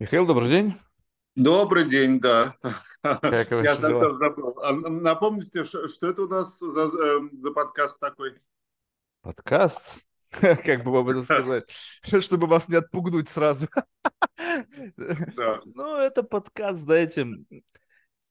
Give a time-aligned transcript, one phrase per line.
[0.00, 0.76] Михаил, добрый день.
[1.34, 2.54] Добрый день, да.
[3.02, 4.56] Как Я совсем забыл.
[4.62, 8.40] А Напомните, что это у нас за, э, за подкаст такой?
[9.22, 10.04] Подкаст?
[10.30, 11.64] Как бы вам это сказать?
[12.20, 13.66] Чтобы вас не отпугнуть сразу.
[14.06, 15.62] Да.
[15.64, 17.26] Ну, это подкаст, знаете,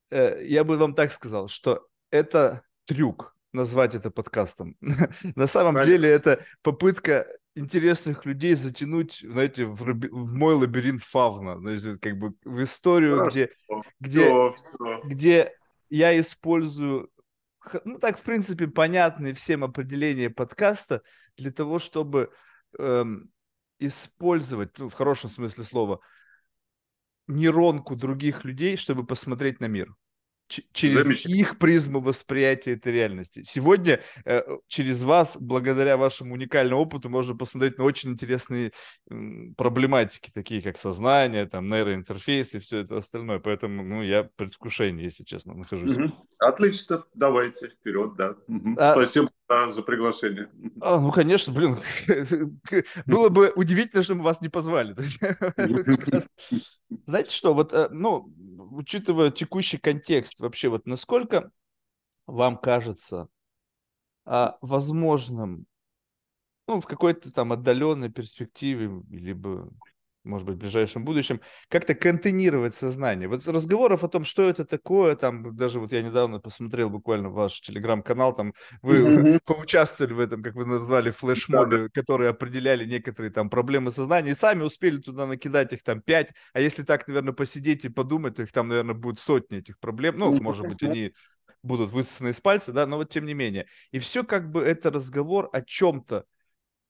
[0.10, 4.78] э, я бы вам так сказал, что это трюк назвать это подкастом.
[5.36, 5.92] На самом Понятно.
[5.92, 7.28] деле это попытка
[7.58, 13.22] интересных людей затянуть, знаете, в, раби- в мой лабиринт фавна, знаете, как бы в историю,
[13.22, 13.52] где,
[14.00, 14.44] где
[15.04, 15.54] где
[15.90, 17.12] я использую,
[17.86, 21.02] ну так, в принципе, понятные всем определения подкаста
[21.38, 22.32] для того, чтобы
[22.80, 23.32] эм,
[23.80, 26.00] использовать, ну, в хорошем смысле слова,
[27.28, 29.94] нейронку других людей, чтобы посмотреть на мир.
[30.72, 33.44] Через их призму восприятия этой реальности.
[33.46, 38.72] Сегодня э, через вас, благодаря вашему уникальному опыту, можно посмотреть на очень интересные
[39.10, 43.40] м, проблематики, такие как сознание, там, нейроинтерфейс и все это остальное.
[43.40, 45.92] Поэтому, ну, я в предвкушении, если честно, нахожусь.
[45.92, 46.14] Мгм.
[46.40, 48.36] Отлично, давайте вперед, да.
[48.78, 50.50] А- Спасибо да, за приглашение.
[50.82, 51.78] А, ну, конечно, блин.
[53.06, 54.96] Было бы удивительно, что мы вас не позвали.
[57.06, 58.34] Знаете что, вот, э, ну,
[58.72, 61.52] учитывая текущий контекст, вообще, вот насколько
[62.26, 63.30] вам кажется
[64.26, 65.66] а, возможным,
[66.68, 69.70] ну, в какой-то там отдаленной перспективе, либо,
[70.28, 73.28] может быть, в ближайшем будущем, как-то контейнировать сознание.
[73.28, 77.62] Вот разговоров о том, что это такое, там, даже вот я недавно посмотрел буквально ваш
[77.62, 79.40] телеграм-канал, там, вы Мгм.
[79.46, 84.64] поучаствовали в этом, как вы назвали, флешмобе, которые определяли некоторые там проблемы сознания, и сами
[84.64, 88.52] успели туда накидать их там пять, а если так, наверное, посидеть и подумать, то их
[88.52, 91.14] там, наверное, будет сотни этих проблем, ну, может быть, они
[91.64, 93.68] будут высосаны из пальца, да, но вот тем не менее.
[93.92, 96.26] И все как бы это разговор о чем-то,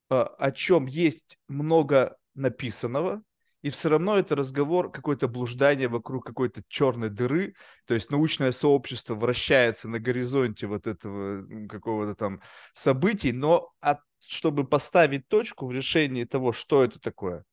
[0.10, 3.24] а, о чем есть много написанного,
[3.62, 7.56] и все равно это разговор, какое-то блуждание вокруг какой-то черной дыры,
[7.86, 12.42] то есть научное сообщество вращается на горизонте вот этого какого-то там
[12.74, 17.44] событий, но от- чтобы поставить точку в решении того, что это такое,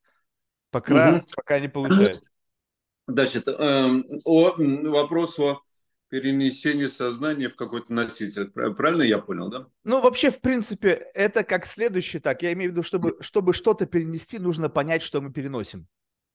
[0.71, 1.25] пока, Мгм.
[1.35, 2.29] пока не получается.
[3.07, 4.55] Значит, эм, о
[4.89, 5.61] вопрос о
[6.09, 8.49] перенесении сознания в какой-то носитель.
[8.49, 9.67] Пра- Правильно я понял, да?
[9.83, 12.41] Ну, вообще, в принципе, это как следующий так.
[12.41, 15.87] Я имею в виду, чтобы, чтобы что-то перенести, нужно понять, что мы переносим.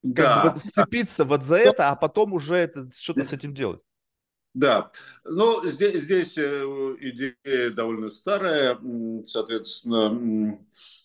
[0.03, 3.81] Бы Да, вот сцепиться вот за это, а потом уже это, что-то с этим делать.
[4.53, 4.91] Да,
[5.25, 8.77] ну здесь, здесь э, идея довольно старая,
[9.25, 10.59] соответственно,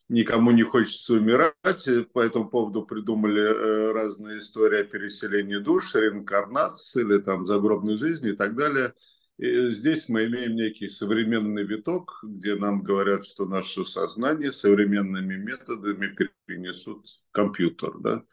[0.10, 5.94] никому не хочется умирать, и по этому поводу придумали э, разные истории о переселении душ,
[5.94, 8.94] реинкарнации или там загробной жизни и так далее.
[9.38, 16.16] И здесь мы имеем некий современный виток, где нам говорят, что наше сознание современными методами
[16.48, 18.00] перенесут в компьютер.
[18.00, 18.24] Да?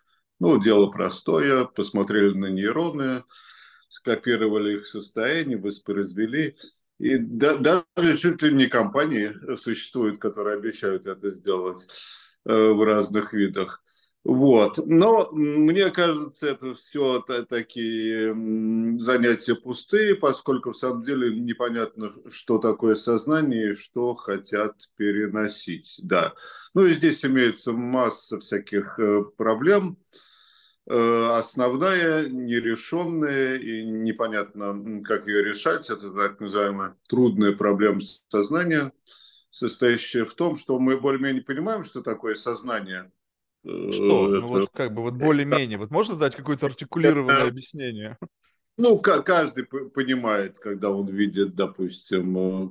[0.43, 3.23] Ну, дело простое, посмотрели на нейроны,
[3.87, 6.57] скопировали их состояние, воспроизвели.
[6.99, 7.55] И да,
[7.95, 11.87] даже чуть ли не компании существуют, которые обещают это сделать
[12.45, 13.85] э, в разных видах.
[14.25, 14.85] Вот.
[14.85, 18.35] Но мне кажется, это все такие
[18.99, 26.01] занятия пустые, поскольку в самом деле непонятно, что такое сознание и что хотят переносить.
[26.03, 26.35] Да.
[26.75, 29.99] Ну и здесь имеется масса всяких э, проблем.
[30.13, 30.17] Э,
[30.87, 38.93] Основная, нерешенная и непонятно, как ее решать, это так называемая трудная проблема сознания,
[39.51, 43.13] состоящая в том, что мы более-менее понимаем, что такое сознание.
[43.65, 44.27] Э, Что?
[44.29, 45.79] Ну это- вот как бы вот более-менее.
[45.79, 48.19] Вот можно дать какое-то артикулированное Это- объяснение?
[48.77, 52.71] Ну, ка- каждый понимает, когда он видит, допустим, э, э,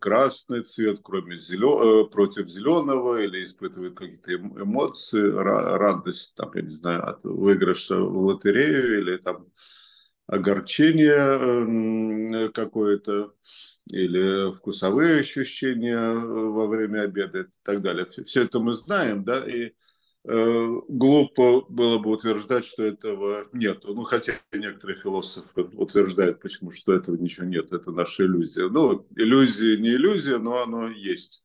[0.00, 6.50] красный цвет, кроме зелё- э, против зеленого, или испытывает какие-то эм- эмоции, ра- радость, там,
[6.54, 9.46] я не знаю, от выигрыша в лотерею, или там
[10.26, 13.32] огорчение эм, какое-то,
[13.90, 18.06] или вкусовые ощущения э, во время обеда и так далее.
[18.24, 19.72] Все, это мы знаем, да, и
[20.24, 23.82] глупо было бы утверждать, что этого нет.
[23.84, 28.68] Ну, хотя некоторые философы утверждают, почему, что этого ничего нет, это наша иллюзия.
[28.68, 31.42] Ну, иллюзия не иллюзия, но оно есть.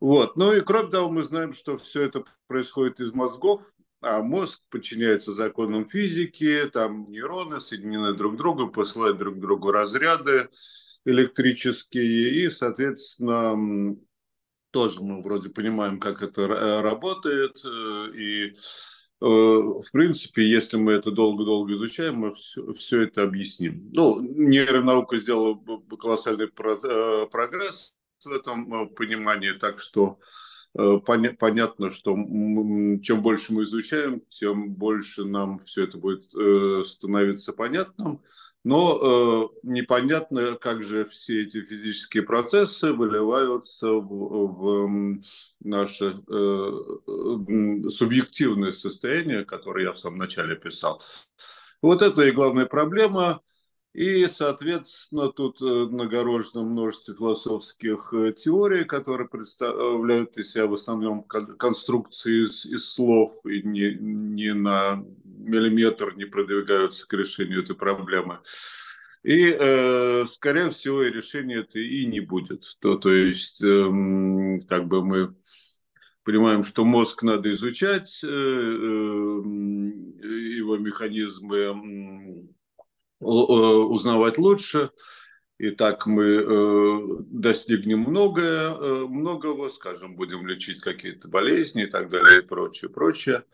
[0.00, 0.36] Вот.
[0.36, 3.62] Ну и кроме того, мы знаем, что все это происходит из мозгов,
[4.00, 10.50] а мозг подчиняется законам физики, там нейроны соединены друг к другу, посылают друг другу разряды
[11.06, 13.96] электрические, и, соответственно,
[14.74, 18.54] тоже мы вроде понимаем, как это ра- работает, э, и э,
[19.20, 23.90] в принципе, если мы это долго-долго изучаем, мы все, все это объясним.
[23.92, 25.58] Ну, нейронаука сделала
[25.98, 27.94] колоссальный про- э, прогресс
[28.24, 30.24] в этом э, понимании, так что э,
[30.74, 38.20] понятно, что чем больше мы изучаем, тем больше нам все это будет э, становиться понятным.
[38.64, 45.20] Но э, непонятно, как же все эти физические процессы выливаются в, в
[45.60, 51.02] наше э, субъективное состояние, которое я в самом начале писал.
[51.82, 53.42] Вот это и главная проблема.
[53.94, 61.22] И, соответственно, тут э, нагорожено множество философских э, теорий, которые представляют из себя в основном
[61.22, 68.40] конструкции из, из слов и не, не на миллиметр не продвигаются к решению этой проблемы.
[69.22, 72.64] И, э, скорее всего, и решения это и не будет.
[72.80, 75.36] То, то есть, э, как бы мы
[76.24, 78.30] понимаем, что мозг надо изучать, э, э,
[80.58, 82.48] его механизмы
[83.20, 84.90] узнавать лучше.
[85.58, 88.70] И так мы э, достигнем многое,
[89.06, 93.44] многого, скажем, будем лечить какие-то болезни и так далее, и прочее, прочее.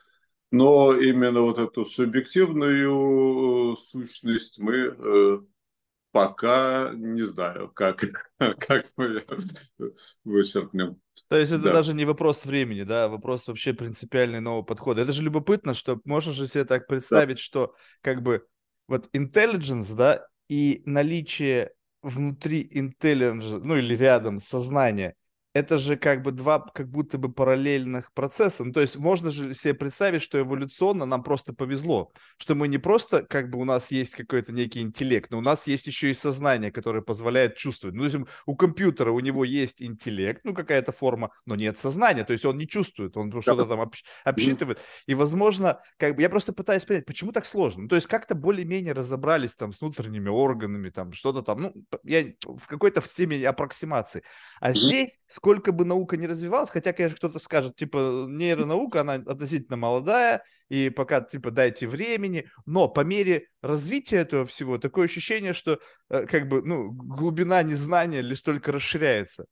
[0.51, 5.45] Но именно вот эту субъективную сущность мы
[6.13, 8.05] пока не знаю, как,
[8.59, 9.25] как мы
[10.25, 11.01] вычеркнем.
[11.29, 11.73] То есть это да.
[11.75, 15.03] даже не вопрос времени, да, а вопрос вообще принципиальный нового подхода.
[15.03, 17.43] Это же любопытно, что можно же себе так представить, да.
[17.43, 18.45] что как бы
[18.91, 21.73] вот intelligence, да, и наличие
[22.03, 25.15] внутри intelligence, ну или рядом сознания,
[25.53, 28.65] это же как бы два как будто бы параллельных процесса.
[28.65, 32.79] Ну, то есть можно же себе представить, что эволюционно нам просто повезло, что мы не
[32.79, 36.15] просто как бы у нас есть какой-то некий интеллект, но у нас есть еще и
[36.15, 37.97] сознание, которое позволяет чувствовать.
[37.97, 42.25] Ну, то есть у компьютера у него есть интеллект, ну, какая-то форма, но нет сознания,
[42.25, 44.79] то есть он не чувствует, он что-то там общ- обсчитывает.
[45.07, 47.83] И, возможно, как бы я просто пытаюсь понять, почему так сложно.
[47.83, 51.75] Ну, то есть как-то более-менее разобрались там с внутренними органами, там что-то там, ну,
[52.05, 54.23] я в какой-то в теме аппроксимации.
[54.61, 59.79] А здесь сколько бы наука не развивалась, хотя, конечно, кто-то скажет, типа, нейронаука, она относительно
[59.79, 65.81] молодая, и пока, типа, дайте времени, но по мере развития этого всего, такое ощущение, что,
[66.11, 69.47] э, как бы, ну, глубина незнания лишь только расширяется.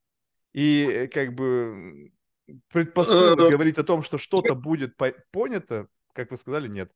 [0.53, 2.11] И, э, как бы,
[2.67, 4.95] предпосылок э, говорить о том, что что-то будет
[5.31, 6.91] понято, как вы сказали, нет.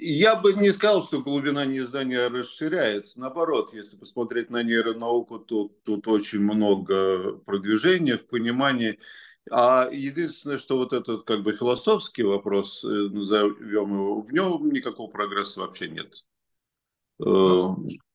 [0.00, 3.18] Я бы не сказал, что глубина незнания расширяется.
[3.18, 9.00] Наоборот, если посмотреть на нейронауку, то тут очень много продвижения в понимании.
[9.50, 15.10] А единственное, что вот этот как бы философский вопрос, э, назовем его, в нем никакого
[15.10, 16.24] прогресса вообще нет.
[17.20, 17.74] Э,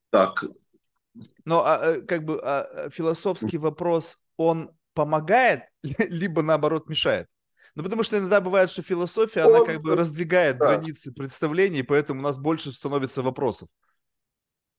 [0.09, 0.45] так.
[1.44, 7.27] Но а, э, как бы а, философский вопрос, он помогает, либо наоборот мешает?
[7.75, 9.56] Ну, потому что иногда бывает, что философия, Он...
[9.56, 10.75] она как бы раздвигает да.
[10.75, 13.70] границы представлений, поэтому у нас больше становится вопросов.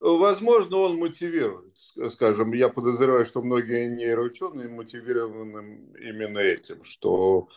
[0.01, 1.75] Возможно, он мотивирует.
[2.11, 7.49] Скажем, я подозреваю, что многие нейроученые мотивированы именно этим, что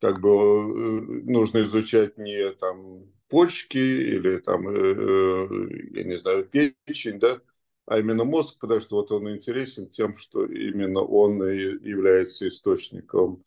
[0.00, 5.48] как бы э, нужно изучать не там почки или там, э, э,
[5.94, 7.40] я не знаю, печень, да,
[7.86, 13.42] а именно мозг, потому что вот он интересен тем, что именно он является источником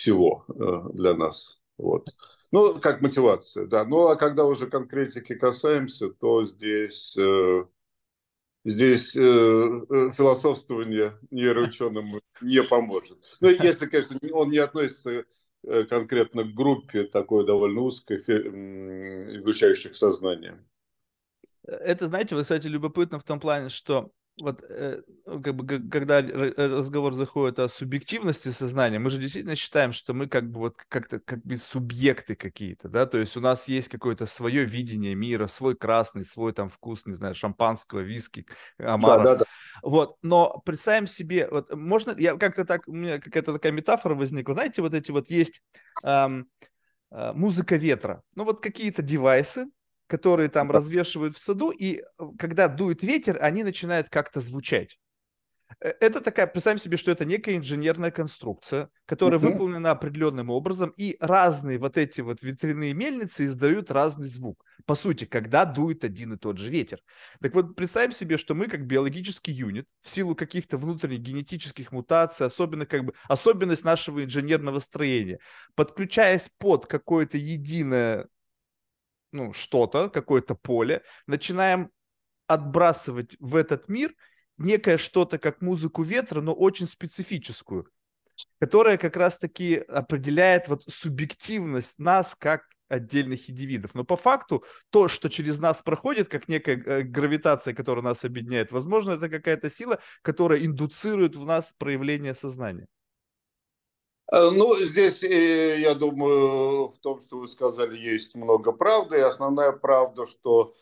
[0.00, 1.60] всего э, для нас.
[1.76, 2.08] Вот.
[2.50, 3.84] Ну, как мотивация, да.
[3.84, 7.64] Ну, а когда уже конкретики касаемся, то здесь, э,
[8.64, 13.18] здесь э, философствование нейроученым не поможет.
[13.40, 15.24] Ну, если, конечно, он не относится
[15.90, 18.16] конкретно к группе такой довольно узкой,
[19.36, 20.58] изучающих сознание.
[21.64, 26.20] Это, знаете, вы, кстати, любопытно в том плане, что вот э, ну, как бы, когда
[26.20, 31.20] разговор заходит о субъективности сознания, мы же действительно считаем, что мы как бы вот как-то
[31.20, 35.76] как бы субъекты какие-то, да, то есть у нас есть какое-то свое видение мира, свой
[35.76, 38.46] красный, свой там вкус, не знаю, шампанского, виски,
[38.78, 39.24] омара.
[39.24, 39.44] Да, да, да.
[39.82, 44.54] Вот, но представим себе, вот можно, я как-то так, у меня какая-то такая метафора возникла,
[44.54, 45.62] знаете, вот эти вот есть
[46.04, 46.48] эм,
[47.10, 49.66] э, музыка ветра, ну вот какие-то девайсы,
[50.10, 54.98] которые там развешивают в саду, и э, когда дует ветер, они начинают как-то звучать.
[55.80, 59.52] Э, это такая, представим себе, что это некая инженерная конструкция, которая uh-huh.
[59.52, 64.64] выполнена определенным образом, и разные вот эти вот ветряные мельницы издают разный звук.
[64.84, 66.98] По сути, когда дует один и тот же ветер.
[67.40, 72.46] Так вот, представим себе, что мы как биологический юнит, в силу каких-то внутренних генетических мутаций,
[72.46, 75.38] особенно как бы особенность нашего инженерного строения,
[75.76, 78.26] подключаясь под какое-то единое
[79.32, 81.90] ну, что-то, какое-то поле, начинаем
[82.46, 84.14] отбрасывать в этот мир
[84.58, 87.88] некое что-то, как музыку ветра, но очень специфическую,
[88.58, 93.94] которая как раз-таки определяет вот субъективность нас как отдельных индивидов.
[93.94, 98.72] Но по факту то, что через нас проходит, как некая э, гравитация, которая нас объединяет,
[98.72, 102.86] возможно, это какая-то сила, которая индуцирует в нас проявление сознания.
[104.32, 109.18] Э, ну, здесь, э, я думаю, в том, что вы сказали, есть много правды.
[109.18, 110.74] И основная правда, что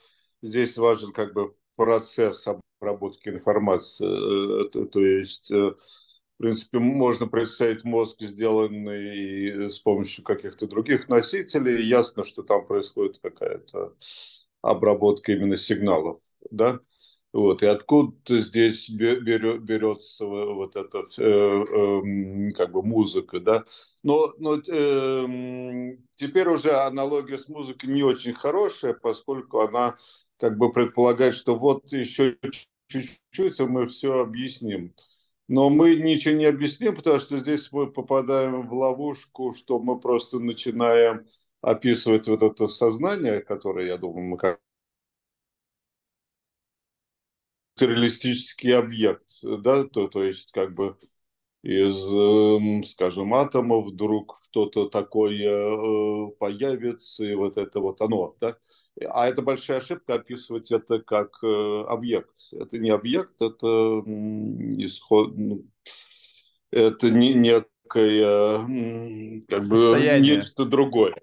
[0.42, 2.46] здесь важен как бы процесс
[2.80, 4.68] обработки информации.
[4.70, 5.76] То, то есть, в
[6.38, 11.86] принципе, можно представить мозг, сделанный с помощью каких-то других носителей.
[11.86, 13.94] Ясно, что там происходит какая-то
[14.62, 16.18] обработка именно сигналов.
[16.50, 16.80] Да?
[17.32, 23.64] Вот, и откуда здесь берется вот эта э, э, как бы музыка, да?
[24.02, 29.98] Но, но э, теперь уже аналогия с музыкой не очень хорошая, поскольку она
[30.38, 32.38] как бы предполагает, что вот еще
[32.88, 34.94] чуть-чуть, и мы все объясним.
[35.48, 40.38] Но мы ничего не объясним, потому что здесь мы попадаем в ловушку, что мы просто
[40.38, 41.26] начинаем
[41.60, 44.60] описывать вот это сознание, которое, я думаю, мы как
[47.78, 50.96] материалистический объект, да, то, то есть как бы
[51.62, 58.56] из, эм, скажем, атома вдруг кто-то такой э, появится, и вот это вот оно, да.
[59.10, 62.34] А это большая ошибка описывать это как э, объект.
[62.52, 64.02] Это не объект, это
[64.78, 65.64] исход, ну,
[66.72, 68.58] это не некое,
[69.48, 69.78] как бы,
[70.20, 71.14] нечто другое.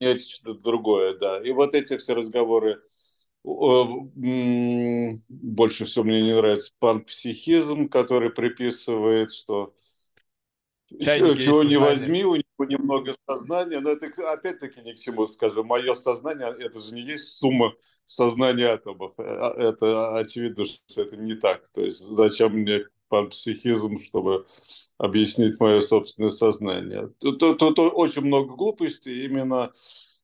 [0.00, 1.40] Нечто другое, да.
[1.40, 2.80] И вот эти все разговоры
[5.28, 9.74] больше всего мне не нравится панпсихизм, который приписывает, что
[11.00, 15.62] Чайники чего не возьми, у него немного сознания, но это опять-таки ни к чему скажу.
[15.64, 17.74] Мое сознание, это же не есть сумма
[18.06, 19.12] сознания атомов.
[19.18, 21.68] Э, а, это очевидно, что это не так.
[21.72, 24.46] То есть зачем мне панпсихизм, чтобы
[24.98, 27.10] объяснить мое собственное сознание?
[27.18, 29.72] Тут, тут, тут очень много глупостей именно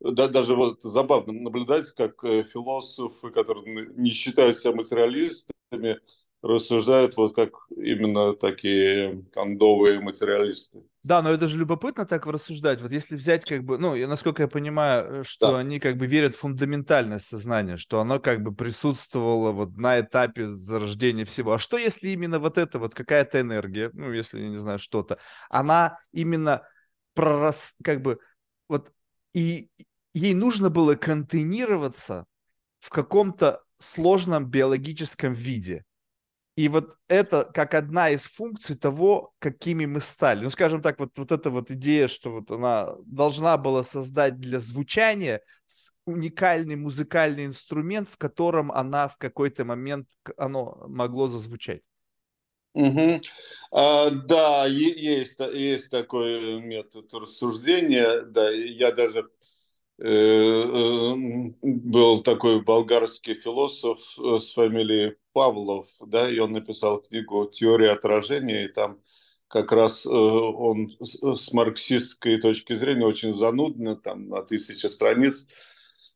[0.01, 6.01] да, даже вот забавно наблюдать, как э, философы, которые не считают себя материалистами,
[6.43, 10.83] рассуждают вот как именно такие кондовые материалисты.
[11.03, 12.81] Да, но это же любопытно так рассуждать.
[12.81, 15.59] Вот если взять как бы, ну, насколько я понимаю, э, что да.
[15.59, 20.49] они как бы верят в фундаментальное сознание, что оно как бы присутствовало вот на этапе
[20.49, 21.53] зарождения всего.
[21.53, 25.19] А что если именно вот это вот какая-то энергия, ну, если, я не знаю, что-то,
[25.51, 26.63] она именно
[27.15, 28.19] пророс, как бы,
[28.69, 28.91] вот
[29.35, 29.71] и
[30.15, 32.27] ей нужно было контейнироваться
[32.81, 35.85] в каком-то сложном биологическом виде.
[36.57, 40.43] И вот это как одна из функций того, какими мы стали.
[40.45, 44.61] Ну, скажем так, вот, вот эта вот идея, что вот она должна была создать для
[44.61, 45.41] звучания
[46.05, 51.83] уникальный музыкальный инструмент, в котором она в какой-то момент оно могло зазвучать.
[52.75, 53.21] Угу.
[53.73, 58.23] А, да, есть, есть такой метод рассуждения.
[58.23, 59.29] Да, я даже
[61.63, 68.65] был такой болгарский философ э, с фамилией Павлов, да, и он написал книгу «Теория отражения»,
[68.65, 69.01] и там
[69.49, 75.47] как раз он с марксистской точки зрения очень занудно, там на тысячи страниц,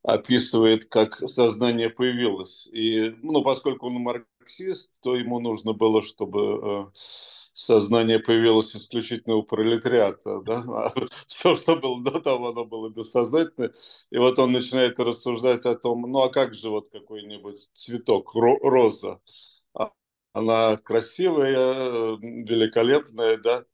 [0.02, 2.68] описывает, как сознание появилось.
[2.72, 6.92] И, ну, поскольку он марксист, то ему нужно было, чтобы
[7.54, 10.94] сознание появилось исключительно у пролетариата, да, а
[11.28, 13.72] все, что было до того, оно было бессознательное.
[14.10, 19.20] И вот он начинает рассуждать о том, ну а как же вот какой-нибудь цветок, роза,
[19.74, 19.92] а
[20.32, 23.64] она красивая, великолепная, да,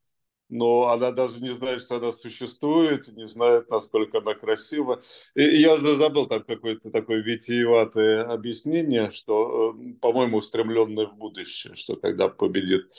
[0.50, 5.00] но она даже не знает, что она существует, не знает, насколько она красива.
[5.36, 11.76] И я уже забыл там какое-то такое витиеватое объяснение, что, э, по-моему, устремленное в будущее,
[11.76, 12.90] что когда победит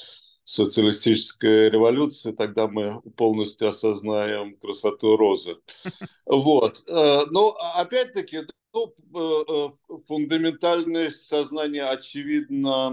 [0.51, 5.57] социалистическая революция, тогда мы полностью осознаем красоту розы.
[6.25, 6.83] Вот.
[6.87, 8.41] Э, но опять-таки,
[8.73, 12.91] ну, э, э, фундаментальность сознания очевидна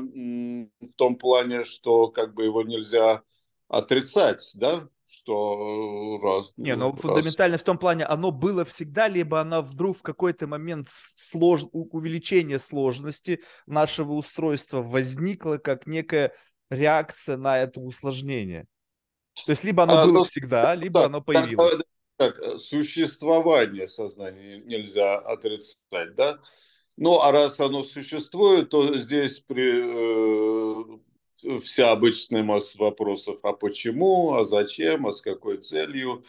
[0.80, 3.22] в том плане, что как бы его нельзя
[3.68, 6.52] отрицать, да, что раз.
[6.56, 7.00] Не, но раз.
[7.00, 11.62] фундаментально в том плане, оно было всегда, либо оно вдруг в какой-то момент слож...
[11.72, 16.32] увеличение сложности нашего устройства возникло как некое
[16.70, 18.66] реакция на это усложнение.
[19.46, 21.76] То есть либо оно а, было ну, всегда, либо так, оно появилось.
[22.16, 26.38] Так, так, существование сознания нельзя отрицать, да?
[26.96, 30.98] Ну, а раз оно существует, то здесь при,
[31.54, 36.24] э, вся обычная масса вопросов, а почему, а зачем, а с какой целью,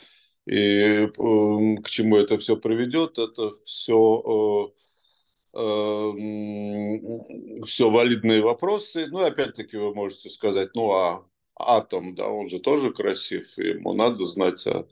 [0.45, 4.78] и э, к чему это все приведет, это все э,
[5.51, 6.13] все
[7.89, 9.07] валидные вопросы.
[9.07, 11.25] Ну, опять-таки вы можете сказать, ну, а
[11.55, 14.87] атом, да, он же тоже красив, ему надо знать о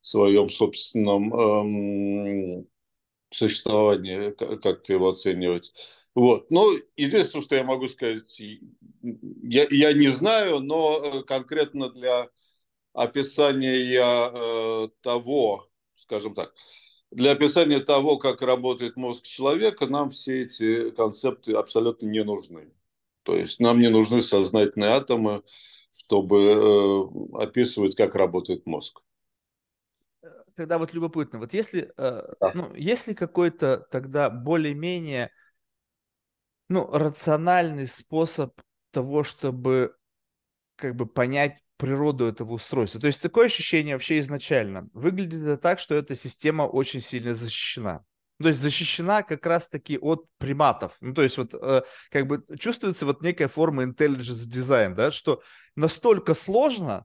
[0.00, 2.68] своем собственном эм,
[3.30, 5.72] существовании, как-то его оценивать.
[6.14, 6.50] Вот.
[6.50, 8.40] Ну, единственное, что я могу сказать,
[9.02, 12.28] я, я не знаю, но конкретно для
[12.92, 16.54] описания э, того, скажем так,
[17.10, 22.70] для описания того, как работает мозг человека, нам все эти концепты абсолютно не нужны.
[23.22, 25.42] То есть нам не нужны сознательные атомы,
[25.92, 29.00] чтобы э, описывать, как работает мозг.
[30.54, 32.52] Тогда вот любопытно, вот если, э, да.
[32.54, 35.30] ну, если какой-то тогда более-менее
[36.68, 38.60] ну, рациональный способ
[38.90, 39.96] того, чтобы
[40.76, 43.00] как бы понять природу этого устройства.
[43.00, 44.88] То есть такое ощущение вообще изначально.
[44.92, 48.04] Выглядит это так, что эта система очень сильно защищена.
[48.40, 50.96] То есть защищена как раз-таки от приматов.
[51.00, 55.42] Ну, то есть вот э, как бы чувствуется вот некая форма intelligence design, да, что
[55.74, 57.04] настолько сложно,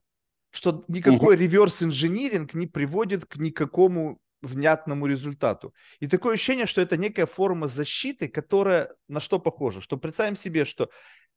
[0.52, 5.74] что никакой реверс-инжиниринг не приводит к никакому внятному результату.
[6.00, 9.82] И такое ощущение, что это некая форма защиты, которая на что похожа?
[9.82, 10.90] Что представим себе, что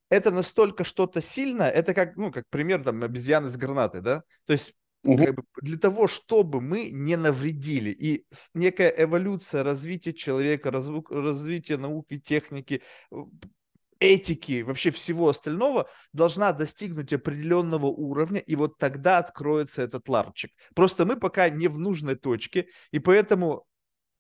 [0.09, 4.23] это настолько что-то сильное, это как, ну, как пример там обезьяны с гранатой, да?
[4.47, 5.25] То есть угу.
[5.25, 7.91] как бы, для того, чтобы мы не навредили.
[7.91, 11.05] И некая эволюция развития человека, разв...
[11.11, 12.83] развитие науки, техники,
[13.99, 20.53] этики, вообще всего остального должна достигнуть определенного уровня, и вот тогда откроется этот ларчик.
[20.75, 23.65] Просто мы пока не в нужной точке, и поэтому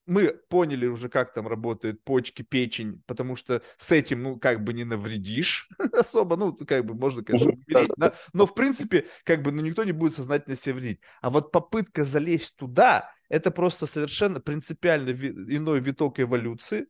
[0.07, 4.73] мы поняли уже, как там работают почки, печень, потому что с этим, ну, как бы
[4.73, 8.15] не навредишь особо, ну, как бы можно, конечно, умереть, да?
[8.33, 11.01] но, в принципе, как бы, ну, никто не будет сознательно себе вредить.
[11.21, 16.87] А вот попытка залезть туда, это просто совершенно принципиально иной виток эволюции,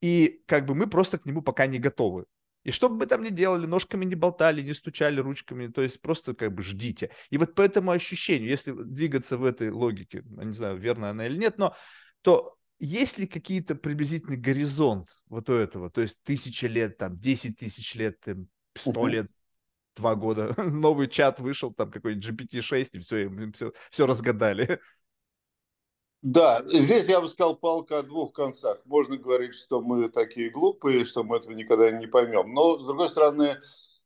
[0.00, 2.26] и как бы мы просто к нему пока не готовы.
[2.64, 6.00] И что бы мы там ни делали, ножками не болтали, не стучали ручками, то есть
[6.00, 7.10] просто как бы ждите.
[7.30, 11.26] И вот по этому ощущению, если двигаться в этой логике, я не знаю, верно она
[11.26, 11.74] или нет, но
[12.22, 15.90] то есть ли какие-то приблизительный горизонт вот у этого?
[15.90, 18.18] То есть тысяча лет, там, десять тысяч лет,
[18.76, 19.30] сто лет,
[19.96, 24.80] два года, новый чат вышел, там какой-нибудь GPT-6, и все, им все, все разгадали.
[26.22, 28.80] Да, здесь я бы сказал палка о двух концах.
[28.84, 32.54] Можно говорить, что мы такие глупые, что мы этого никогда не поймем.
[32.54, 33.56] Но, с другой стороны,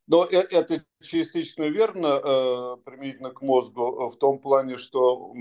[0.06, 5.34] но э, это частично верно э, применительно к мозгу в том плане, что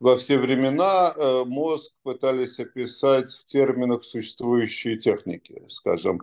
[0.00, 6.20] во все времена э, мозг пытались описать в терминах существующие техники, скажем,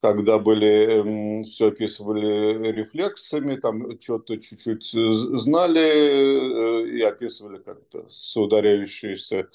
[0.00, 9.48] когда были, все описывали рефлексами, там что-то чуть-чуть знали э, и описывали как-то соударяющиеся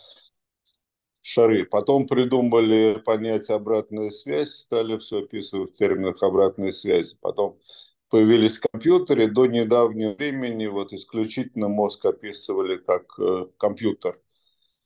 [1.21, 1.65] шары.
[1.65, 7.15] Потом придумали понятие обратная связь, стали все описывать в терминах обратной связи.
[7.21, 7.57] Потом
[8.13, 14.21] появились компьютеры, до недавнего времени вот исключительно мозг описывали как э, компьютер.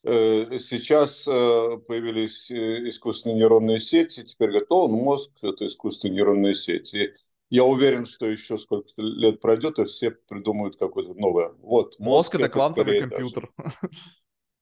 [0.03, 6.55] Э, сейчас э, появились э, искусственные нейронные сети, теперь говорят, ну, мозг– это искусственные нейронные
[6.55, 7.11] сети.
[7.49, 11.49] Я уверен, что еще сколько лет пройдет, и все придумают какое-то новое.
[11.59, 13.51] Вот, мозг, мозг это, это квантовый компьютер.
[13.57, 13.75] Даже.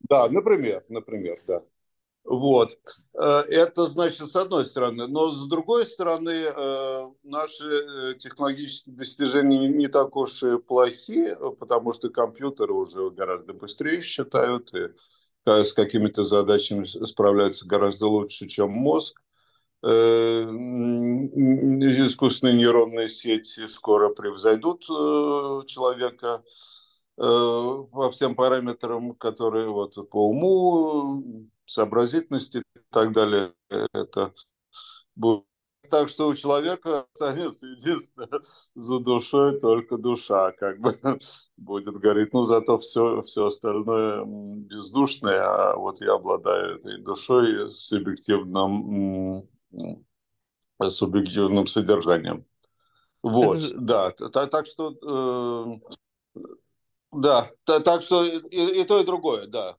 [0.10, 1.62] Да, например, например, да.
[2.26, 2.76] Вот.
[3.14, 5.08] Э, это значит с одной стороны.
[5.08, 11.94] Но с другой стороны, э, наши э, технологические достижения не так уж и плохи, потому
[11.94, 14.88] что компьютеры уже гораздо быстрее считают и
[15.46, 19.22] с какими-то задачами справляются гораздо лучше, чем мозг.
[19.84, 24.82] Искусственные нейронные сети скоро превзойдут
[25.68, 26.44] человека
[27.16, 33.54] по всем параметрам, которые вот по уму, сообразительности и так далее.
[33.70, 34.34] Это
[35.16, 35.46] будет.
[35.90, 38.42] Так что у человека останется единственное
[38.76, 40.98] за душой только душа, как бы
[41.58, 42.34] будет говорить.
[42.34, 49.48] Ну, зато все, все остальное бездушное, а вот я обладаю этой душой субъективным,
[50.90, 52.46] субъективным содержанием.
[53.22, 54.12] Вот, да.
[54.12, 55.80] Так, так что
[56.36, 56.44] э,
[57.22, 59.78] да, так что и, и то, и другое, да.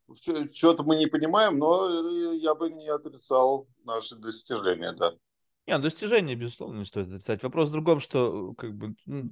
[0.55, 5.13] Что-то мы не понимаем, но я бы не отрицал наши достижения, да.
[5.67, 7.43] Не, ну, достижения, безусловно, не стоит отрицать.
[7.43, 9.31] Вопрос в другом, что, как бы, ну,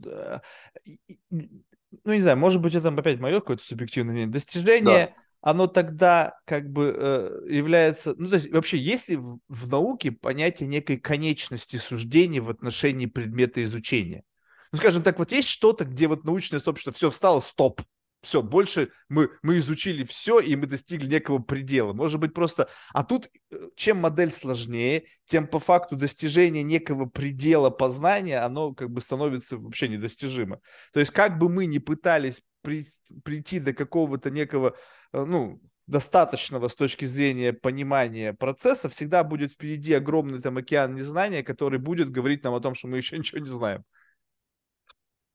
[1.31, 4.33] ну не знаю, может быть, это опять мое какое-то субъективное мнение.
[4.33, 5.23] Достижение, да.
[5.41, 8.15] оно тогда как бы э, является...
[8.19, 13.07] Ну, то есть вообще, есть ли в, в науке понятие некой конечности суждений в отношении
[13.07, 14.25] предмета изучения?
[14.73, 17.81] Ну, скажем так, вот есть что-то, где вот научное сообщество все встало, стоп,
[18.25, 21.93] все, больше мы, мы изучили все, и мы достигли некого предела.
[21.93, 22.69] Может быть, просто...
[22.93, 28.91] А тут, э, чем модель сложнее, тем по факту достижения некого предела познания, оно как
[28.91, 30.61] бы становится вообще недостижимо.
[30.93, 32.87] То есть, как бы мы ни пытались при,
[33.23, 34.75] прийти до какого-то некого,
[35.13, 41.43] э, ну, достаточного с точки зрения понимания процесса, всегда будет впереди огромный там океан незнания,
[41.43, 43.85] который будет говорить нам о том, что мы еще ничего не знаем.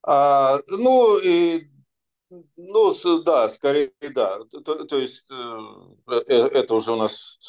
[0.01, 1.69] А, ну, и
[2.29, 4.39] Ну, да, скорее, да.
[4.63, 5.25] То, то есть
[6.07, 7.39] это уже у нас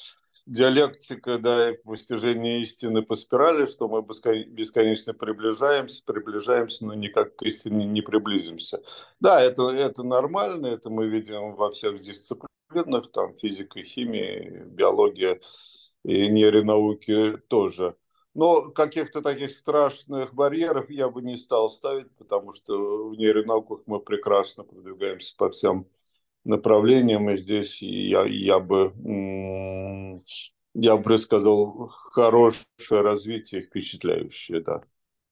[0.47, 7.43] диалектика, да, и постижение истины по спирали, что мы бесконечно приближаемся, приближаемся, но никак к
[7.43, 8.83] истине не приблизимся.
[9.21, 15.40] Да, это, это нормально, это мы видим во всех дисциплинах, там физика, химия, биология
[16.05, 17.95] и нейронауки тоже.
[18.35, 24.01] Но каких-то таких страшных барьеров я бы не стал ставить, потому что в нейронауках мы
[24.01, 25.87] прекрасно продвигаемся по всем
[26.45, 28.93] направлениям, и здесь я, я бы
[30.75, 34.83] я бы сказал, хорошее развитие, впечатляющее, да.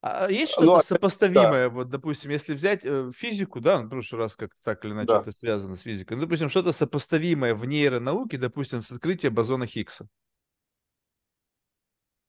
[0.01, 1.71] А есть что-то ну, а сопоставимое, да.
[1.71, 5.21] вот, допустим, если взять э, физику, да, в прошлый раз как так или иначе да.
[5.21, 10.07] это связано с физикой, ну, допустим, что-то сопоставимое в нейронауке, допустим, с открытием бозона Хиггса.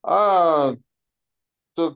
[0.01, 0.73] А,
[1.79, 1.95] так,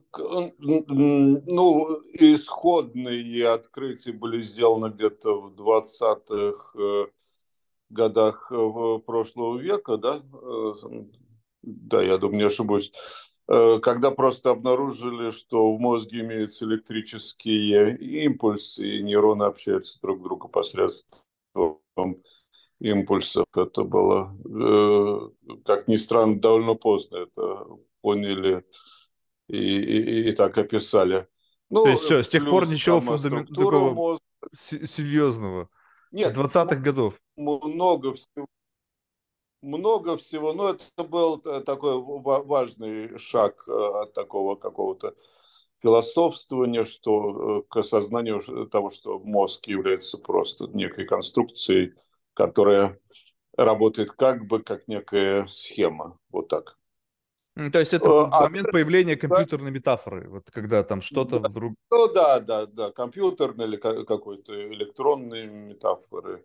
[0.60, 7.08] ну, исходные открытия были сделаны где-то в 20-х э,
[7.90, 10.74] годах э, прошлого века, да, э,
[11.64, 12.94] да, я думаю, не ошибусь,
[13.46, 20.50] когда просто обнаружили, что в мозге имеются электрические импульсы, и нейроны общаются друг с другом
[20.50, 21.78] посредством
[22.80, 23.46] импульсов.
[23.54, 24.34] Это было,
[25.66, 27.66] как ни странно, довольно поздно это
[28.04, 28.64] поняли
[29.48, 31.28] и, и, и так описали.
[31.70, 33.50] Ну, То есть все, с тех пор ничего фундамент...
[33.50, 34.24] такого мозга.
[34.54, 35.70] серьезного.
[36.12, 37.16] Нет, с 20-х годов.
[37.36, 38.46] Много всего.
[39.62, 42.02] Много всего, но это был такой
[42.44, 45.16] важный шаг э, от такого какого-то
[45.82, 51.94] философствования, что э, к осознанию того, что мозг является просто некой конструкцией,
[52.34, 53.00] которая
[53.56, 56.20] работает как бы как некая схема.
[56.30, 56.78] Вот так.
[57.56, 61.76] То есть это а, момент появления компьютерной метафоры, вот когда там что-то да, вдруг...
[61.92, 66.44] Ну да, да, да, компьютерной или какой-то электронной метафоры.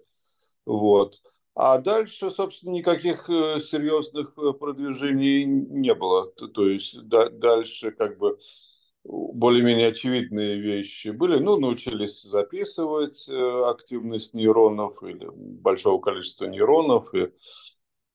[0.67, 1.23] Вот.
[1.55, 6.27] А дальше, собственно, никаких э, серьезных э, продвижений не было.
[6.27, 8.39] То есть да, дальше как бы
[9.03, 11.39] более-менее очевидные вещи были.
[11.39, 17.31] Ну, научились записывать э, активность нейронов или большого количества нейронов и Э,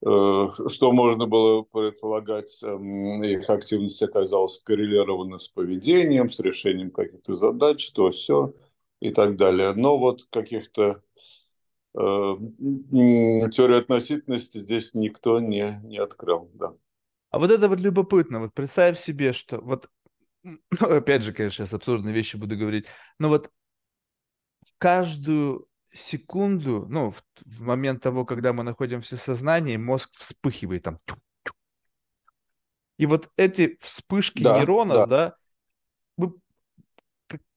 [0.04, 7.90] что можно было предполагать, эм, их активность оказалась коррелирована с поведением, с решением каких-то задач,
[7.92, 8.54] то все
[9.00, 9.74] и так далее.
[9.74, 11.02] Но вот каких-то
[11.94, 16.50] э, теории относительности здесь никто не, не открыл.
[16.54, 16.74] Да.
[17.32, 18.42] А вот это вот любопытно.
[18.42, 19.90] Вот представь себе, что вот,
[20.44, 22.88] ну, опять же, конечно, сейчас абсурдные вещи буду говорить,
[23.20, 23.52] но вот
[24.66, 30.84] в каждую секунду, ну, в, в момент того, когда мы находимся в сознании, мозг вспыхивает
[30.84, 31.00] там.
[32.98, 35.38] И вот эти вспышки да, нейронов, да, да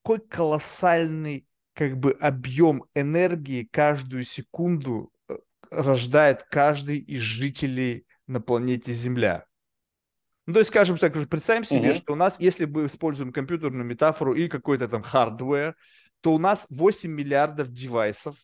[0.07, 5.37] какой колоссальный как бы объем энергии каждую секунду э,
[5.69, 9.47] рождает каждый из жителей на планете Земля.
[10.47, 11.97] Ну, то есть, скажем так, представим себе, угу.
[11.97, 15.75] что у нас, если мы используем компьютерную метафору и какой-то там hardware,
[16.27, 18.35] то у нас 8 миллиардов девайсов,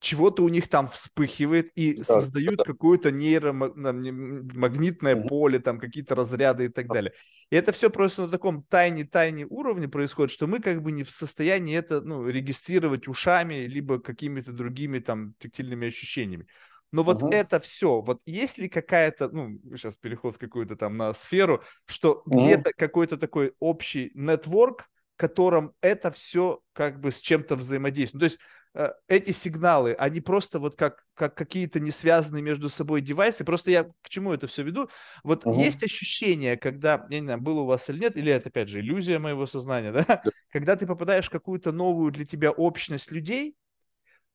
[0.00, 2.64] чего-то у них там вспыхивает и да, создают да.
[2.64, 7.14] какое-то нейромагнитное поле, там какие-то разряды и так далее.
[7.48, 11.10] И это все просто на таком тайне-тайне уровне происходит, что мы как бы не в
[11.10, 16.46] состоянии это ну, регистрировать ушами, либо какими-то другими там тактильными ощущениями.
[16.92, 17.32] Но вот угу.
[17.32, 22.40] это все, вот есть ли какая-то, ну, сейчас переход какую-то там на сферу, что угу.
[22.40, 28.20] где-то какой-то такой общий нетворк, котором это все как бы с чем-то взаимодействует.
[28.20, 28.38] То есть
[28.74, 33.44] э, эти сигналы, они просто вот как, как какие-то не связанные между собой девайсы.
[33.44, 34.88] Просто я к чему это все веду?
[35.24, 35.58] Вот угу.
[35.60, 38.80] есть ощущение, когда, я не знаю, было у вас или нет, или это опять же
[38.80, 40.04] иллюзия моего сознания, да?
[40.06, 40.22] да.
[40.50, 43.56] Когда ты попадаешь в какую-то новую для тебя общность людей,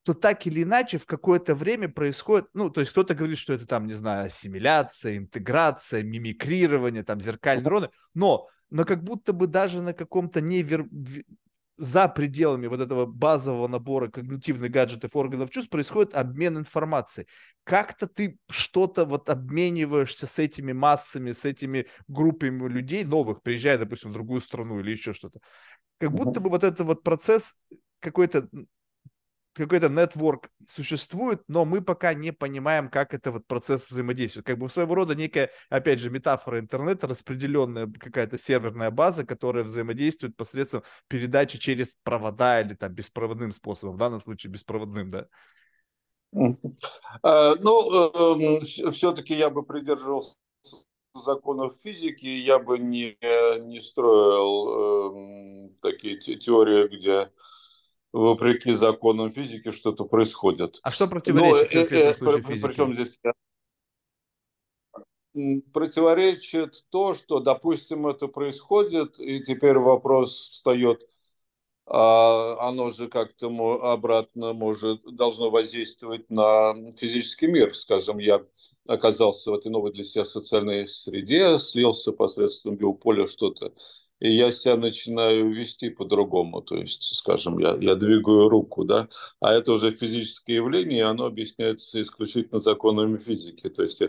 [0.03, 3.67] то так или иначе в какое-то время происходит, ну, то есть кто-то говорит, что это
[3.67, 9.81] там, не знаю, ассимиляция, интеграция, мимикрирование, там, зеркальные нейроны, но но как будто бы даже
[9.81, 10.87] на каком-то невер...
[11.77, 17.27] за пределами вот этого базового набора когнитивных гаджетов органов чувств происходит обмен информацией.
[17.63, 24.11] Как-то ты что-то вот обмениваешься с этими массами, с этими группами людей новых, приезжая, допустим,
[24.11, 25.39] в другую страну или еще что-то.
[25.99, 27.55] Как будто бы вот этот вот процесс
[27.99, 28.47] какой-то
[29.53, 34.45] какой-то нетворк существует, но мы пока не понимаем, как это вот процесс взаимодействует.
[34.45, 40.35] Как бы своего рода некая, опять же, метафора интернета, распределенная какая-то серверная база, которая взаимодействует
[40.35, 45.27] посредством передачи через провода или там беспроводным способом, в данном случае беспроводным, да?
[47.23, 50.35] А, ну, эм, все-таки я бы придерживался
[51.13, 53.17] законов физики, я бы не,
[53.65, 57.29] не строил эм, такие теории, где
[58.13, 60.79] вопреки законам физики что-то происходит.
[60.83, 62.61] А что противоречит Но, конкретно э, физики?
[62.61, 63.19] Причем здесь
[65.71, 71.07] противоречит то, что, допустим, это происходит, и теперь вопрос встает,
[71.85, 73.47] а оно же как-то
[73.81, 77.73] обратно может, должно воздействовать на физический мир.
[77.73, 78.45] Скажем, я
[78.87, 83.73] оказался в этой новой для себя социальной среде, слился посредством биополя что-то,
[84.21, 86.61] и я себя начинаю вести по-другому.
[86.61, 91.25] То есть, скажем, я, я двигаю руку, да, а это уже физическое явление, и оно
[91.25, 93.67] объясняется исключительно законами физики.
[93.67, 94.03] То есть,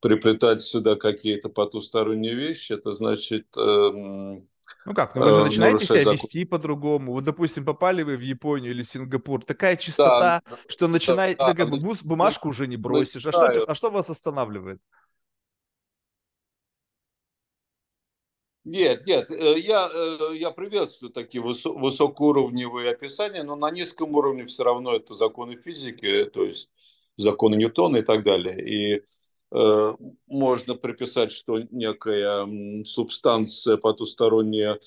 [0.00, 3.46] приплетать сюда какие-то потусторонние вещи, это значит...
[3.56, 4.48] Эм,
[4.86, 6.14] ну как, ну вы же э, начинаете себя закон.
[6.14, 7.12] вести по-другому.
[7.12, 11.54] Вот, допустим, попали вы в Японию или Сингапур, такая чистота, да, что начинаете, да, да,
[11.54, 13.24] как бы бумажку уже не бросишь.
[13.24, 14.80] А что, а что вас останавливает?
[18.64, 24.64] Нет, нет, э, я, э, я приветствую такие высокоуровневые описания, но на низком уровне все
[24.64, 26.70] равно это законы физики, то есть
[27.16, 28.58] законы Ньютона и так далее.
[28.66, 29.04] И
[29.54, 29.94] Э,
[30.26, 34.78] можно приписать, что некая субстанция потусторонняя э,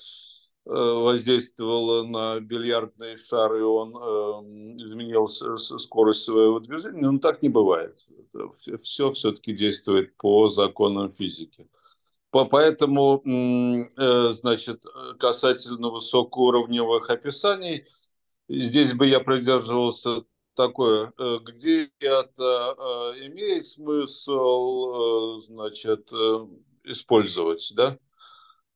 [0.66, 7.98] воздействовала на бильярдный шар, и он э, изменил скорость своего движения, но так не бывает.
[8.82, 11.66] Все все-таки действует по законам физики.
[12.30, 13.22] Поэтому,
[14.32, 14.84] значит,
[15.18, 17.86] касательно высокоуровневых описаний,
[18.48, 20.24] здесь бы я придерживался
[20.58, 26.10] такое, э, где это э, имеет смысл, э, значит,
[26.84, 27.98] использовать, да,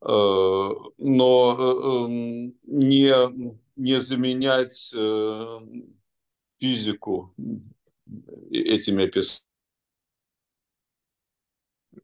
[0.00, 3.14] но эм, не,
[3.76, 4.92] не заменять
[6.58, 7.34] физику
[8.50, 9.51] этими описаниями.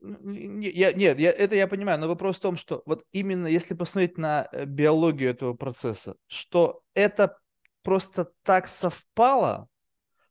[0.03, 4.18] Я, нет, я, это я понимаю, но вопрос в том, что вот именно если посмотреть
[4.18, 7.38] на биологию этого процесса, что это
[7.83, 9.68] просто так совпало,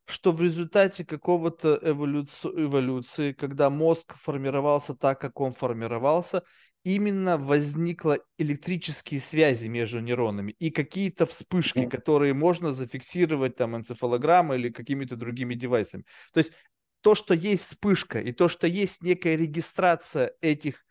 [0.04, 6.44] что в результате какого-то эволюци- эволюции, когда мозг формировался так, как он формировался,
[6.84, 14.70] именно возникла электрические связи между нейронами и какие-то вспышки, которые можно зафиксировать там энцефалограммой или
[14.70, 16.04] какими-то другими девайсами.
[16.32, 16.52] То есть
[17.08, 20.84] то, что есть вспышка и то, что есть некая регистрация этих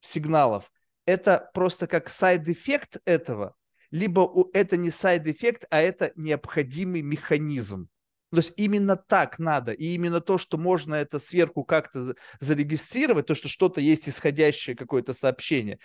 [0.00, 0.70] сигналов,
[1.06, 3.56] это просто как side effect этого,
[3.90, 7.88] либо это не side effect, а это необходимый механизм.
[8.30, 13.34] То есть именно так надо, и именно то, что можно это сверху как-то зарегистрировать, то,
[13.34, 15.80] что что-то есть исходящее какое-то сообщение,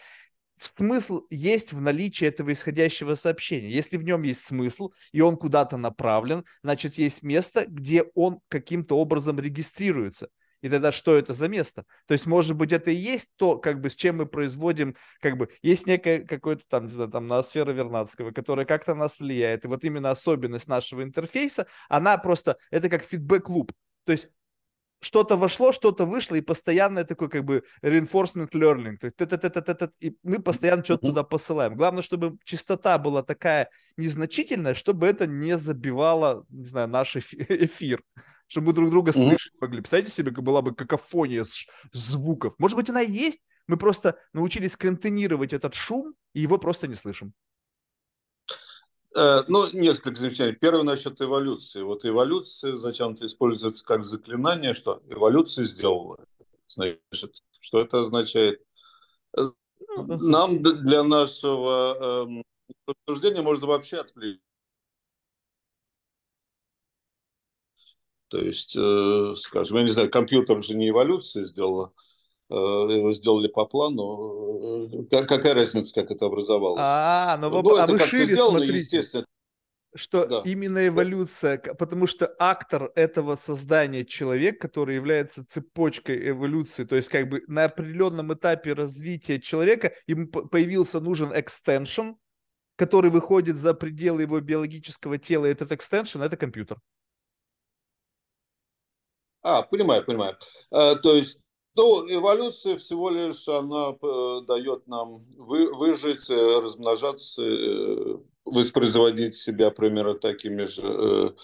[0.67, 3.69] смысл есть в наличии этого исходящего сообщения.
[3.69, 8.97] Если в нем есть смысл, и он куда-то направлен, значит, есть место, где он каким-то
[8.97, 10.29] образом регистрируется.
[10.61, 11.85] И тогда что это за место?
[12.05, 15.37] То есть, может быть, это и есть то, как бы, с чем мы производим, как
[15.37, 19.63] бы, есть некая какой-то там, не знаю, там, ноосфера Вернадского, которая как-то на нас влияет.
[19.63, 23.71] И вот именно особенность нашего интерфейса, она просто, это как фидбэк-луп.
[24.03, 24.29] То есть,
[24.99, 28.97] что-то вошло, что-то вышло, и постоянно такой как бы reinforcement learning.
[28.97, 31.75] То есть, и мы постоянно что-то туда посылаем.
[31.75, 38.03] Главное, чтобы частота была такая незначительная, чтобы это не забивало, не знаю, наш эфир
[38.49, 39.77] чтобы мы друг друга слышать могли.
[39.77, 41.45] Представляете себе, была бы какофония
[41.93, 42.55] звуков.
[42.57, 46.95] Может быть, она и есть, мы просто научились контейнировать этот шум, и его просто не
[46.95, 47.33] слышим.
[49.15, 50.53] Э, ну, несколько замечаний.
[50.53, 51.81] Первое насчет эволюции.
[51.81, 56.17] Вот эволюция зачем-то используется как заклинание, что эволюция сделала.
[56.67, 58.61] Значит, что это означает?
[59.37, 59.49] Э,
[59.97, 62.43] нам для нашего
[62.85, 64.39] обсуждения можно вообще отвлечь
[68.29, 71.93] То есть, э, скажем, я не знаю, компьютер же не эволюция сделала,
[72.55, 75.05] его сделали по плану.
[75.11, 76.81] Э, какая разница, как это образовалось?
[76.83, 78.79] А, ну, ну а это вы шире сделано, смотрите.
[78.79, 79.25] естественно.
[79.95, 80.41] Что да.
[80.45, 87.27] именно эволюция, потому что актор этого создания человек, который является цепочкой эволюции, то есть как
[87.27, 92.11] бы на определенном этапе развития человека ему появился нужен экстеншн,
[92.75, 96.77] который выходит за пределы его биологического тела, и этот экстеншн– это компьютер.
[99.41, 100.37] А, понимаю, понимаю.
[100.69, 101.39] А, то есть,
[101.79, 109.71] ну, эволюция всего лишь, она э, дает нам вы, выжить, э, размножаться, э, воспроизводить себя
[109.71, 111.35] примерно такими же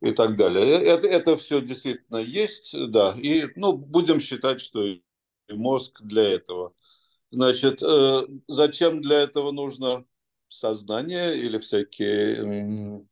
[0.00, 0.80] и так далее.
[0.80, 3.14] Это, это все действительно есть, да.
[3.22, 5.02] И, ну, будем считать, что и
[5.50, 6.72] мозг для этого.
[7.30, 7.82] Значит,
[8.48, 10.06] зачем для этого нужно
[10.48, 13.04] сознание или всякие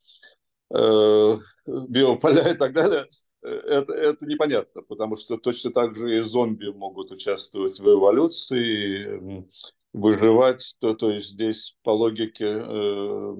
[1.66, 3.06] биополя и так далее–
[3.42, 9.46] это, это непонятно, потому что точно так же и зомби могут участвовать в эволюции.
[9.92, 13.36] выживать, то, то есть здесь по логике э,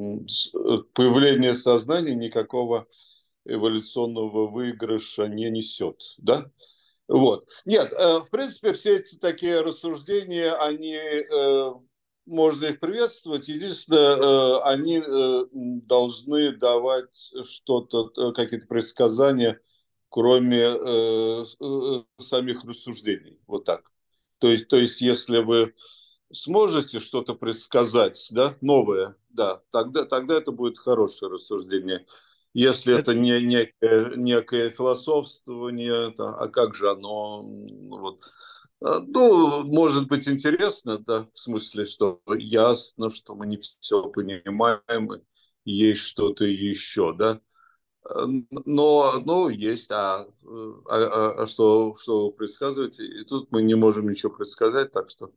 [0.95, 2.89] появление сознания никакого
[3.45, 6.51] эволюционного выигрыша не несет, да?
[7.09, 7.47] Вот.
[7.65, 11.73] Нет, э, в принципе, все эти такие рассуждения, они, э,
[12.27, 13.49] можно их приветствовать.
[13.49, 15.03] Единственное, э, они
[15.83, 19.61] должны давать что-то, какие-то предсказания,
[20.11, 21.45] кроме
[22.19, 23.39] самих рассуждений.
[23.47, 23.91] Вот так.
[24.39, 25.75] То есть, то есть если вы
[26.33, 32.07] сможете что-то предсказать, да, новое, да, тогда, тогда это будет хорошее рассуждение.
[32.53, 37.43] Если это, это не некое, некое философствование, то, а как же оно?
[37.43, 38.25] Вот.
[38.83, 45.11] А, ну, может быть интересно, да, в смысле, что ясно, что мы не все понимаем,
[45.65, 47.41] есть что-то еще, да.
[48.03, 50.27] Но, ну, есть, а,
[50.89, 53.05] а, а что, что вы предсказываете?
[53.05, 55.31] И тут мы не можем ничего предсказать, так что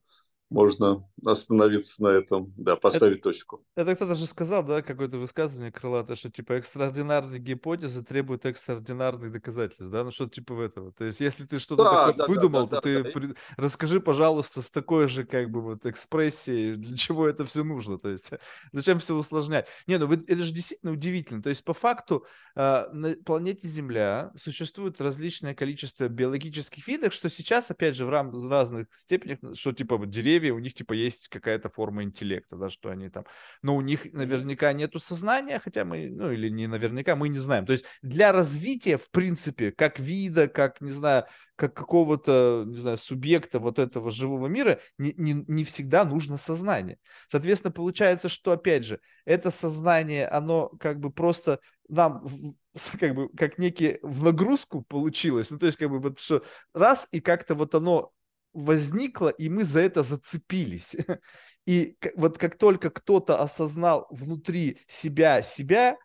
[0.54, 3.66] можно остановиться на этом, да, поставить это, точку.
[3.76, 9.90] Это кто-то же сказал, да, какое-то высказывание крылатое, что типа экстраординарные гипотезы требуют экстраординарных доказательств,
[9.90, 10.92] да, ну что типа этого.
[10.92, 13.20] То есть если ты что-то да, такое да, выдумал, да, да, то да, ты да.
[13.20, 13.36] При...
[13.58, 18.10] расскажи, пожалуйста, в такой же как бы вот экспрессии, для чего это все нужно, то
[18.10, 18.30] есть
[18.72, 19.68] зачем все усложнять.
[19.88, 21.42] Не, ну это же действительно удивительно.
[21.42, 27.72] То есть по факту э, на планете Земля существует различное количество биологических видов, что сейчас,
[27.72, 31.30] опять же, в, рам- в разных степенях, что типа деревья деревья, у них типа есть
[31.30, 33.26] какая-то форма интеллекта, да, что они там,
[33.62, 37.66] но у них наверняка нету сознания, хотя мы, ну или не наверняка, мы не знаем.
[37.66, 41.26] То есть для развития, в принципе, как вида, как, не знаю,
[41.56, 46.98] как какого-то, не знаю, субъекта вот этого живого мира, не, не, не всегда нужно сознание.
[47.30, 52.26] Соответственно, получается, что, опять же, это сознание, оно как бы просто нам
[53.00, 57.08] как бы как некий в нагрузку получилось, ну то есть как бы вот что раз
[57.12, 58.12] и как-то вот оно
[58.54, 60.96] возникло, и мы за это зацепились.
[61.66, 65.98] И вот как только кто-то осознал внутри себя себя,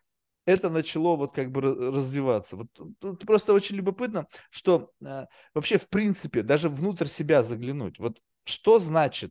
[0.47, 2.57] это начало вот как бы развиваться.
[2.57, 2.69] Вот
[3.01, 7.99] тут просто очень любопытно, что э, вообще в принципе даже внутрь себя заглянуть.
[7.99, 9.31] Вот что значит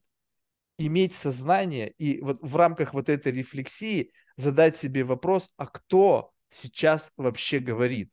[0.77, 7.11] иметь сознание и вот в рамках вот этой рефлексии задать себе вопрос, а кто сейчас
[7.17, 8.11] вообще говорит?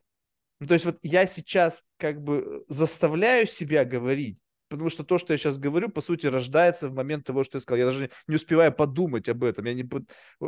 [0.61, 5.33] Ну, то есть вот я сейчас как бы заставляю себя говорить, потому что то, что
[5.33, 7.79] я сейчас говорю, по сути, рождается в момент того, что я сказал.
[7.79, 9.65] Я даже не успеваю подумать об этом.
[9.67, 9.89] Я не...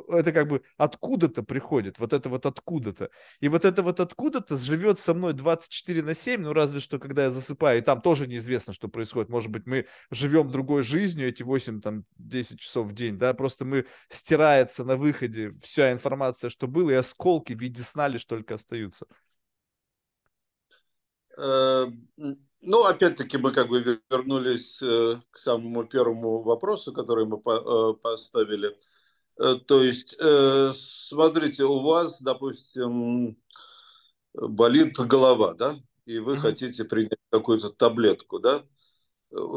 [0.09, 3.11] Это как бы откуда-то приходит, вот это вот откуда-то.
[3.40, 7.24] И вот это вот откуда-то живет со мной 24 на 7, ну разве что, когда
[7.24, 9.29] я засыпаю, и там тоже неизвестно, что происходит.
[9.29, 13.64] Может быть, мы живем другой жизнью эти 8, там, 10 часов в день, да, просто
[13.64, 18.55] мы стирается на выходе вся информация, что было, и осколки в виде сна лишь только
[18.55, 19.07] остаются.
[22.68, 28.76] Ну, опять-таки, мы как бы вернулись э, к самому первому вопросу, который мы э, поставили.
[29.38, 30.16] Э, то есть,
[30.74, 33.38] смотрите, у вас, допустим,
[34.35, 35.76] болит голова, да,
[36.07, 36.38] и вы mm-hmm.
[36.38, 38.64] хотите принять какую-то таблетку, да.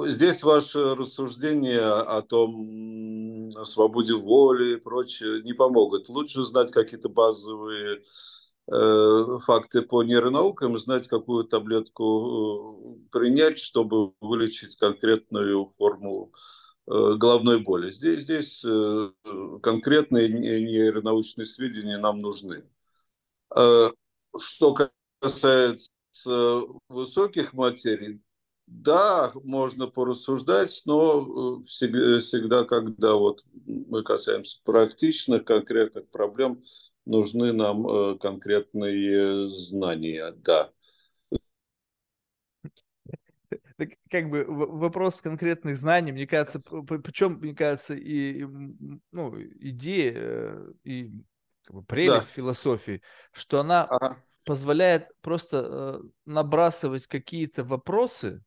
[0.06, 6.10] Здесь ваше рассуждение о том, о свободе воли и прочее не помогут.
[6.10, 8.04] Лучше знать какие-то базовые
[8.70, 16.32] факты по нейронаукам, знать, какую таблетку э, принять, чтобы вылечить конкретную форму
[16.86, 17.90] э, головной боли.
[17.90, 18.62] Здесь, здесь
[19.64, 22.64] конкретные нейронаучные сведения нам нужны.
[24.38, 25.90] Что касается
[26.88, 28.22] высоких материй,
[28.68, 36.64] да, можно порассуждать, но всегда, всегда когда вот мы касаемся практичных, конкретных проблем,
[37.10, 40.72] нужны нам э, конкретные знания, да.
[43.78, 48.46] Так, как бы вопрос конкретных знаний, мне кажется, причем, мне кажется, и,
[49.12, 51.12] ну, идея, э, и
[51.64, 52.34] как бы, прелесть да.
[52.34, 54.24] философии, что она ага.
[54.46, 58.44] позволяет просто э, набрасывать какие-то вопросы,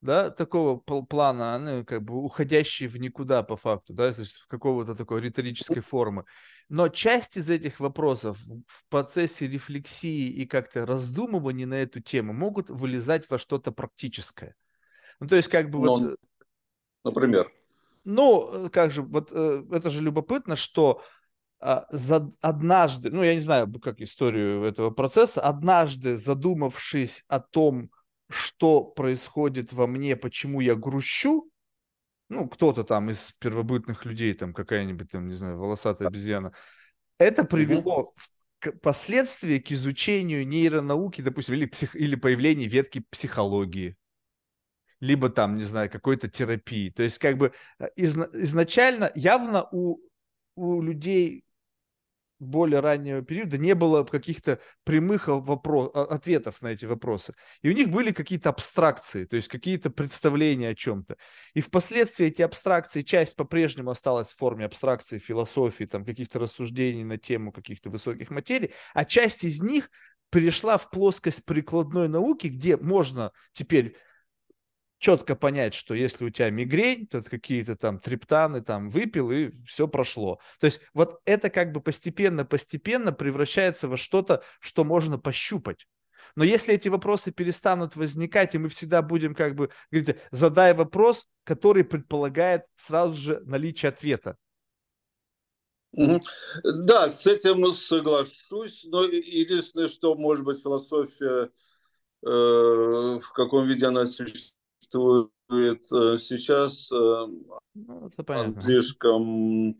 [0.00, 4.46] да, такого плана, они как бы уходящие в никуда по факту, да, то есть в
[4.46, 6.24] какого-то такой риторической формы.
[6.68, 12.68] Но часть из этих вопросов в процессе рефлексии и как-то раздумывания на эту тему могут
[12.68, 14.54] вылезать во что-то практическое.
[15.18, 16.12] Ну, то есть как бы Но, вот...
[16.12, 16.16] Э,
[17.04, 17.50] например?
[18.04, 21.02] Ну, э, как же, вот э, это же любопытно, что
[21.60, 27.90] а, за однажды, ну, я не знаю, как историю этого процесса, однажды задумавшись о том,
[28.30, 31.50] что происходит во мне, почему я грущу,
[32.28, 36.52] ну, кто-то там из первобытных людей, там какая-нибудь, там, не знаю, волосатая обезьяна,
[37.18, 38.14] это привело
[38.60, 43.96] впоследствии к изучению нейронауки, допустим, или, псих, или появлению ветки психологии.
[45.00, 46.90] либо там, не знаю, какой-то терапии.
[46.90, 49.98] То есть как бы э, из, изначально явно у,
[50.56, 51.44] у людей
[52.38, 57.34] более раннего периода не было каких-то прямых вопрос, ответов на эти вопросы.
[57.62, 61.16] И у них были какие-то абстракции, то есть какие-то представления о чем-то.
[61.54, 67.18] И впоследствии эти абстракции, часть по-прежнему осталась в форме абстракции, философии, там каких-то рассуждений на
[67.18, 69.90] тему каких-то высоких материй, а часть из них
[70.30, 73.96] перешла в плоскость прикладной науки, где можно теперь
[74.98, 79.88] четко понять, что если у тебя мигрень, то какие-то там триптаны там выпил и все
[79.88, 80.40] прошло.
[80.60, 85.86] То есть вот это как бы постепенно-постепенно превращается во что-то, что можно пощупать.
[86.36, 91.26] Но если эти вопросы перестанут возникать, и мы всегда будем как бы говорить, задай вопрос,
[91.44, 94.36] который предполагает сразу же наличие ответа.
[95.92, 101.50] Да, с этим соглашусь, но единственное, что может быть философия,
[102.22, 104.57] э, в каком виде она существует,
[104.90, 107.26] существует э, сейчас, э,
[107.74, 108.10] ну,
[108.60, 109.76] слишком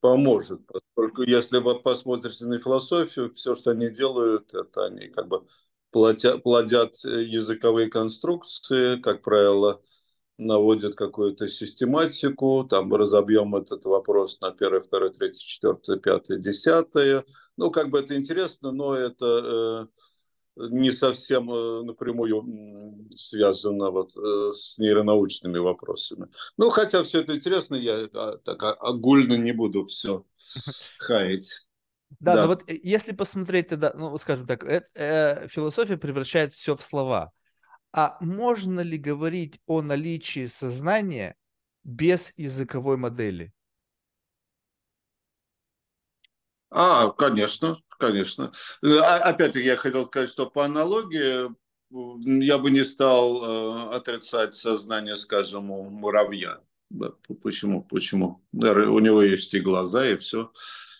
[0.00, 0.60] поможет.
[0.66, 5.46] Поскольку если вы посмотрите на философию, все, что они делают, это они как бы
[5.90, 9.80] плодят, плодят языковые конструкции, как правило,
[10.36, 17.24] наводят какую-то систематику, там разобьем этот вопрос на первое, второе, третье, четвертое, пятое, десятое.
[17.56, 19.86] Ну, как бы это интересно, но это э,
[20.56, 26.28] не совсем э, напрямую связано вот э, с нейронаучными вопросами.
[26.56, 30.24] Ну, хотя все это интересно, я а, так а, огульно не буду все
[30.98, 31.66] хаять.
[32.20, 36.52] Да, да, но вот э, если посмотреть тогда, ну, скажем так, э, э, философия превращает
[36.52, 37.32] все в слова.
[37.92, 41.36] А можно ли говорить о наличии сознания
[41.84, 43.52] без языковой модели?
[46.70, 48.52] А, конечно, конечно.
[48.82, 51.50] Э, опять-таки я хотел сказать, что по аналогии
[51.90, 56.60] я бы не стал э, отрицать сознание, скажем, у муравья.
[57.42, 57.82] Почему?
[57.82, 58.44] Почему?
[58.52, 60.52] У него есть и глаза, и все.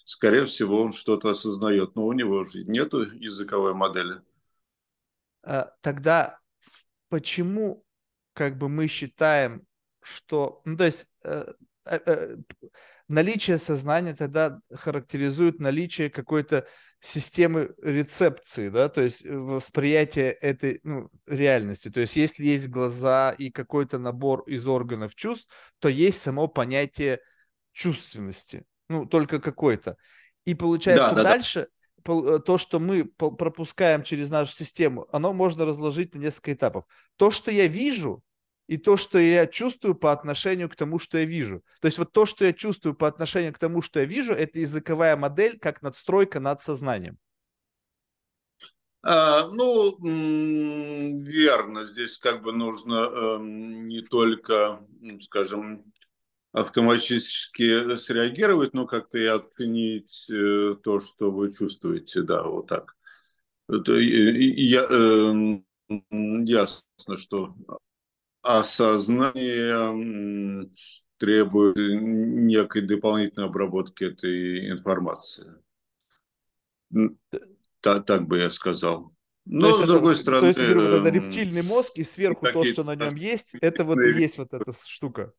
[0.04, 4.20] Скорее всего, он что-то осознает, но у него же нет языковой модели.
[5.42, 6.40] А, тогда
[7.08, 7.84] почему
[8.34, 9.66] как бы мы считаем,
[10.02, 10.60] что...
[10.64, 11.54] Ну, то есть э,
[13.08, 16.66] наличие сознания тогда характеризует наличие какой-то
[17.00, 21.90] системы рецепции, да, то есть э, восприятие этой ну, реальности.
[21.90, 25.50] То есть если есть глаза и какой-то набор из органов чувств,
[25.80, 27.20] то есть само понятие
[27.72, 29.96] чувственности, ну, только какой-то.
[30.46, 31.68] И получается да, да, дальше
[32.04, 32.38] да.
[32.38, 36.84] то, что мы пропускаем через нашу систему, оно можно разложить на несколько этапов.
[37.16, 38.22] То, что я вижу,
[38.66, 41.62] и то, что я чувствую по отношению к тому, что я вижу.
[41.80, 44.58] То есть вот то, что я чувствую по отношению к тому, что я вижу, это
[44.58, 47.18] языковая модель как надстройка над сознанием.
[49.02, 51.84] А, ну, верно.
[51.84, 54.80] Здесь как бы нужно э, не только,
[55.20, 55.84] скажем,
[56.52, 62.96] автоматически среагировать, но как-то и оценить э, то, что вы чувствуете, да, вот так.
[63.68, 65.58] Это, я, э,
[66.00, 67.54] ясно, что
[68.44, 69.90] осознание
[71.16, 75.54] требует некой дополнительной обработки этой информации.
[77.80, 79.14] Так, так бы я сказал.
[79.46, 80.54] Но, то с другой это, стороны...
[80.54, 83.98] То есть, грубо говоря, рептильный мозг и сверху то, что на нем есть, это вот
[83.98, 85.32] и есть вот эта штука.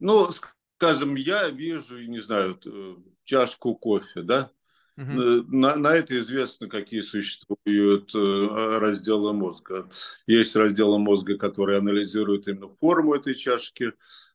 [0.00, 0.28] Ну,
[0.76, 4.50] скажем, я вижу, не знаю, э, чашку кофе, да,
[4.98, 5.46] Угу.
[5.56, 9.88] На, на это известно, какие существуют э, разделы мозга.
[10.26, 13.92] Есть разделы мозга, которые анализируют именно форму этой чашки,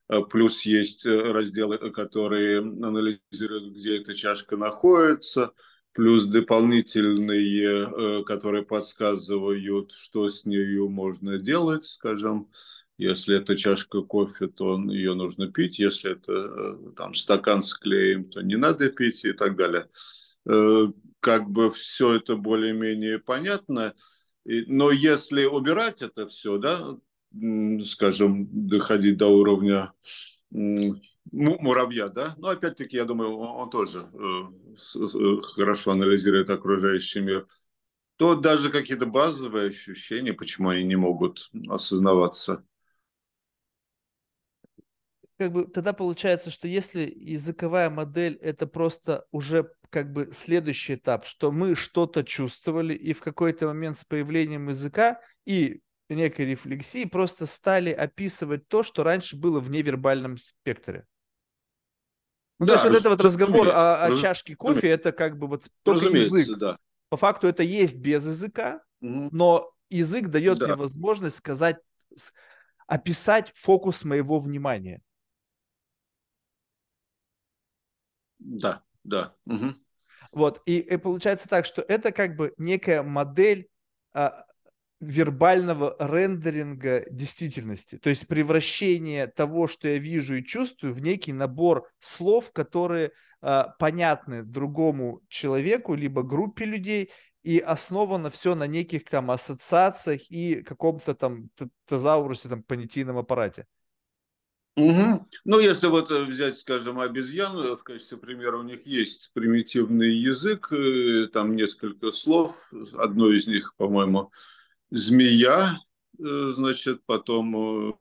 [0.07, 5.51] э, плюс есть разделы, которые анализируют, где эта чашка находится,
[5.91, 12.49] плюс дополнительные, которые подсказывают, что с нею можно делать, скажем,
[12.97, 15.77] если это чашка кофе, то ее нужно пить.
[15.77, 19.89] Если это там стакан с клеем, то не надо пить и так далее.
[20.45, 20.87] Э,
[21.19, 23.93] как бы все это более-менее понятно.
[24.45, 26.97] Но если убирать это все, да,
[27.85, 29.93] скажем, доходить до уровня
[31.31, 37.47] муравья, да, но опять-таки, я думаю, он тоже э, хорошо анализирует окружающий мир,
[38.17, 42.63] то даже какие-то базовые ощущения, почему они не могут осознаваться.
[45.37, 51.27] Как бы тогда получается, что если языковая модель это просто уже как бы следующий этап,
[51.27, 57.45] что мы что-то чувствовали, и в какой-то момент с появлением языка и некой рефлексии просто
[57.45, 61.05] стали описывать то, что раньше было в невербальном спектре.
[62.57, 65.45] Ну, да, то есть вот этот вот разговор о, о чашке кофе, это как бы
[65.45, 66.57] вот только язык.
[66.57, 66.79] Да.
[67.09, 69.29] По факту это есть без языка, угу.
[69.31, 70.67] но язык дает да.
[70.67, 71.77] мне возможность сказать,
[72.87, 75.03] описать фокус моего внимания.
[78.39, 79.35] Да, да.
[79.45, 79.75] Угу.
[80.33, 83.67] Вот, и, и получается так, что это как бы некая модель
[84.13, 84.45] а,
[84.99, 91.89] вербального рендеринга действительности, то есть превращение того, что я вижу и чувствую, в некий набор
[91.99, 93.11] слов, которые
[93.41, 97.11] э, понятны другому человеку, либо группе людей,
[97.43, 101.49] и основано все на неких там ассоциациях и каком-то там
[101.85, 103.65] тезаурусе, там понятийном аппарате.
[104.75, 105.27] Угу.
[105.45, 110.15] Ну, если вот э, взять, скажем, обезьян, э, в качестве примера у них есть примитивный
[110.15, 112.55] язык, э, там несколько слов,
[112.93, 114.31] одно из них, по-моему,
[114.89, 115.79] змея,
[116.17, 117.99] значит, потом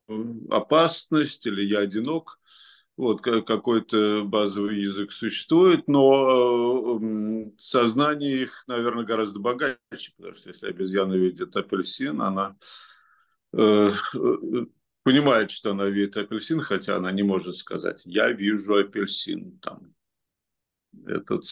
[0.51, 2.39] опасность или я одинок.
[2.99, 7.01] Вот какой-то базовый язык существует, но
[7.57, 12.55] сознание их, наверное, гораздо богаче, потому что если обезьяна видит апельсин, она
[15.03, 19.95] понимает, что она видит апельсин, хотя она не может сказать, я вижу апельсин, там,
[21.07, 21.45] этот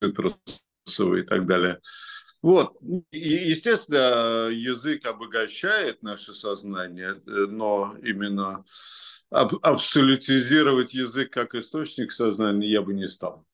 [0.00, 1.80] цитрусовый и так далее.
[2.42, 2.76] Вот,
[3.10, 8.64] и, естественно, язык обогащает наше сознание, но именно
[9.30, 13.44] аб- абсолютизировать язык как источник сознания я бы не стал.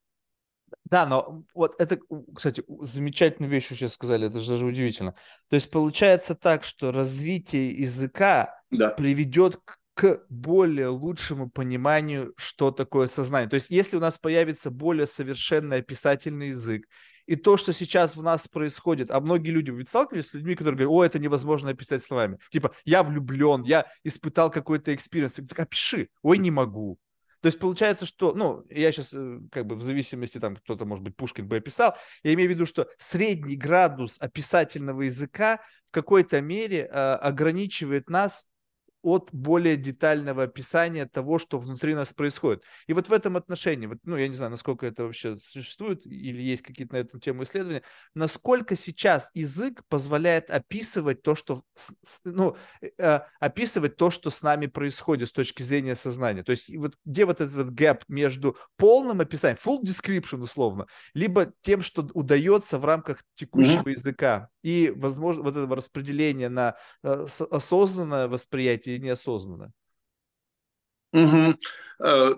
[0.85, 1.99] Да, но вот это,
[2.35, 5.15] кстати, замечательную вещь вы сейчас сказали, это же даже удивительно.
[5.49, 8.91] То есть получается так, что развитие языка да.
[8.91, 9.59] приведет
[9.95, 13.49] к более лучшему пониманию, что такое сознание.
[13.49, 16.87] То есть если у нас появится более совершенный описательный язык,
[17.27, 20.79] и то, что сейчас в нас происходит, а многие люди, ведь сталкивались с людьми, которые
[20.79, 22.39] говорят, о, это невозможно описать словами.
[22.51, 25.35] Типа, я влюблен, я испытал какой-то experience.
[25.35, 26.09] Так опиши.
[26.23, 26.99] Ой, не могу.
[27.41, 31.03] То есть получается, что, ну, я сейчас э, как бы в зависимости, там кто-то, может
[31.03, 35.61] быть, Пушкин бы описал, я имею в виду, что средний градус описательного языка
[35.91, 38.47] в какой-то мере э, ограничивает нас
[39.03, 42.63] от более детального описания того, что внутри нас происходит.
[42.87, 46.41] И вот в этом отношении, вот, ну, я не знаю, насколько это вообще существует или
[46.41, 47.83] есть какие-то на эту тему исследования,
[48.15, 51.63] насколько сейчас язык позволяет описывать то, что,
[52.25, 56.43] ну, э, э, описывать то, что с нами происходит с точки зрения сознания.
[56.43, 61.53] То есть вот где вот этот вот гэп между полным описанием, full description условно, либо
[61.63, 63.93] тем, что удается в рамках текущего mm-hmm.
[63.93, 69.73] языка и, возможно, вот этого распределения на э, осознанное восприятие и неосознанно.
[71.13, 71.55] Угу.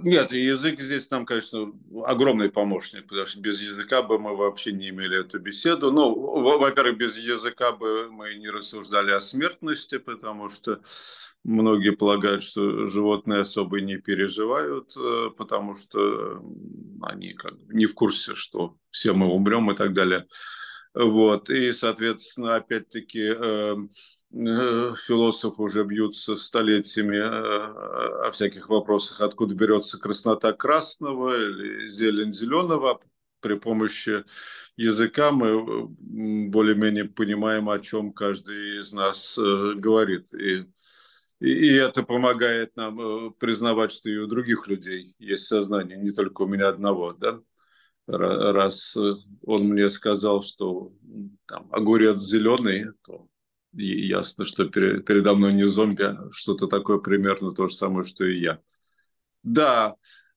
[0.03, 1.73] Нет, язык здесь нам, конечно,
[2.05, 5.91] огромный помощник, потому что без языка бы мы вообще не имели эту беседу.
[5.91, 6.13] Ну,
[6.59, 10.81] во-первых, без языка бы мы не рассуждали о смертности, потому что
[11.45, 16.43] многие полагают, что животные особо не переживают, э, потому что
[17.03, 20.27] они как бы не в курсе, что все мы умрем и так далее.
[20.95, 21.51] Вот.
[21.51, 23.91] И, соответственно, опять-таки, эм,
[24.33, 32.33] э, философы уже бьются столетиями э, о всяких вопросах, откуда берется краснота красного или зелень
[32.33, 33.01] зеленого.
[33.41, 34.25] При помощи
[34.77, 35.89] языка мы
[36.49, 40.33] более-менее понимаем, о чем каждый из нас э, говорит.
[40.33, 40.65] И,
[41.41, 46.43] и, и это помогает нам признавать, что и у других людей есть сознание, не только
[46.43, 47.15] у меня одного.
[47.15, 47.41] Да?
[48.07, 50.93] Раз э, он мне сказал, что
[51.47, 53.27] там, огурец зеленый, то
[53.73, 58.39] ясно, что передо мной не зомби, а что-то такое примерно то же самое, что и
[58.39, 58.61] я.
[59.43, 59.97] Да,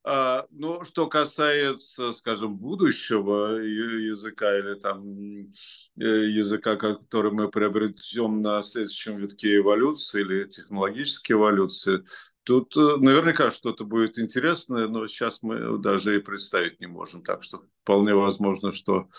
[0.10, 5.52] а, но что касается, скажем, будущего языка или там
[6.00, 12.06] э, языка, который мы приобретем на следующем витке эволюции или технологической эволюции,
[12.48, 17.22] Тут э, наверняка что-то будет интересное, но сейчас мы даже и представить не можем.
[17.22, 19.10] Так что вполне возможно, что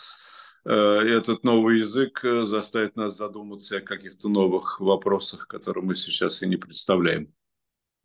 [0.64, 6.42] э, этот новый язык э, заставит нас задуматься о каких-то новых вопросах, которые мы сейчас
[6.42, 7.30] и не представляем.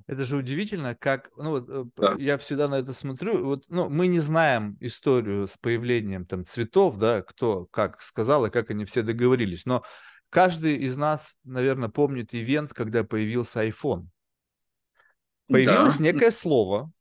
[0.08, 2.18] Это же удивительно, как, ну вот да.
[2.20, 6.98] я всегда на это смотрю, вот, ну мы не знаем историю с появлением там цветов,
[6.98, 9.84] да, кто как сказал и как они все договорились, но
[10.30, 14.10] каждый из нас, наверное, помнит ивент, когда появился iPhone.
[15.48, 16.04] Появилось да.
[16.04, 16.92] некое слово,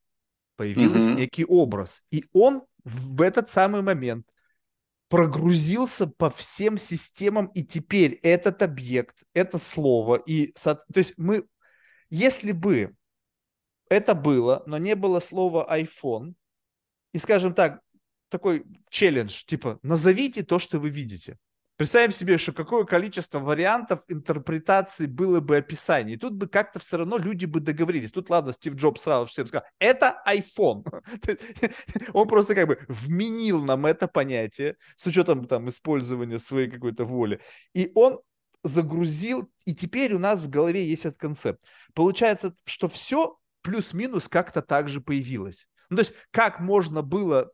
[0.56, 1.18] появился угу.
[1.18, 4.26] некий образ, и он в этот самый момент
[5.08, 11.46] прогрузился по всем системам, и теперь этот объект, это слово, и то есть мы,
[12.08, 12.94] если бы
[13.90, 16.34] это было, но не было слова iPhone,
[17.12, 17.80] и, скажем так,
[18.30, 21.36] такой челлендж, типа, назовите то, что вы видите.
[21.76, 26.14] Представим себе, что какое количество вариантов интерпретации было бы описаний.
[26.14, 28.12] И тут бы как-то все равно люди бы договорились.
[28.12, 30.84] Тут, ладно, Стив Джобс сразу всем сказал, это iPhone.
[32.12, 37.40] Он просто как бы вменил нам это понятие с учетом там использования своей какой-то воли.
[37.74, 38.20] И он
[38.62, 41.60] загрузил, и теперь у нас в голове есть этот концепт.
[41.94, 45.66] Получается, что все плюс-минус как-то так же появилось.
[45.90, 47.50] Ну, то есть, как можно было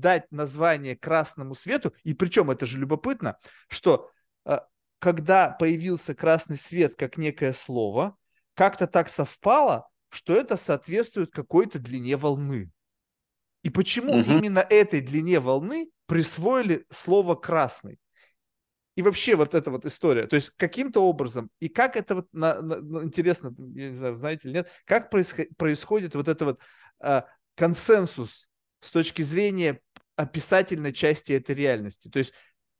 [0.00, 3.38] дать название красному свету, и причем это же любопытно,
[3.68, 4.10] что
[4.44, 4.58] э,
[4.98, 8.16] когда появился красный свет как некое слово,
[8.54, 12.70] как-то так совпало, что это соответствует какой-то длине волны.
[13.62, 14.30] И почему угу.
[14.30, 17.98] именно этой длине волны присвоили слово красный?
[18.94, 22.62] И вообще вот эта вот история, то есть каким-то образом, и как это вот, на,
[22.62, 26.60] на, интересно, я не знаю, знаете или нет, как происход, происходит вот это вот
[26.98, 27.26] а,
[27.56, 28.48] консенсус
[28.80, 29.80] с точки зрения
[30.16, 32.08] описательной части этой реальности.
[32.08, 32.32] То есть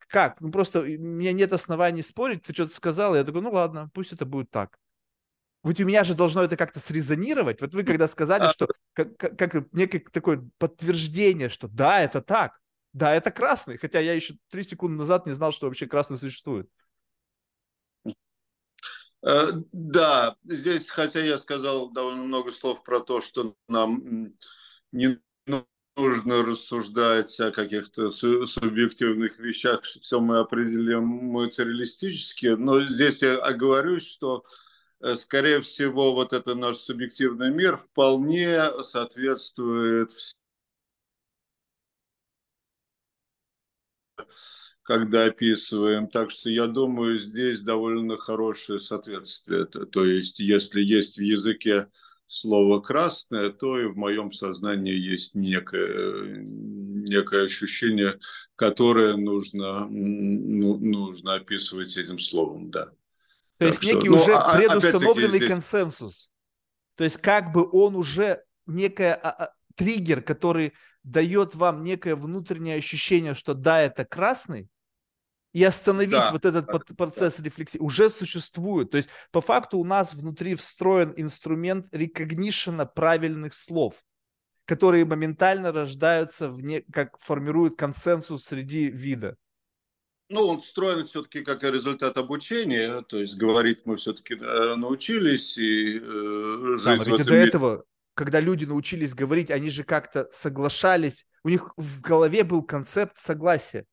[0.09, 0.41] как?
[0.41, 4.13] Ну просто у меня нет оснований спорить, ты что-то сказал, я такой, ну ладно, пусть
[4.13, 4.79] это будет так.
[5.63, 7.61] Вот у меня же должно это как-то срезонировать.
[7.61, 12.61] Вот вы когда сказали, что как, как, как некое такое подтверждение, что да, это так,
[12.93, 16.71] да, это красный, хотя я еще три секунды назад не знал, что вообще красный существует.
[19.23, 24.33] Э, да, здесь, хотя я сказал довольно много слов про то, что нам
[24.93, 25.19] не
[25.97, 34.07] нужно рассуждать о каких-то субъективных вещах, что все мы определим материалистически, но здесь я оговорюсь,
[34.07, 34.45] что
[35.01, 40.13] э, скорее всего, вот это наш субъективный мир вполне соответствует
[44.83, 46.07] когда описываем.
[46.09, 49.67] Так что я думаю, здесь довольно хорошее соответствие.
[49.67, 51.89] То есть, если есть в языке
[52.27, 58.19] слово «красное», то и в моем сознании есть некое, некое ощущение,
[58.57, 62.87] которое нужно, ну, нужно описывать этим словом, да.
[62.87, 62.93] То
[63.59, 65.51] так есть что, некий ну, уже а, предустановленный здесь...
[65.51, 66.31] консенсус.
[66.97, 72.77] То есть как бы он уже некая а, а, триггер, который дает вам некое внутреннее
[72.77, 74.69] ощущение, что да, это красный,
[75.57, 77.45] и остановить да, вот этот да, процесс да.
[77.45, 78.91] рефлексии уже существует.
[78.91, 83.95] То есть по факту у нас внутри встроен инструмент рекогнишена правильных слов,
[84.67, 89.39] которые моментально рождаются, в не, как формируют консенсус среди вида.
[90.29, 95.99] Ну, он встроен все-таки как результат обучения, то есть говорить мы все-таки э, научились и
[95.99, 97.49] э, жить да, в этом до мире.
[97.49, 103.17] этого, когда люди научились говорить, они же как-то соглашались, у них в голове был концепт
[103.17, 103.87] согласия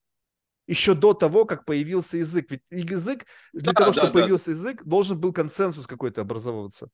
[0.68, 2.49] еще до того, как появился язык.
[2.49, 4.20] Ведь язык, для да, того, да, чтобы да.
[4.20, 6.89] появился язык, должен был консенсус какой-то образовываться.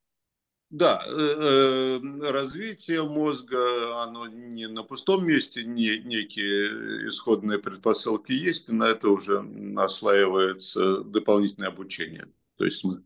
[0.70, 8.70] Да, э, э, развитие мозга, оно не на пустом месте, не, некие исходные предпосылки есть,
[8.70, 12.28] и на это уже наслаивается дополнительное обучение.
[12.58, 13.02] То есть мы,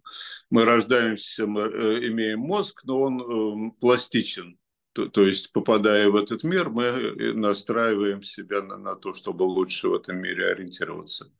[0.49, 4.57] мы рождаемся, мы э, имеем мозг, но он пластичен.
[4.93, 9.43] То, то есть, попадая в этот мир, мы э, настраиваем себя на, на то, чтобы
[9.43, 11.31] лучше в этом мире ориентироваться.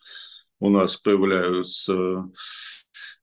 [0.60, 2.30] У нас появляются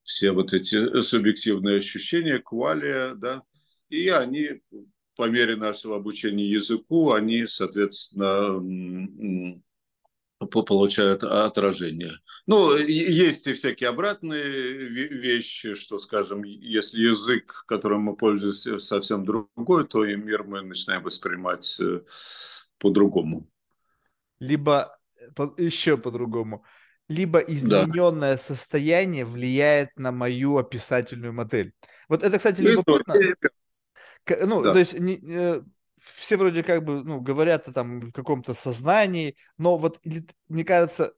[0.03, 3.43] все вот эти субъективные ощущения, квалия, да,
[3.89, 4.61] и они
[5.17, 9.63] по мере нашего обучения языку, они, соответственно,
[10.47, 12.13] получают отражение.
[12.47, 19.87] Ну, есть и всякие обратные вещи, что, скажем, если язык, которым мы пользуемся, совсем другой,
[19.87, 22.01] то и мир мы начинаем воспринимать э,
[22.79, 23.49] по-другому.
[24.39, 24.99] Либо
[25.59, 26.65] еще по-другому.
[27.09, 28.39] Либо измененное да.
[28.39, 31.75] состояние влияет на мою описательную модель.
[32.09, 33.15] Вот это, кстати, ну любопытно.
[34.47, 34.73] Ну, да.
[34.73, 35.63] то есть э,
[36.03, 40.01] все вроде как бы, ну, говорят о там каком-то сознании, но вот,
[40.49, 41.15] мне кажется,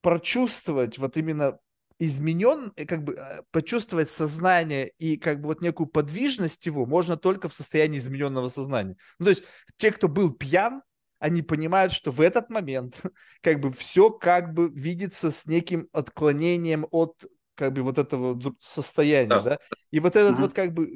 [0.00, 1.58] прочувствовать вот именно
[1.98, 7.16] изменен, э, как бы э, почувствовать сознание и как бы вот некую подвижность его можно
[7.16, 8.96] только в состоянии измененного сознания.
[9.18, 9.42] Ну, то есть
[9.76, 10.82] те, кто был пьян,
[11.18, 13.02] они понимают, что в этот момент
[13.42, 17.24] как бы все как бы видится с неким отклонением от
[17.58, 19.58] как бы вот этого состояния, да, да?
[19.90, 20.42] и вот это угу.
[20.42, 20.88] вот как бы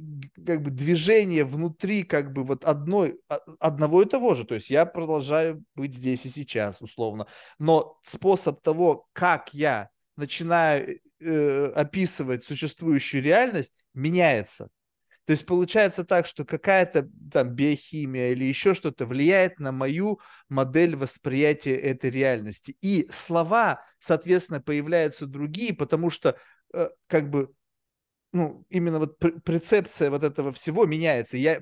[0.46, 4.70] как бы движение внутри как бы вот одной а, одного и того же, то есть
[4.70, 7.26] я продолжаю быть здесь и сейчас условно,
[7.58, 14.68] но способ того, как я начинаю э, описывать существующую реальность, меняется.
[15.24, 20.96] То есть получается так, что какая-то там биохимия или еще что-то влияет на мою модель
[20.96, 22.76] восприятия этой реальности.
[22.80, 26.51] И слова, соответственно, появляются другие, потому что Э,
[27.06, 27.52] как бы,
[28.32, 31.36] ну, именно вот прецепция вот этого всего меняется.
[31.36, 31.60] Я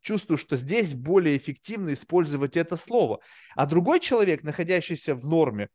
[0.00, 3.20] чувствую, что здесь более эффективно использовать это слово.
[3.54, 5.68] А другой человек, находящийся в норме,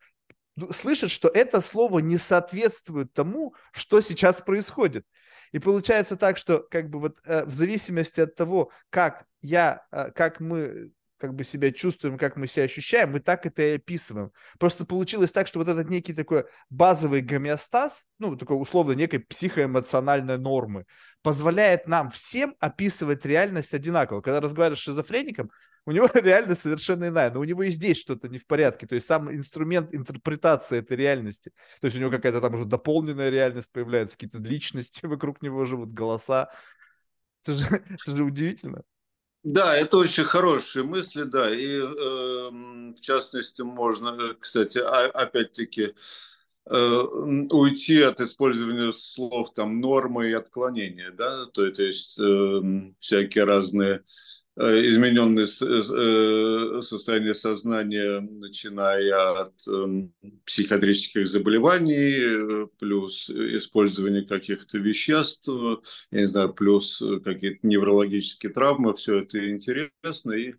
[0.72, 5.06] слышит, что это слово не соответствует тому, что сейчас происходит.
[5.52, 10.12] И получается так, что как бы вот э, в зависимости от того, как я, э,
[10.12, 10.92] как мы
[11.24, 14.34] как бы себя чувствуем, как мы себя ощущаем, мы так это и описываем.
[14.59, 20.38] Просто получилось так, что вот этот некий такой базовый гомеостаз, ну, такой условно некой психоэмоциональной
[20.38, 20.84] нормы,
[21.21, 24.19] позволяет нам всем описывать реальность одинаково.
[24.19, 25.49] Когда разговариваешь с шизофреником,
[25.86, 28.95] у него реально совершенно иная, но у него и здесь что-то не в порядке, то
[28.95, 33.71] есть сам инструмент интерпретации этой реальности, то есть у него какая-то там уже дополненная реальность
[33.71, 36.49] появляется, какие-то личности вокруг него живут, голоса,
[37.43, 38.84] это же, это же удивительно.
[39.44, 42.50] Да, это очень хорошие мысли, да, и э,
[42.96, 45.94] в частности можно, кстати, опять-таки,
[46.66, 47.00] э,
[47.52, 52.62] уйти от использования слов там нормы и отклонения, да, то, то есть э,
[53.00, 54.04] всякие разные
[54.56, 60.14] измененное э, состояние сознания, начиная от эм,
[60.45, 65.47] психиатрических заболеваний, э, плюс использование каких-то веществ,
[66.12, 70.54] я не знаю, плюс какие-то неврологические травмы, все это интересно, и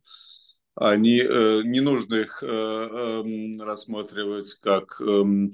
[0.74, 1.18] они,
[1.64, 5.53] не нужно их эм, рассматривать как эм,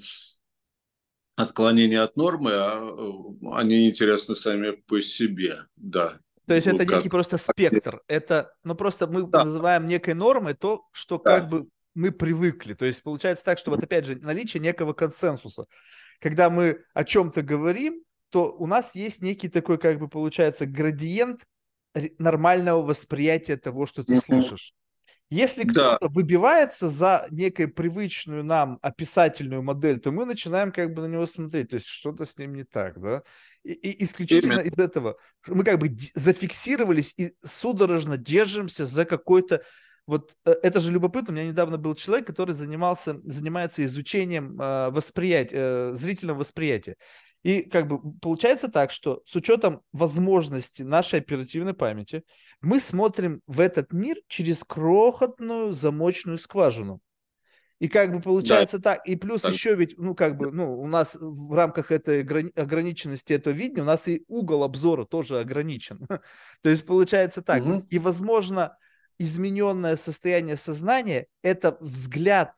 [1.36, 6.20] отклонение от нормы, а они интересны сами по себе, да.
[6.50, 6.96] То есть вот это как...
[6.96, 8.02] некий просто спектр.
[8.08, 9.44] Это, ну просто мы да.
[9.44, 11.38] называем некой нормой то, что да.
[11.38, 11.62] как бы
[11.94, 12.74] мы привыкли.
[12.74, 15.66] То есть получается так, что вот опять же наличие некого консенсуса.
[16.18, 21.42] Когда мы о чем-то говорим, то у нас есть некий такой, как бы получается, градиент
[22.18, 24.74] нормального восприятия того, что ты слышишь.
[25.30, 26.08] Если кто-то да.
[26.08, 31.70] выбивается за некую привычную нам описательную модель, то мы начинаем как бы на него смотреть,
[31.70, 33.22] то есть что-то с ним не так, да?
[33.62, 34.66] И, и исключительно Именно.
[34.66, 39.62] из этого мы как бы зафиксировались и судорожно держимся за какой-то
[40.06, 41.32] вот э, это же любопытно.
[41.32, 46.96] У меня недавно был человек, который занимался, занимается изучением э, восприятия, э, зрительного восприятия.
[47.42, 52.22] И как бы получается так, что с учетом возможности нашей оперативной памяти,
[52.60, 57.00] мы смотрим в этот мир через крохотную замочную скважину.
[57.80, 58.94] И как бы получается да.
[58.94, 59.52] так, и плюс так.
[59.52, 63.86] еще ведь, ну как бы, ну у нас в рамках этой ограниченности этого видения, у
[63.86, 66.06] нас и угол обзора тоже ограничен.
[66.62, 67.86] То есть получается так, угу.
[67.88, 68.76] и возможно
[69.18, 72.54] измененное состояние сознания– это взгляд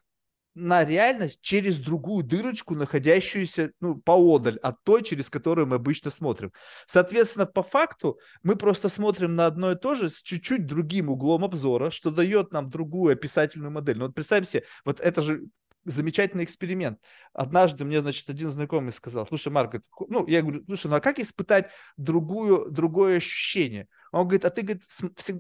[0.55, 6.53] на реальность через другую дырочку, находящуюся ну, поодаль от той, через которую мы обычно смотрим.
[6.86, 11.44] Соответственно, по факту мы просто смотрим на одно и то же с чуть-чуть другим углом
[11.44, 13.98] обзора, что дает нам другую описательную модель.
[13.98, 15.42] Ну вот представьте себе, вот это же
[15.85, 16.99] замечательный эксперимент.
[17.33, 21.18] Однажды мне, значит, один знакомый сказал, слушай, Марк, ну, я говорю, слушай, ну а как
[21.18, 23.89] испытать другую, другое ощущение?
[24.12, 24.83] Он говорит, а ты, говорит,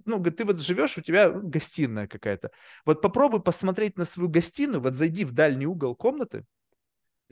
[0.06, 2.50] ну, говорит, ты вот живешь, у тебя гостиная какая-то.
[2.86, 6.44] Вот попробуй посмотреть на свою гостиную, вот зайди в дальний угол комнаты,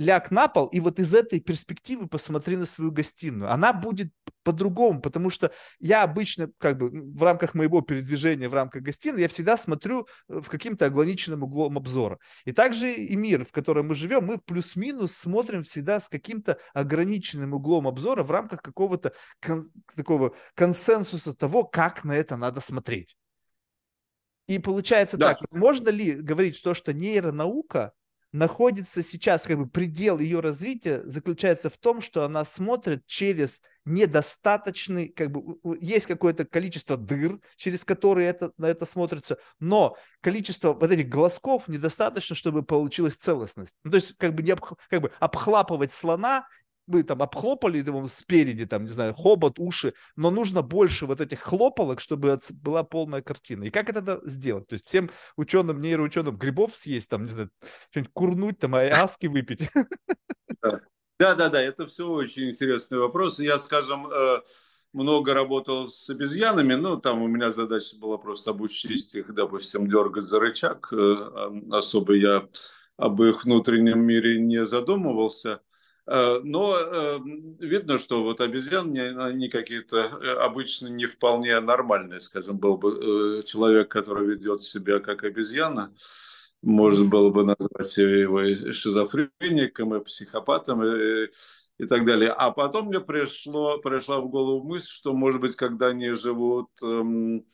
[0.00, 3.52] ляг на пол и вот из этой перспективы посмотри на свою гостиную.
[3.52, 8.82] Она будет по-другому, потому что я обычно как бы в рамках моего передвижения в рамках
[8.82, 12.18] гостиной я всегда смотрю э, в каким-то ограниченным углом обзора.
[12.46, 17.52] И также и мир, в котором мы живем, мы плюс-минус смотрим всегда с каким-то ограниченным
[17.52, 19.12] углом обзора в рамках какого-то
[19.44, 23.16] кон- такого консенсуса того, как на это надо смотреть.
[24.46, 25.34] И получается да.
[25.34, 27.92] так, можно ли говорить то, что нейронаука
[28.32, 35.08] находится сейчас, как бы предел ее развития заключается в том, что она смотрит через недостаточный,
[35.08, 40.90] как бы есть какое-то количество дыр, через которые это, на это смотрится, но количество вот
[40.90, 43.74] этих глазков недостаточно, чтобы получилась целостность.
[43.84, 46.46] Ну, то есть как бы, не об, как бы обхлапывать слона
[46.90, 51.40] мы там обхлопали его спереди, там, не знаю, хобот, уши, но нужно больше вот этих
[51.40, 53.64] хлопалок, чтобы была полная картина.
[53.64, 54.66] И как это сделать?
[54.66, 57.50] То есть всем ученым, нейроученым грибов съесть, там, не знаю,
[57.90, 59.68] что-нибудь курнуть, там, ayahuasca выпить.
[61.18, 63.38] Да, да, да, это все очень интересный вопрос.
[63.40, 64.40] Я, скажем, э,
[64.94, 70.24] много работал с обезьянами, ну, там у меня задача была просто обучить их, допустим, дергать
[70.24, 70.90] за рычаг.
[70.92, 72.48] Э, особо я
[72.96, 75.60] об их внутреннем мире не задумывался.
[76.06, 77.18] Э, но э,
[77.60, 83.88] видно, что вот обезьяны, они какие-то э, обычно не вполне нормальные, скажем, был бы человек,
[83.88, 85.92] который ведет себя как обезьяна,
[86.62, 91.30] можно было бы назвать его и шизофреником, и психопатом, и,
[91.78, 92.30] и так далее.
[92.32, 97.46] А потом мне пришло, пришла в голову мысль, что, может быть, когда они живут эм,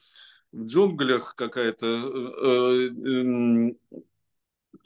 [0.50, 3.74] в джунглях, какая-то э, э,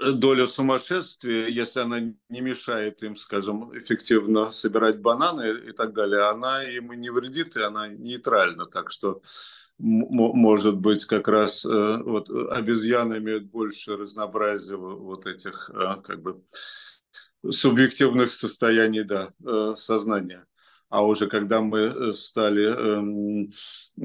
[0.00, 6.64] доля сумасшествия, если она не мешает им, скажем, эффективно собирать бананы и так далее, она
[6.64, 8.66] им и не вредит, и она нейтральна.
[8.66, 9.22] Так что,
[9.78, 16.42] может быть, как раз э, вот, обезьяны имеют больше разнообразия вот этих э, как бы
[17.48, 20.46] субъективных состояний да, э, сознания.
[20.90, 23.52] А уже когда мы э, стали эм,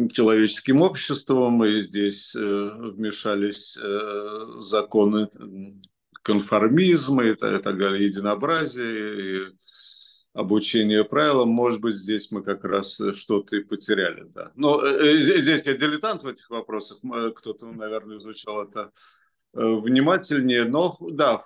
[0.10, 5.28] человеческим обществом, и здесь э, вмешались э, законы
[6.22, 9.56] конформизма и так далее, единообразие, и
[10.34, 14.26] обучение правилам, может быть, здесь мы как раз что-то и потеряли.
[14.34, 14.52] Да.
[14.56, 16.98] Но здесь я дилетант в этих вопросах,
[17.36, 18.92] кто-то, наверное, изучал это
[19.56, 21.42] внимательнее, но да,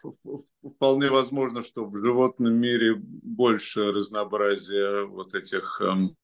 [0.63, 6.17] вполне возможно, что в животном мире больше разнообразия вот этих эм,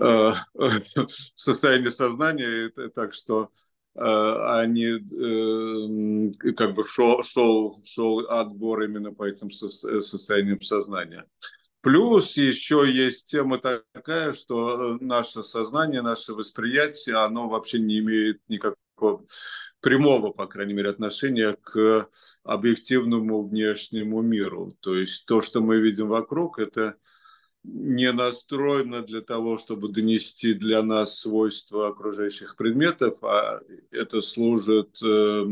[0.00, 0.32] э,
[1.36, 3.50] состояний сознания, так что
[3.94, 11.26] э, они э, как бы шел, шел, шел отбор именно по этим состояниям сознания.
[11.80, 18.76] Плюс еще есть тема такая, что наше сознание, наше восприятие, оно вообще не имеет никакого
[19.80, 22.08] прямого, по крайней мере, отношения к
[22.42, 24.76] объективному внешнему миру.
[24.80, 26.96] То есть то, что мы видим вокруг, это
[27.64, 35.44] не настроено для того, чтобы донести для нас свойства окружающих предметов, а это служит э,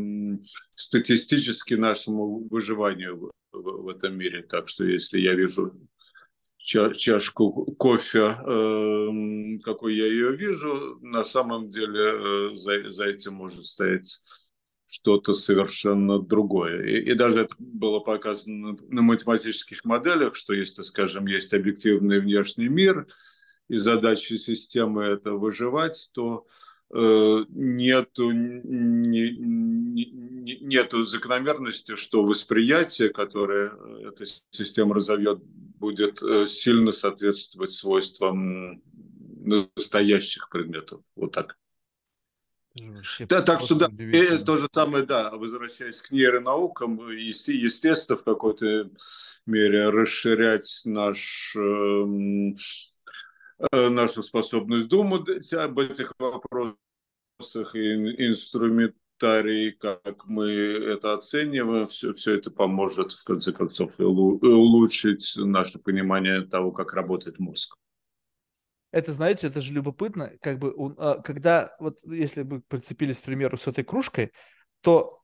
[0.74, 4.42] статистически нашему выживанию в, в, этом мире.
[4.42, 5.74] Так что если я вижу
[6.65, 12.01] чашку кофе, эм, какой я ее вижу, на самом деле
[12.53, 14.21] э, за, за этим может стоять
[14.87, 16.87] что-то совершенно другое.
[16.87, 22.69] И, и даже это было показано на математических моделях, что если, скажем, есть объективный внешний
[22.69, 23.07] мир,
[23.69, 33.72] и задача системы это выживать, то э, нету, не, не, нету закономерности, что восприятие, которое
[34.07, 38.82] эта система разовьет, будет э, сильно соответствовать свойствам
[39.45, 41.03] настоящих предметов.
[41.16, 41.57] Вот так.
[42.80, 48.24] Вообще да, так что да, и то же самое, да, возвращаясь к нейронаукам, естественно, в
[48.24, 48.91] какой-то
[49.47, 52.05] мере расширять наш, э,
[53.73, 62.35] нашу способность думать об этих вопросах и инструмент комментарий, как мы это оцениваем, все, все
[62.35, 67.77] это поможет, в конце концов, улучшить наше понимание того, как работает мозг.
[68.91, 73.59] Это, знаете, это же любопытно, как бы, а, когда, вот если бы прицепились, к примеру,
[73.59, 74.33] с этой кружкой,
[74.83, 75.21] то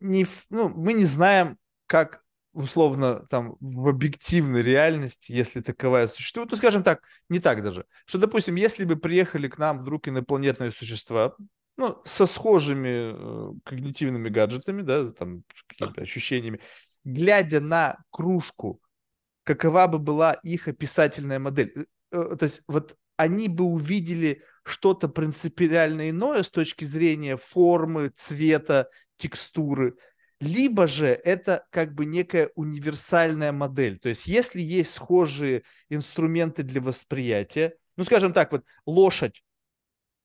[0.00, 2.22] не, ну, мы не знаем, как
[2.52, 8.18] условно там в объективной реальности, если таковая существует, ну, скажем так, не так даже, что,
[8.18, 11.34] допустим, если бы приехали к нам вдруг инопланетные существа,
[11.76, 16.60] ну, со схожими э, когнитивными гаджетами, да, там, какими-то ощущениями,
[17.04, 18.80] глядя на кружку,
[19.44, 21.72] какова бы была их описательная модель.
[21.74, 28.10] Э, э, то есть вот они бы увидели что-то принципиально иное с точки зрения формы,
[28.14, 29.96] цвета, текстуры,
[30.42, 33.98] либо же это как бы некая универсальная модель.
[34.00, 39.44] То есть если есть схожие инструменты для восприятия, ну, скажем так, вот лошадь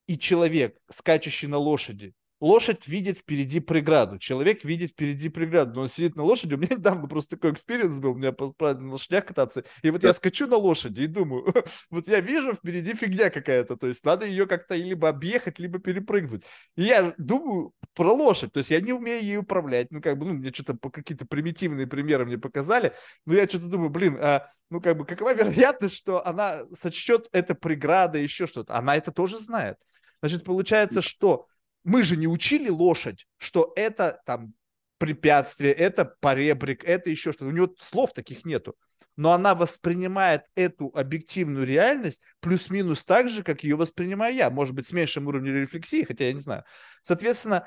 [0.08, 5.90] и человек, скачущий на лошади, лошадь видит впереди преграду, человек видит впереди преграду, но он
[5.90, 9.64] сидит на лошади, у меня недавно просто такой experience был, у меня на лошадях кататься,
[9.82, 11.54] и вот я скачу на лошади и думаю,
[11.90, 16.44] вот я вижу впереди фигня какая-то, то есть надо ее как-то либо объехать, либо перепрыгнуть.
[16.76, 20.26] И я думаю про лошадь, то есть я не умею ей управлять, ну как бы,
[20.26, 22.94] ну мне что-то по какие-то примитивные примеры мне показали,
[23.26, 27.56] но я что-то думаю, блин, а ну, как бы, какова вероятность, что она сочтет это
[27.56, 28.76] преграда, еще что-то?
[28.76, 29.78] Она это тоже знает.
[30.22, 31.48] Значит, получается, что
[31.88, 34.54] мы же не учили лошадь, что это там
[34.98, 37.46] препятствие, это поребрик, это еще что-то.
[37.46, 38.76] У нее слов таких нету.
[39.16, 44.50] Но она воспринимает эту объективную реальность плюс-минус так же, как ее воспринимаю я.
[44.50, 46.66] Может быть, с меньшим уровнем рефлексии, хотя я не знаю.
[47.04, 47.66] Соответственно,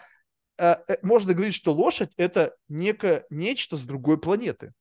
[0.59, 4.75] э, э, можно говорить, что лошадь– это некое, нечто с другой планеты.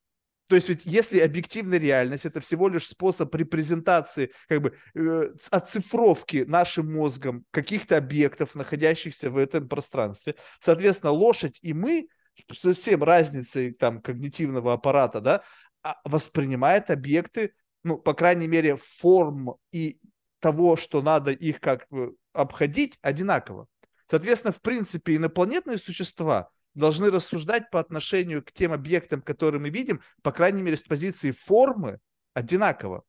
[0.50, 6.44] То есть ведь если объективная реальность это всего лишь способ репрезентации, как бы э, оцифровки
[6.48, 12.08] нашим мозгом каких-то объектов, находящихся в этом пространстве, соответственно, лошадь и мы
[12.52, 15.44] со всем разницей там когнитивного аппарата, да,
[15.84, 20.00] а, воспринимает объекты, ну, по крайней мере, форм и
[20.40, 23.68] того, что надо их как бы обходить, одинаково.
[24.10, 30.02] Соответственно, в принципе, инопланетные существа– должны рассуждать по отношению к тем объектам, которые мы видим,
[30.22, 32.00] по крайней мере, с позиции формы
[32.34, 33.04] одинаково.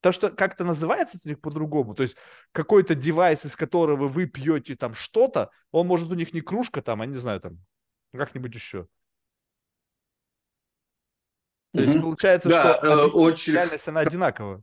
[0.00, 2.16] То, что как-то называется у них по-другому, то есть
[2.52, 7.02] какой-то девайс, из которого вы пьете там что-то, он может у них не кружка там,
[7.02, 7.58] а не знаю, там
[8.12, 8.86] как-нибудь еще.
[11.72, 13.52] То есть получается, да, что э, очень...
[13.52, 14.62] реальность, она одинакова.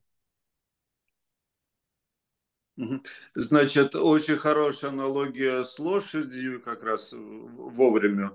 [3.36, 8.34] Значит, очень хорошая аналогия с лошадью, как раз вовремя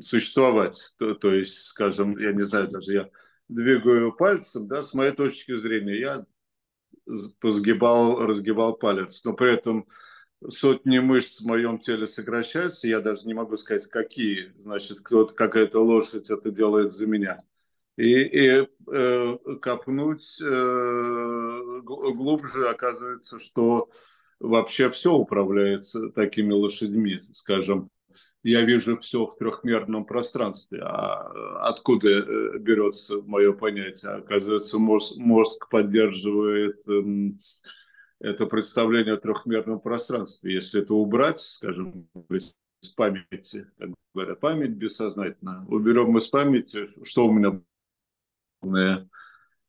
[0.00, 0.92] существовать.
[0.98, 3.10] То, то есть, скажем, я не знаю, даже я
[3.48, 6.26] двигаю пальцем, да, с моей точки зрения, я
[7.40, 9.86] позгибал, разгибал палец, но при этом
[10.48, 15.78] сотни мышц в моем теле сокращаются, я даже не могу сказать, какие, значит, кто-то, какая-то
[15.80, 17.38] лошадь это делает за меня.
[17.96, 23.90] И, и э, копнуть э, глубже оказывается, что
[24.42, 27.88] вообще все управляется такими лошадьми, скажем,
[28.42, 30.80] я вижу все в трехмерном пространстве.
[30.82, 34.12] А откуда э, берется мое понятие?
[34.12, 37.38] Оказывается, мозг, мозг поддерживает эм,
[38.18, 40.54] это представление о трехмерном пространстве.
[40.54, 42.54] Если это убрать, скажем, из
[42.96, 47.62] памяти, как говорят, память бессознательно, уберем из памяти, что у меня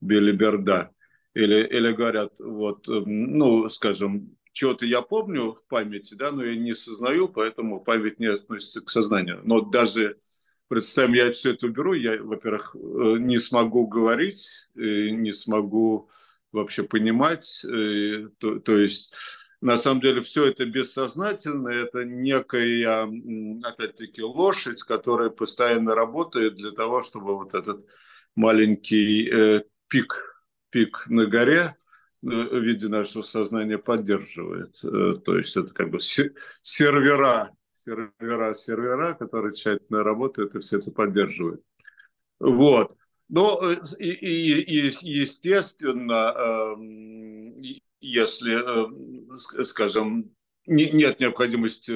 [0.02, 0.92] Белиберда.
[1.36, 6.56] Или, или говорят, вот, эм, ну, скажем, чего-то я помню в памяти, да, но я
[6.56, 9.41] не сознаю, поэтому память не относится к сознанию.
[9.43, 10.18] Но даже,
[10.68, 12.80] представим, я все это уберу, я, во-первых, э,
[13.20, 16.10] не смогу говорить, не смогу
[16.51, 19.14] вообще понимать, э, то, то есть
[19.60, 23.10] на самом деле все это бессознательно, это некая,
[23.64, 27.86] опять-таки, лошадь, которая постоянно работает для того, чтобы вот этот
[28.36, 31.76] маленький э, пик, пик на горе
[32.24, 34.80] в виде нашего сознания поддерживает.
[34.84, 40.92] Э, то есть это как бы сервера, сервера, сервера, которые тщательно работают и все это
[40.92, 41.62] поддерживают.
[42.40, 42.96] Вот.
[43.36, 47.56] Э, и, и, и естественно, эм,
[48.00, 48.56] если,
[49.60, 50.32] э, скажем,
[50.66, 51.92] нет необходимости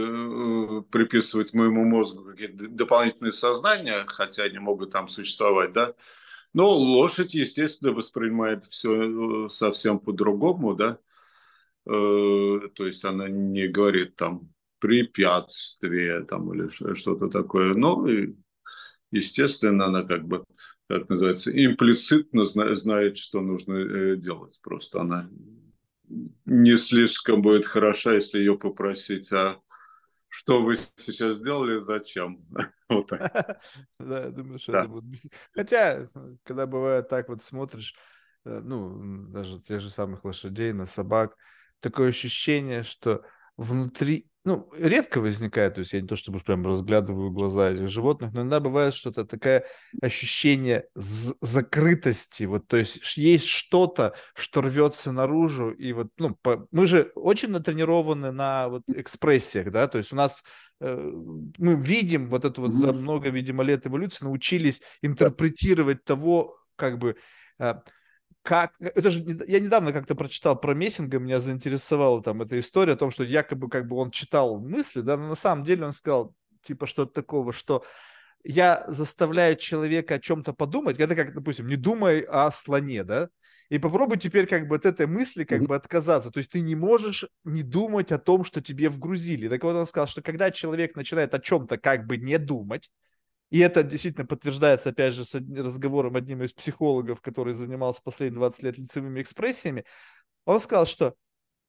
[0.91, 5.93] приписывать моему мозгу какие-то дополнительные сознания, хотя они могут там существовать, да,
[6.53, 10.97] но лошадь, естественно, воспринимает все э, совсем по-другому, да.
[11.85, 17.73] Э, то есть она не говорит там препятствие там или что-то такое.
[17.73, 18.07] Но,
[19.11, 20.43] естественно, она как бы,
[20.89, 24.59] как называется, имплицитно знает, что нужно э, делать.
[24.61, 25.29] Просто она
[26.45, 29.59] не слишком будет хороша, если ее попросить, а
[30.29, 32.45] что вы сейчас сделали, зачем?
[32.89, 33.59] Вот так.
[33.99, 35.31] Да, думаю, что это будет...
[35.53, 36.09] Хотя,
[36.43, 37.95] когда бывает так, вот смотришь,
[38.45, 41.35] э, ну, даже тех же самых лошадей, на собак,
[41.81, 43.23] такое ощущение, что
[43.57, 48.31] внутри, ну, редко возникает, то есть я не то чтобы прям разглядываю глаза этих животных,
[48.31, 49.65] но иногда бывает что-то такое
[50.01, 56.87] ощущение закрытости, вот, то есть есть что-то, что рвется наружу, и вот, ну, по, мы
[56.87, 60.45] же очень натренированы на вот экспрессиях, да, то есть у нас
[60.79, 60.95] э,
[61.57, 67.17] мы видим вот это вот за много, видимо, лет эволюции научились интерпретировать того, как бы,
[67.59, 67.73] э,
[68.47, 68.71] как...
[68.79, 69.25] Это же...
[69.45, 73.69] Я недавно как-то прочитал про Мессинга, меня заинтересовала там эта история о том, что якобы
[73.69, 76.33] как бы он читал мысли, да, но на самом деле он сказал
[76.63, 77.83] типа что-то такого, что
[78.45, 83.27] я заставляю человека о чем-то подумать, это как, допустим, не думай о слоне, да,
[83.67, 86.31] и попробуй теперь как бы от этой мысли как бы отказаться.
[86.31, 89.49] То есть ты не можешь не думать о том, что тебе вгрузили.
[89.49, 92.89] Так вот он сказал, что когда человек начинает о чем-то как бы не думать,
[93.49, 98.63] и это действительно подтверждается, опять же, с разговором одним из психологов, который занимался последние 20
[98.63, 99.85] лет лицевыми экспрессиями.
[100.45, 101.15] Он сказал, что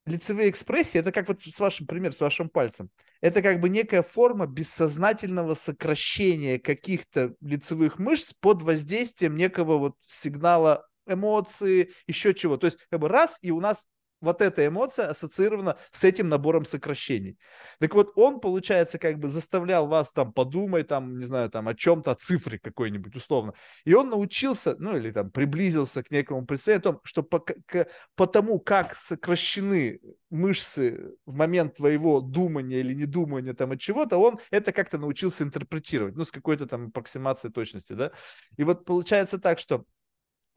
[0.06, 4.02] лицевые экспрессии, это как вот с вашим примером, с вашим пальцем, это как бы некая
[4.02, 12.56] форма бессознательного сокращения каких-то лицевых мышц под воздействием некого вот сигнала эмоции, еще чего.
[12.56, 13.86] То есть как бы раз, и у нас
[14.20, 17.38] вот эта эмоция ассоциирована с этим набором сокращений.
[17.78, 21.74] Так вот, он, получается, как бы заставлял вас там подумать, там, не знаю, там о
[21.74, 23.54] чем-то, о цифре какой-нибудь условно.
[23.84, 27.88] И он научился, ну или там приблизился к некому представлению о том, что по, к,
[28.16, 30.00] по тому, как сокращены
[30.30, 36.16] мышцы в момент твоего думания или недумания там от чего-то, он это как-то научился интерпретировать,
[36.16, 38.12] ну, с какой-то там аппроксимацией точности, да.
[38.56, 39.84] И вот получается так, что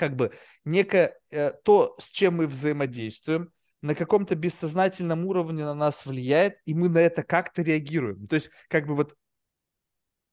[0.01, 0.31] как бы
[0.65, 3.51] некое э, то, с чем мы взаимодействуем,
[3.83, 8.27] на каком-то бессознательном уровне на нас влияет, и мы на это как-то реагируем.
[8.27, 9.15] То есть как бы вот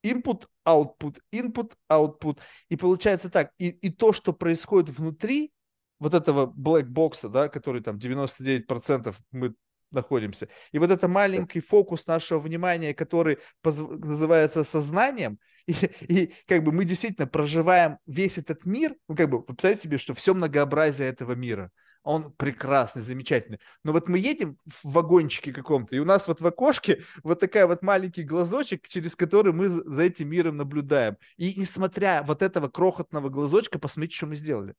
[0.03, 2.39] input, output, input, output.
[2.69, 5.53] И получается так, и, и то, что происходит внутри
[5.99, 9.53] вот этого black бокса, да, который там 99% мы
[9.91, 15.37] находимся, и вот это маленький фокус нашего внимания, который называется сознанием,
[15.69, 19.97] и, и как бы мы действительно проживаем весь этот мир, ну как бы представьте себе,
[19.97, 21.71] что все многообразие этого мира,
[22.03, 23.59] Он прекрасный, замечательный.
[23.83, 27.67] Но вот мы едем в вагончике каком-то, и у нас вот в окошке вот такая
[27.67, 31.17] вот маленький глазочек, через который мы за этим миром наблюдаем.
[31.37, 34.73] И несмотря вот этого крохотного глазочка, посмотрите, что мы сделали.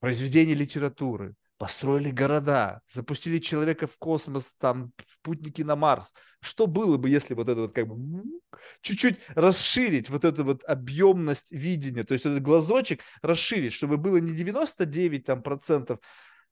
[0.00, 6.14] Произведение литературы, построили города, запустили человека в космос, там, спутники на Марс.
[6.40, 8.22] Что было бы, если вот это вот как бы
[8.80, 14.32] чуть-чуть расширить вот эту вот объемность видения, то есть этот глазочек расширить, чтобы было не
[14.32, 15.98] 99 там процентов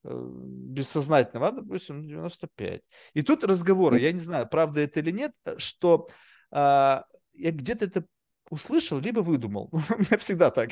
[0.03, 2.81] э, бессознательного, а, допустим, 95.
[3.15, 6.07] И тут разговоры, я не знаю, правда это или нет, что
[6.51, 8.05] а, я где-то это
[8.49, 9.69] услышал, либо выдумал.
[9.97, 10.71] Меня всегда так,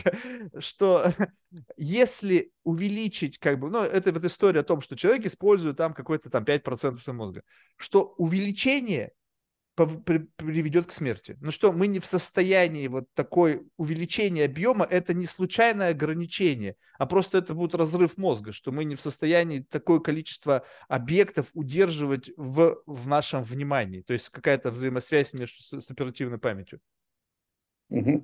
[0.59, 1.13] что
[1.77, 6.29] если увеличить, как бы, ну, это вот история о том, что человек использует там какой-то
[6.29, 7.43] там 5% своего мозга,
[7.77, 9.11] что увеличение
[9.85, 11.37] приведет к смерти.
[11.39, 17.05] Ну что, мы не в состоянии вот такое увеличение объема, это не случайное ограничение, а
[17.05, 22.81] просто это будет разрыв мозга, что мы не в состоянии такое количество объектов удерживать в,
[22.87, 24.01] в нашем внимании.
[24.01, 26.79] То есть какая-то взаимосвязь между с, с оперативной памятью.
[27.89, 28.23] Угу.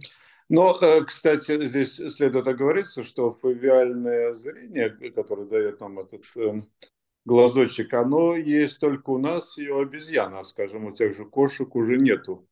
[0.50, 6.70] Но, э, кстати, здесь следует оговориться, что фавиальное зрение, которое дает нам этот эм,
[7.26, 11.74] глазочек, оно есть только у нас и у обезьян, а, скажем, у тех же кошек
[11.76, 12.48] уже нету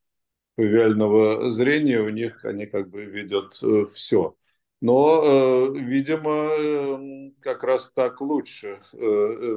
[0.55, 4.35] фавиального зрения, у них они как бы видят э, все.
[4.79, 8.79] Но, э, видимо, эм, как раз так лучше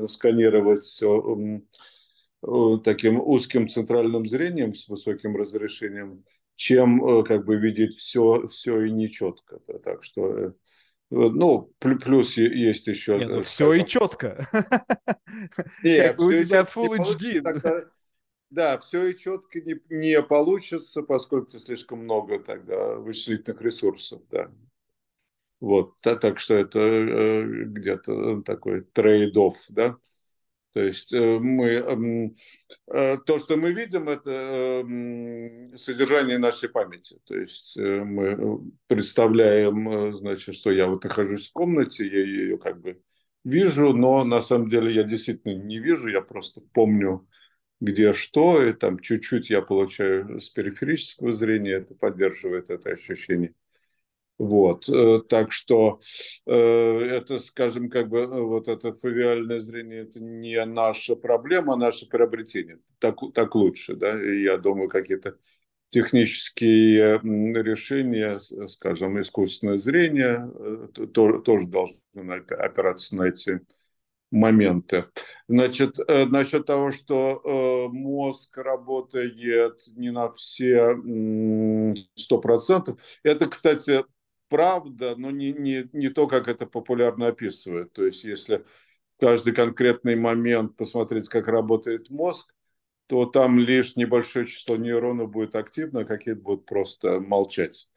[0.08, 1.62] сканировать все
[2.84, 6.24] таким узким центральным зрением с высоким разрешением,
[6.56, 9.60] чем э, как бы видеть все, все и нечетко.
[9.66, 10.52] Да, так что, э,
[11.10, 13.18] ну, плюс есть еще...
[13.18, 14.48] Не, ну, все и четко.
[15.82, 17.88] Нет, у тебя Full HD.
[18.50, 24.48] Да, все и четко не, не получится, поскольку слишком много тогда вычислительных ресурсов, да.
[25.58, 29.96] Вот, так, так что это э, где-то такой trade-off, да.
[30.74, 32.34] То есть э, мы, эм,
[32.88, 34.30] э, то, что мы видим, это
[34.82, 37.16] эм, содержание нашей памяти.
[37.24, 42.80] То есть э, мы представляем, значит, что я вот нахожусь в комнате, я ее как
[42.80, 43.00] бы
[43.44, 47.28] вижу, но на самом деле я действительно не вижу, я просто помню,
[47.80, 53.54] где что, и там чуть-чуть я получаю с периферического зрения, это поддерживает это ощущение.
[54.36, 56.00] Вот, э, так что
[56.44, 61.76] э, это, скажем, как бы э, вот это фавиальное зрение, это не наша проблема, а
[61.76, 62.80] наше приобретение.
[62.98, 65.36] Так, так лучше, да, я думаю, какие-то
[65.90, 67.20] технические
[67.62, 70.50] решения, скажем, искусственное зрение
[71.12, 73.60] тоже должны опираться на эти
[74.32, 75.04] моменты.
[75.46, 80.96] Значит, насчет того, что мозг работает не на все
[82.16, 84.02] сто процентов, это, кстати,
[84.54, 87.92] правда, но не, не, не то, как это популярно описывают.
[87.92, 92.54] То есть, если в каждый конкретный момент посмотреть, как работает мозг,
[93.08, 97.90] то там лишь небольшое число нейронов будет активно, а какие-то будут просто молчать.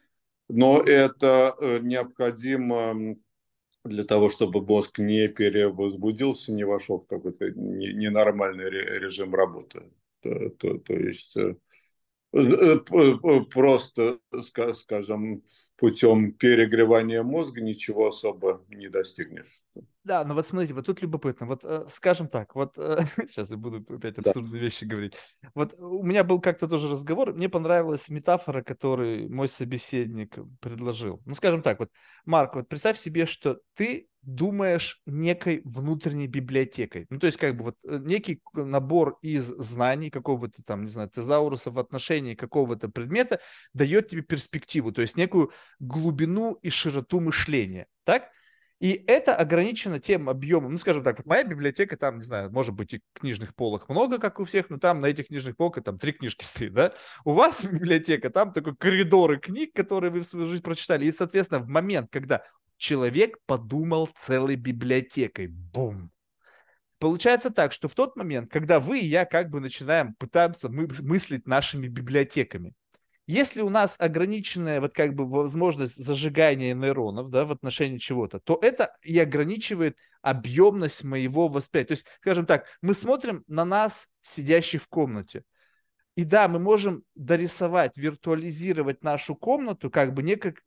[0.49, 3.15] Но это э, необходимо
[3.83, 9.83] для того, чтобы мозг не перевозбудился, не вошел в какой-то ненормальный режим работы.
[10.23, 11.55] То, то, то есть э,
[12.31, 14.19] просто,
[14.73, 15.43] скажем,
[15.77, 19.61] путем перегревания мозга ничего особо не достигнешь.
[20.03, 21.47] Да, но вот смотрите, вот тут любопытно.
[21.47, 22.75] Вот, э, скажем так, вот
[23.27, 24.65] сейчас я буду опять абсурдные да.
[24.65, 25.13] вещи говорить.
[25.53, 31.21] Вот у меня был как-то тоже разговор, мне понравилась метафора, которую мой собеседник предложил.
[31.25, 31.89] Ну, скажем так, вот,
[32.25, 37.07] Марк, вот представь себе, что ты думаешь некой внутренней библиотекой.
[37.09, 41.09] Ну, то есть, как бы вот э, некий набор из знаний какого-то там, не знаю,
[41.09, 43.39] тезауруса в отношении какого-то предмета
[43.73, 48.29] дает тебе перспективу, то есть некую глубину и широту мышления, так?
[48.79, 52.75] И это ограничено тем объемом, ну, скажем так, вот моя библиотека, там, не знаю, может
[52.75, 55.97] быть, и книжных полок много, как у всех, но там на этих книжных полках там
[55.97, 56.93] три книжки стоит, да?
[57.25, 61.61] У вас библиотека, там такой коридоры книг, которые вы в свою жизнь прочитали, и, соответственно,
[61.61, 62.43] в момент, когда
[62.77, 65.47] человек подумал целой библиотекой.
[65.47, 66.11] Бум.
[66.99, 70.87] Получается так, что в тот момент, когда вы и я как бы начинаем, пытаемся мы,
[71.01, 72.73] мыслить нашими библиотеками,
[73.27, 78.57] если у нас ограниченная вот как бы возможность зажигания нейронов да, в отношении чего-то, то
[78.61, 81.89] это и ограничивает объемность моего восприятия.
[81.89, 85.43] То есть, скажем так, мы смотрим на нас, сидящих в комнате.
[86.15, 90.61] И да, мы можем дорисовать, виртуализировать нашу комнату, как бы некак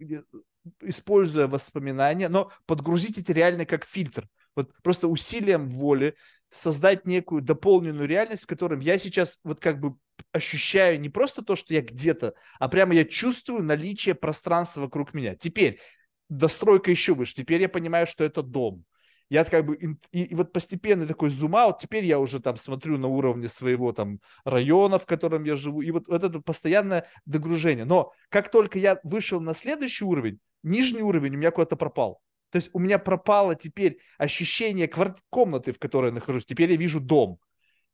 [0.81, 4.29] используя воспоминания, но подгрузить это реально как фильтр.
[4.57, 6.17] Вот просто усилием воли
[6.51, 9.95] создать некую дополненную реальность, в котором я сейчас вот как бы
[10.33, 15.37] ощущаю не просто то, что я где-то, а прямо я чувствую наличие пространства вокруг меня.
[15.37, 15.81] Теперь
[16.29, 17.35] достройка еще выше.
[17.35, 18.85] Теперь я понимаю, что это дом.
[19.29, 19.77] Я как бы,
[20.11, 24.19] и, и вот постепенно такой зум-аут, теперь я уже там смотрю на уровне своего там
[24.45, 27.85] района, в котором я живу, и вот, вот это постоянное догружение.
[27.85, 32.20] Но как только я вышел на следующий уровень, нижний уровень у меня куда-то пропал.
[32.51, 36.45] То есть у меня пропало теперь ощущение кварти- комнаты, в которой я нахожусь.
[36.45, 37.39] Теперь я вижу дом.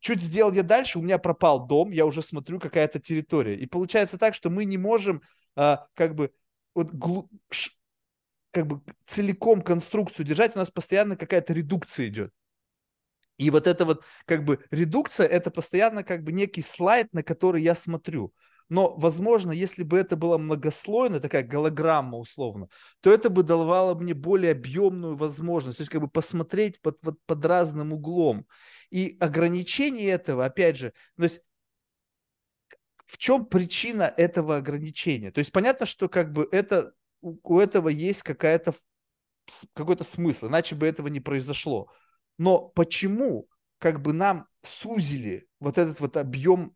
[0.00, 3.56] Чуть сделал я дальше, у меня пропал дом, я уже смотрю какая-то территория.
[3.56, 5.22] И получается так, что мы не можем
[5.56, 6.32] а, как бы
[6.74, 7.30] вот глу-
[8.50, 12.32] как бы целиком конструкцию держать, у нас постоянно какая-то редукция идет.
[13.36, 17.62] И вот это вот как бы редукция, это постоянно как бы некий слайд, на который
[17.62, 18.32] я смотрю.
[18.68, 22.68] Но, возможно, если бы это была многослойная, такая голограмма условно,
[23.00, 27.24] то это бы давало мне более объемную возможность, то есть как бы посмотреть под, под,
[27.26, 28.46] под разным углом.
[28.90, 31.40] И ограничение этого, опять же, то есть
[33.06, 35.30] в чем причина этого ограничения?
[35.30, 38.74] То есть понятно, что как бы это у этого есть какая-то
[39.74, 41.88] какой-то смысл, иначе бы этого не произошло.
[42.36, 43.48] Но почему
[43.78, 46.74] как бы нам сузили вот этот вот объем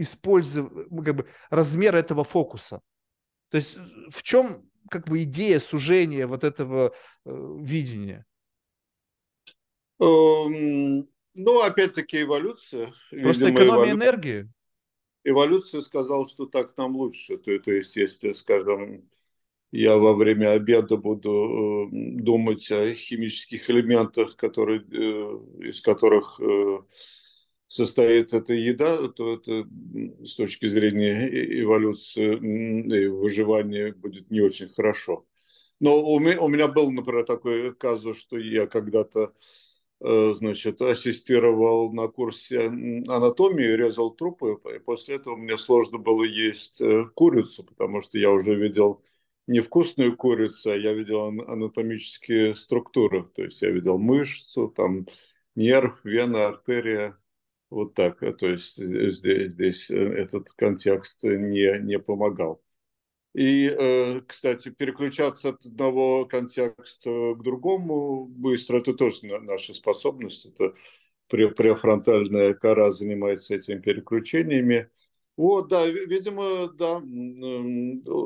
[0.00, 2.80] использования, как бы размер этого фокуса?
[3.50, 3.76] То есть
[4.10, 6.94] в чем как бы идея сужения вот этого
[7.24, 8.26] э, видения?
[10.00, 12.86] Эм, ну, опять-таки эволюция.
[13.10, 13.96] Просто Видимо, экономия эволю...
[13.96, 14.52] энергии.
[15.22, 17.36] Эволюция сказала, что так нам лучше.
[17.36, 19.08] То, то есть, если, скажем,
[19.70, 26.78] я во время обеда буду э, думать о химических элементах, которые, э, из которых э,
[27.70, 29.64] состоит эта еда, то это
[30.24, 31.28] с точки зрения
[31.62, 35.24] эволюции и выживания будет не очень хорошо.
[35.78, 39.32] Но у меня был, например, такой казус, что я когда-то
[40.00, 42.66] значит, ассистировал на курсе
[43.06, 46.82] анатомии, резал трупы, и после этого мне сложно было есть
[47.14, 49.00] курицу, потому что я уже видел
[49.46, 53.28] невкусную курицу, а я видел анатомические структуры.
[53.34, 55.06] То есть я видел мышцу, там
[55.54, 57.16] нерв, вена, артерия.
[57.70, 58.18] Вот так.
[58.18, 62.60] То есть здесь, здесь этот контекст не, не помогал.
[63.32, 70.46] И, э, кстати, переключаться от одного контекста к другому быстро, это тоже наша способность.
[70.46, 70.74] Это
[71.28, 74.90] префронтальная кора занимается этими переключениями.
[75.36, 77.00] Вот, да, видимо, да,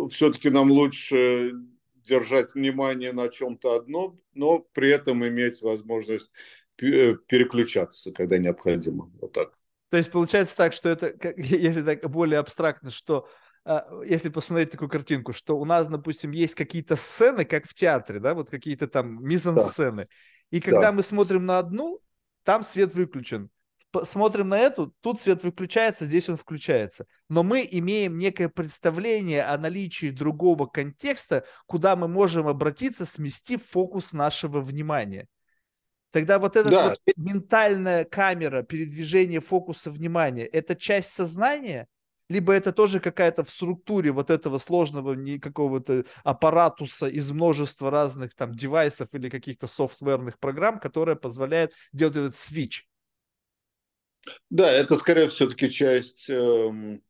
[0.09, 1.53] все-таки нам лучше
[1.97, 6.31] держать внимание на чем-то одном, но при этом иметь возможность
[6.77, 9.11] переключаться, когда необходимо.
[9.21, 9.53] Вот так.
[9.91, 13.29] То есть получается так, что это, если так более абстрактно, что
[13.65, 18.21] а, если посмотреть такую картинку, что у нас, допустим, есть какие-то сцены, как в театре,
[18.21, 20.09] да, вот какие-то там мизансцены, да.
[20.51, 20.93] и когда да.
[20.93, 22.01] мы смотрим на одну,
[22.43, 23.51] там свет выключен,
[24.03, 27.07] смотрим на эту, тут свет выключается, здесь он включается.
[27.29, 34.13] Но мы имеем некое представление о наличии другого контекста, куда мы можем обратиться, сместив фокус
[34.13, 35.29] нашего внимания.
[36.15, 36.91] Тогда вот эта да.
[36.91, 41.89] вот ментальная камера передвижения фокуса внимания, это часть сознания,
[42.29, 48.55] либо это тоже какая-то в структуре вот этого сложного какого-то аппаратуса из множества разных там
[48.55, 52.87] девайсов или каких-то софтверных программ, которая позволяет делать этот свич.
[54.51, 57.03] Да, это скорее все-таки часть, эм,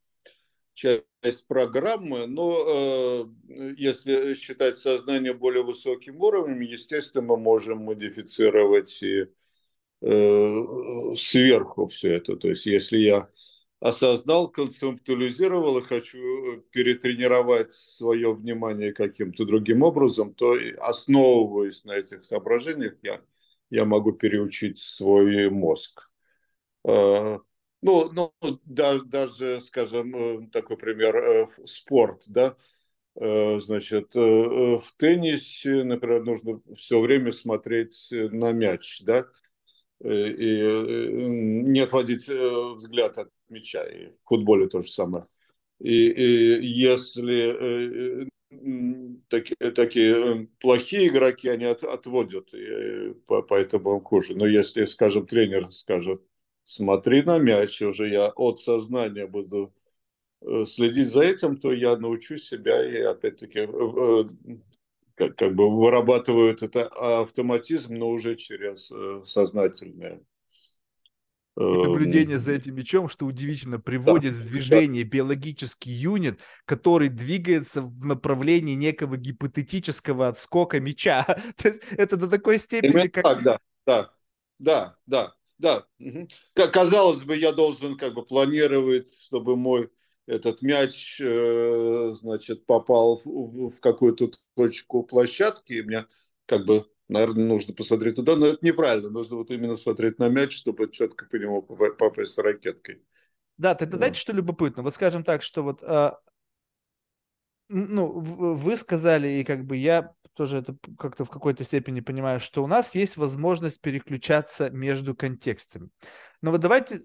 [0.74, 9.26] часть программы, но э, если считать сознание более высоким уровнем, естественно, мы можем модифицировать и
[10.02, 12.36] э, сверху все это.
[12.36, 13.28] То есть если я
[13.80, 22.94] осознал, концептуализировал и хочу перетренировать свое внимание каким-то другим образом, то основываясь на этих соображениях,
[23.02, 23.20] я,
[23.70, 26.10] я могу переучить свой мозг.
[27.84, 32.56] Э, ну, ну даже, даже, скажем, э, такой пример, э, спорт, да,
[33.16, 39.26] значит, в теннисе, например, нужно все время смотреть на мяч, да,
[40.00, 40.62] и
[41.28, 43.84] не отводить взгляд от мяча.
[43.84, 45.26] И в футболе то же самое.
[45.78, 48.28] И, и если
[49.28, 53.14] такие, такие плохие игроки, они от, отводят, и
[53.48, 54.36] поэтому хуже.
[54.36, 56.20] Но если, скажем, тренер скажет,
[56.64, 59.72] смотри на мяч, уже я от сознания буду
[60.40, 64.24] э, следить за этим, то я научу себя и опять-таки э, э,
[65.14, 68.90] как, как бы вырабатываю этот автоматизм, но уже через
[69.28, 70.20] сознательное.
[71.56, 75.10] И наблюдение за этим мячом, что удивительно, приводит да, в движение да.
[75.10, 81.22] биологический юнит, который двигается в направлении некого гипотетического отскока мяча.
[81.56, 83.24] То есть это до такой степени, Именно как...
[83.24, 84.10] Так, да, да,
[84.58, 85.34] да, да.
[85.64, 86.28] Да, угу.
[86.54, 89.90] казалось бы, я должен как бы планировать, чтобы мой
[90.26, 96.06] этот мяч, э, значит, попал в, в какую-то точку площадки, и меня
[96.46, 99.10] как бы Наверное, нужно посмотреть туда, но это неправильно.
[99.10, 103.02] Нужно вот именно смотреть на мяч, чтобы четко по нему попасть ракеткой.
[103.58, 104.82] Да, тогда дайте что любопытно.
[104.82, 106.18] Вот скажем так, что вот а,
[107.68, 112.62] ну, вы сказали, и как бы я тоже это как-то в какой-то степени понимаю, что
[112.62, 115.88] у нас есть возможность переключаться между контекстами.
[116.42, 117.00] Но вот давайте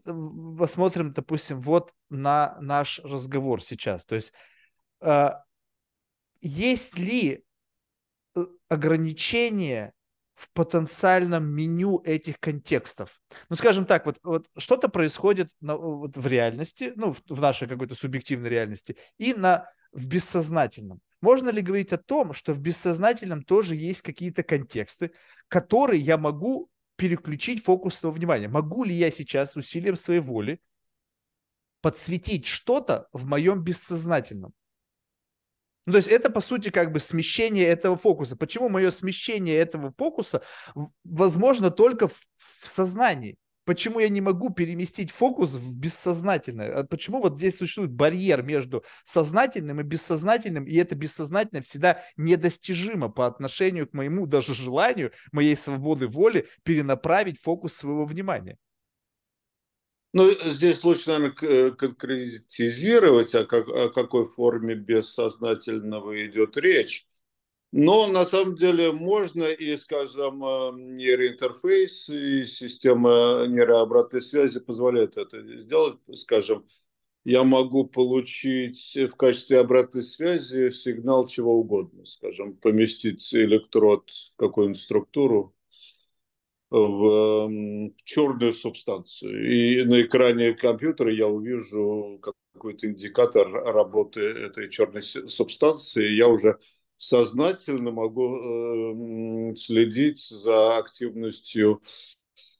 [0.57, 4.06] посмотрим, допустим, вот на наш разговор сейчас.
[4.06, 4.34] То есть,
[4.99, 5.43] а,
[6.41, 7.45] есть ли
[8.35, 9.93] э, ограничения
[10.39, 13.19] в потенциальном меню этих контекстов.
[13.49, 17.68] Ну, скажем так, вот, вот что-то происходит на, вот в реальности, ну, в, в нашей
[17.68, 21.01] какой-то субъективной реальности, и на, в бессознательном.
[21.22, 25.12] Можно ли говорить о том, что в бессознательном тоже есть какие-то контексты,
[25.48, 28.48] которые я могу переключить фокус своего внимания?
[28.48, 30.62] Могу ли я сейчас усилием своей воли
[31.82, 34.54] подсветить что-то в моем бессознательном?
[35.86, 38.36] Ну, то есть это, по сути, как бы смещение этого фокуса.
[38.36, 40.44] Почему мое смещение этого фокуса
[41.04, 42.14] возможно только в,
[42.62, 43.38] в сознании?
[43.70, 46.80] Почему я не могу переместить фокус в бессознательное?
[46.80, 53.10] А почему вот здесь существует барьер между сознательным и бессознательным, и это бессознательное всегда недостижимо
[53.10, 58.58] по отношению к моему даже желанию, моей свободы воли перенаправить фокус своего внимания?
[60.14, 67.06] Ну, здесь лучше, наверное, э, конкретизировать, о, как, о какой форме бессознательного идет речь.
[67.72, 75.40] Но на самом деле можно и, скажем, э, нейроинтерфейс и система нейрообратной связи позволяет это
[75.62, 76.00] сделать.
[76.16, 76.66] Скажем,
[77.26, 82.06] я могу получить в качестве обратной связи сигнал чего угодно.
[82.06, 85.54] Скажем, поместить электрод в какую-нибудь структуру,
[86.72, 87.50] в
[88.04, 89.52] черную субстанцию.
[89.52, 96.08] И на экране компьютера я увижу какой-то индикатор работы этой черной субстанции.
[96.08, 96.60] Я уже
[97.00, 101.82] сознательно могу следить за активностью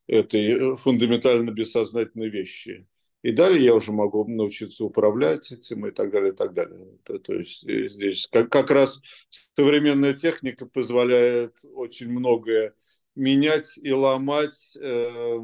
[0.08, 2.88] этой фундаментально бессознательной вещи.
[3.22, 6.98] И далее я уже могу научиться управлять этим и так далее, и так далее.
[7.04, 9.02] То, то есть э, здесь как, как раз
[9.54, 12.74] современная техника позволяет очень многое
[13.16, 15.40] менять и ломать э,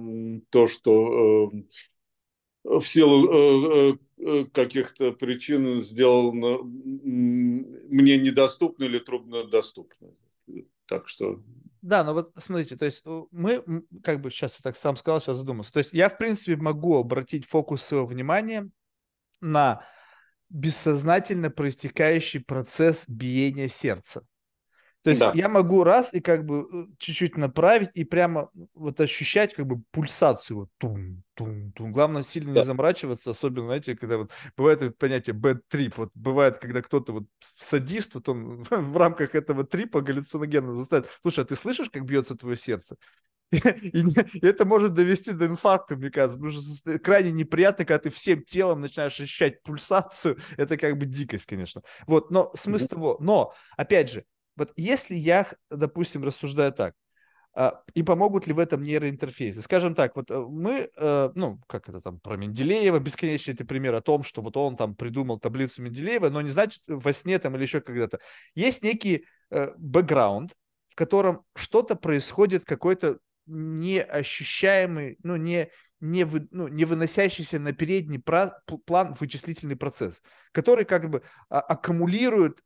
[0.50, 1.64] то, что э,
[2.66, 10.10] в силу э, э, э каких-то причин сделано мне недоступно или труднодоступно.
[10.88, 11.42] Так что...
[11.82, 13.64] Да, но вот смотрите, то есть мы,
[14.04, 15.72] как бы сейчас я так сам сказал, сейчас задумался.
[15.72, 18.70] То есть я, в принципе, могу обратить фокус своего внимания
[19.42, 19.86] на
[20.50, 24.26] бессознательно проистекающий процесс биения сердца.
[25.06, 25.34] То есть да.
[25.36, 29.84] я могу раз и как бы э, чуть-чуть направить и прямо вот ощущать как бы
[29.92, 30.62] пульсацию.
[30.62, 31.92] Вот, тум, тум, тум.
[31.92, 32.62] Главное сильно да.
[32.62, 35.94] не заморачиваться, особенно, знаете, когда вот бывает это понятие bad trip.
[35.98, 37.26] Вот бывает, когда кто-то вот
[37.56, 41.08] садист, вот он в рамках этого трипа галлюциногенно заставит.
[41.22, 42.98] Слушай, а ты слышишь, как бьется твое сердце?
[43.52, 48.10] И, и это может довести до инфаркта, мне кажется, потому что крайне неприятно, когда ты
[48.10, 51.84] всем телом начинаешь ощущать пульсацию, это как бы дикость, конечно.
[52.08, 52.90] Вот, но смысл mm-hmm.
[52.90, 54.26] того, но, опять же,
[54.56, 56.94] вот если я, допустим, рассуждаю так,
[57.58, 59.62] а, и помогут ли в этом нейроинтерфейсы.
[59.62, 63.96] Скажем так, вот э, мы, э, ну, как это там, про Менделеева, бесконечный это пример
[63.96, 67.56] о том, что вот он там придумал таблицу Менделеева, но не значит во сне там
[67.56, 68.20] или еще когда-то.
[68.56, 70.52] Есть некий э, бэкграунд,
[70.90, 75.70] в котором что-то происходит, какой-то неощущаемый, ну, не,
[76.02, 80.22] не, вы, ну, не выносящийся на передний план вычислительный процесс,
[80.52, 82.60] который как бы а, аккумулирует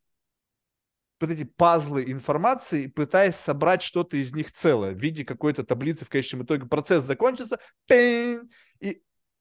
[1.22, 6.10] вот эти пазлы информации, пытаясь собрать что-то из них целое в виде какой-то таблицы в
[6.10, 6.66] конечном итоге.
[6.66, 7.60] Процесс закончится,
[7.90, 8.40] и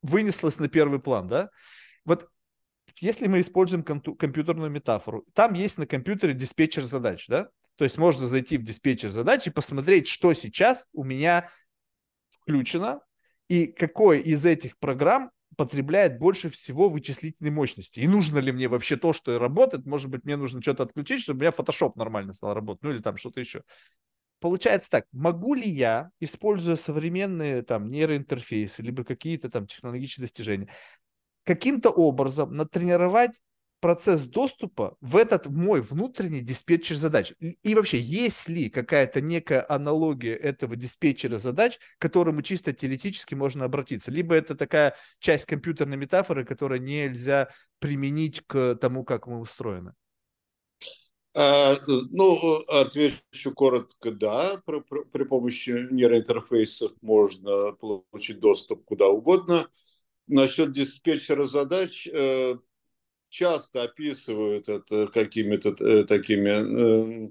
[0.03, 1.51] вынеслось на первый план, да?
[2.05, 2.29] Вот
[3.01, 7.49] если мы используем компьютерную метафору, там есть на компьютере диспетчер задач, да?
[7.77, 11.49] То есть можно зайти в диспетчер задач и посмотреть, что сейчас у меня
[12.31, 13.01] включено,
[13.49, 17.99] и какой из этих программ потребляет больше всего вычислительной мощности.
[17.99, 19.87] И нужно ли мне вообще то, что работает?
[19.87, 23.01] Может быть, мне нужно что-то отключить, чтобы у меня Photoshop нормально стал работать, ну или
[23.03, 23.65] там что-то еще.
[24.39, 30.69] Получается так, могу ли я, используя современные там нейроинтерфейсы, либо какие-то там технологические достижения,
[31.43, 33.33] каким-то образом натренировать
[33.81, 37.33] процесс доступа в этот мой внутренний диспетчер задач.
[37.41, 43.65] И вообще, есть ли какая-то некая аналогия этого диспетчера задач, к которому чисто теоретически можно
[43.65, 44.11] обратиться?
[44.11, 47.49] Либо это такая часть компьютерной метафоры, которую нельзя
[47.79, 49.95] применить к тому, как мы устроены?
[51.35, 54.61] А, ну, отвечу коротко, да.
[54.67, 59.69] При, при, помощи нейроинтерфейсов можно получить доступ куда угодно.
[60.27, 62.57] Насчет диспетчера задач, э,
[63.29, 67.29] часто описывают это какими-то э, такими э,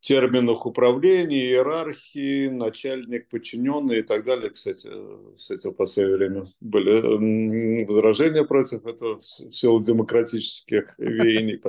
[0.00, 4.50] терминах управления, иерархии, начальник, подчиненный и так далее.
[4.50, 4.88] Кстати,
[5.36, 11.60] с этим в последнее время были возражения против этого в силу демократических веяний.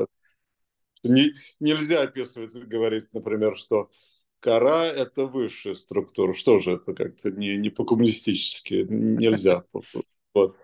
[1.04, 3.90] Не, нельзя описывать, говорить, например, что
[4.40, 6.34] кора– это высшая структура.
[6.34, 8.86] Что же это как-то не, не по-коммунистически?
[8.90, 9.64] Нельзя.
[10.34, 10.56] Вот.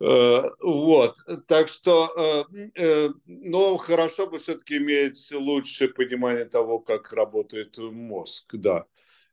[0.00, 1.16] Э, вот,
[1.46, 8.54] так что, э, э, но хорошо бы все-таки иметь лучшее понимание того, как работает мозг,
[8.54, 8.86] да.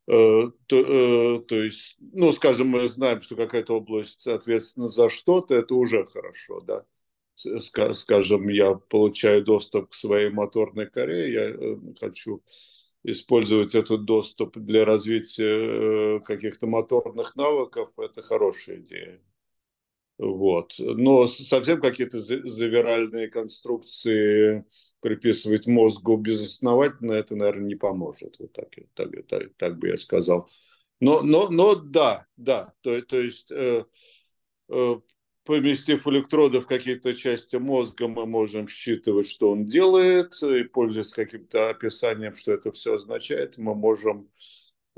[0.05, 6.05] То, то есть, ну, скажем, мы знаем, что какая-то область ответственна за что-то, это уже
[6.05, 6.85] хорошо, да.
[7.35, 12.41] Скажем, я получаю доступ к своей моторной коре, я хочу
[13.03, 19.21] использовать этот доступ для развития каких-то моторных навыков, это хорошая идея.
[20.17, 20.73] Вот.
[20.79, 24.65] Но совсем какие-то завиральные конструкции
[24.99, 28.37] приписывать мозгу безосновательно, это, наверное, не поможет.
[28.39, 30.49] Вот так, так, так, так бы я сказал.
[30.99, 32.73] Но, но, но да, да.
[32.81, 33.85] То, то есть, э,
[34.69, 34.95] э,
[35.43, 41.69] поместив электроды в какие-то части мозга, мы можем считывать, что он делает, и пользуясь каким-то
[41.69, 44.29] описанием, что это все означает, мы можем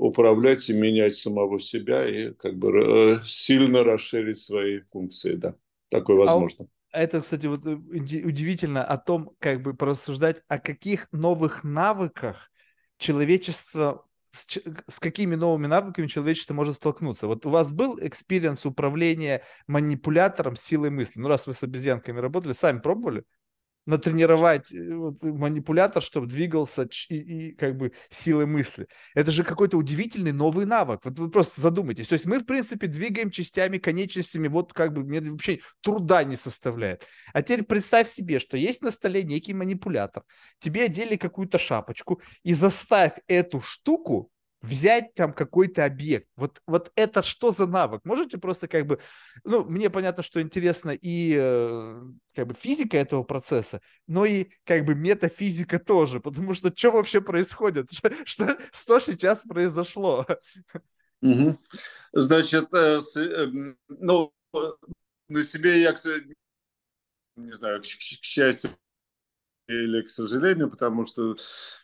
[0.00, 5.54] управлять и менять самого себя и как бы э, сильно расширить свои функции, да.
[5.90, 6.66] Такое а возможно.
[6.92, 12.50] А это, кстати, вот э, удивительно о том, как бы порассуждать, о каких новых навыках
[12.96, 14.46] человечество с,
[14.86, 17.26] с какими новыми навыками человечество может столкнуться?
[17.26, 21.20] Вот у вас был experience управления манипулятором силой мысли?
[21.20, 23.24] Ну, раз вы с обезьянками работали, сами пробовали?
[23.86, 28.86] Натренировать э, вот, манипулятор, чтобы двигался и, и как бы силой мысли.
[29.14, 31.00] Это же какой-то удивительный новый навык.
[31.04, 32.08] Вот вы просто задумайтесь.
[32.08, 36.36] То есть мы, в принципе, двигаем частями, конечностями, вот как бы мне вообще труда не
[36.36, 37.06] составляет.
[37.32, 40.24] А теперь представь себе, что есть на столе некий манипулятор.
[40.58, 44.30] Тебе одели какую-то шапочку и заставь эту штуку
[44.62, 46.28] взять там какой-то объект.
[46.36, 48.02] Вот, вот это что за навык?
[48.04, 49.00] Можете просто как бы,
[49.44, 52.02] ну, мне понятно, что интересно и э,
[52.34, 57.20] как бы физика этого процесса, но и как бы метафизика тоже, потому что что вообще
[57.20, 57.90] происходит?
[58.24, 60.26] Что, что сейчас произошло?
[61.22, 61.58] Угу.
[62.12, 64.32] Значит, э, с, э, ну,
[65.28, 65.94] на себе я,
[67.36, 68.70] не знаю, к, к счастью,
[69.70, 71.36] или к сожалению, потому что,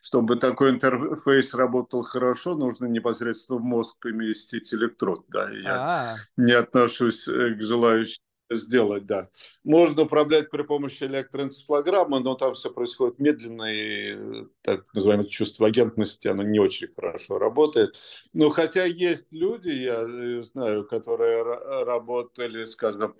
[0.02, 5.24] чтобы такой интерфейс работал хорошо, нужно непосредственно в мозг поместить электрод.
[5.28, 6.16] Да, и я А-а-а.
[6.36, 9.28] не отношусь э, к желающим сделать, да.
[9.64, 16.28] Можно управлять при помощи электроэнцефалограммы, но там все происходит медленно, и так называемое чувство агентности,
[16.28, 17.96] оно не очень хорошо работает.
[18.32, 21.42] Но хотя есть люди, я э, знаю, которые
[21.84, 23.16] работали, скажем,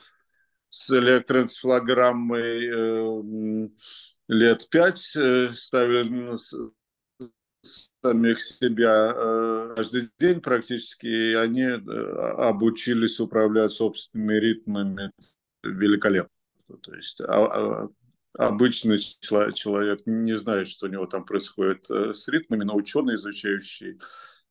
[0.69, 3.69] с электроэнцефалограммой э,
[4.29, 6.37] лет пять э, ставили
[8.03, 15.11] самих себя э, каждый день практически, и они э, обучились управлять собственными ритмами
[15.63, 16.31] великолепно.
[16.83, 17.89] То есть а, а,
[18.35, 23.99] обычный человек не знает, что у него там происходит с ритмами, но ученый, изучающий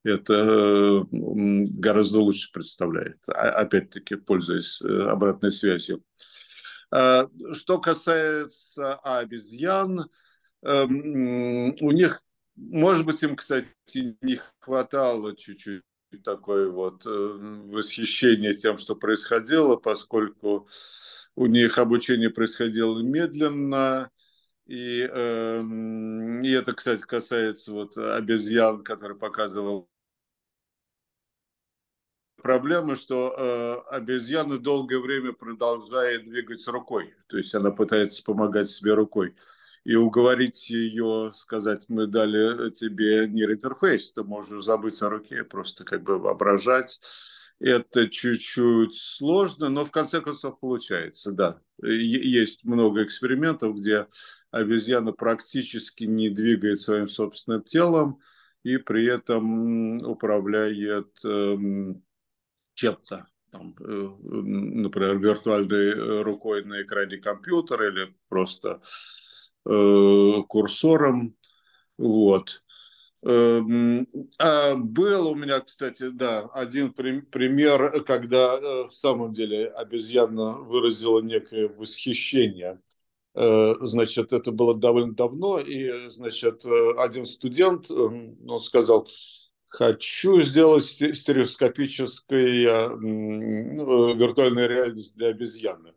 [0.03, 6.03] это гораздо лучше представляет, а, опять-таки, пользуясь обратной связью.
[6.91, 10.05] Э, что касается обезьян,
[10.63, 12.21] эм, у них,
[12.55, 13.67] может быть, им, кстати,
[14.21, 15.83] не хватало чуть-чуть
[16.23, 20.67] такое вот э, восхищение тем, что происходило, поскольку
[21.35, 24.09] у них обучение происходило медленно,
[24.65, 25.61] и, э,
[26.43, 29.89] и это, кстати, касается вот обезьян, который показывал
[32.45, 38.93] проблема, что э, обезьяна долгое время продолжает двигать рукой, то есть она пытается помогать себе
[38.93, 39.33] рукой.
[39.83, 46.03] И уговорить ее, сказать, мы дали тебе нейроинтерфейс, ты можешь забыть о руке, просто как
[46.03, 46.99] бы воображать.
[47.59, 51.59] Это чуть-чуть сложно, но в конце концов получается, да.
[51.81, 54.05] Есть много экспериментов, где
[54.51, 58.19] обезьяна практически не двигает своим собственным телом
[58.61, 62.03] и при этом управляет эм,
[62.75, 68.81] чем-то, там, э, например, виртуальной э, рукой на экране компьютера или просто
[69.65, 71.35] э, курсором.
[71.97, 72.61] Вот.
[73.23, 74.07] Эм,
[74.37, 81.67] а был у меня, кстати, да, один пример, когда в самом деле обезьяна выразила некое
[81.69, 82.79] восхищение.
[83.33, 86.65] Значит, это было довольно давно, и, значит,
[86.97, 89.09] один студент, он сказал,
[89.67, 95.93] Хочу сделать стереоскопическую ну, виртуальную реальность для обезьяны.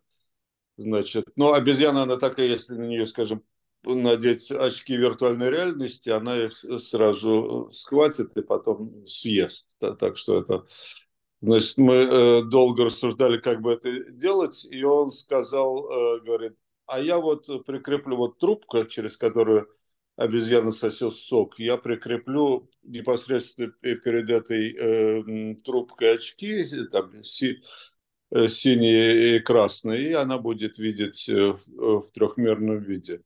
[0.77, 3.43] Значит, но обезьяна, она такая, если на нее, скажем,
[3.83, 9.77] надеть очки виртуальной реальности, она их сразу схватит и потом съест.
[9.79, 10.65] Так что это...
[11.41, 16.99] Значит, мы э, долго рассуждали, как бы это делать, и он сказал, э, говорит, а
[16.99, 19.69] я вот прикреплю вот трубку, через которую
[20.19, 27.61] обезьяна сосет сок, я прикреплю непосредственно перед этой э, трубкой очки, там, си,
[28.31, 33.21] э, синие и красные, и она будет видеть э, в, в трехмерном виде.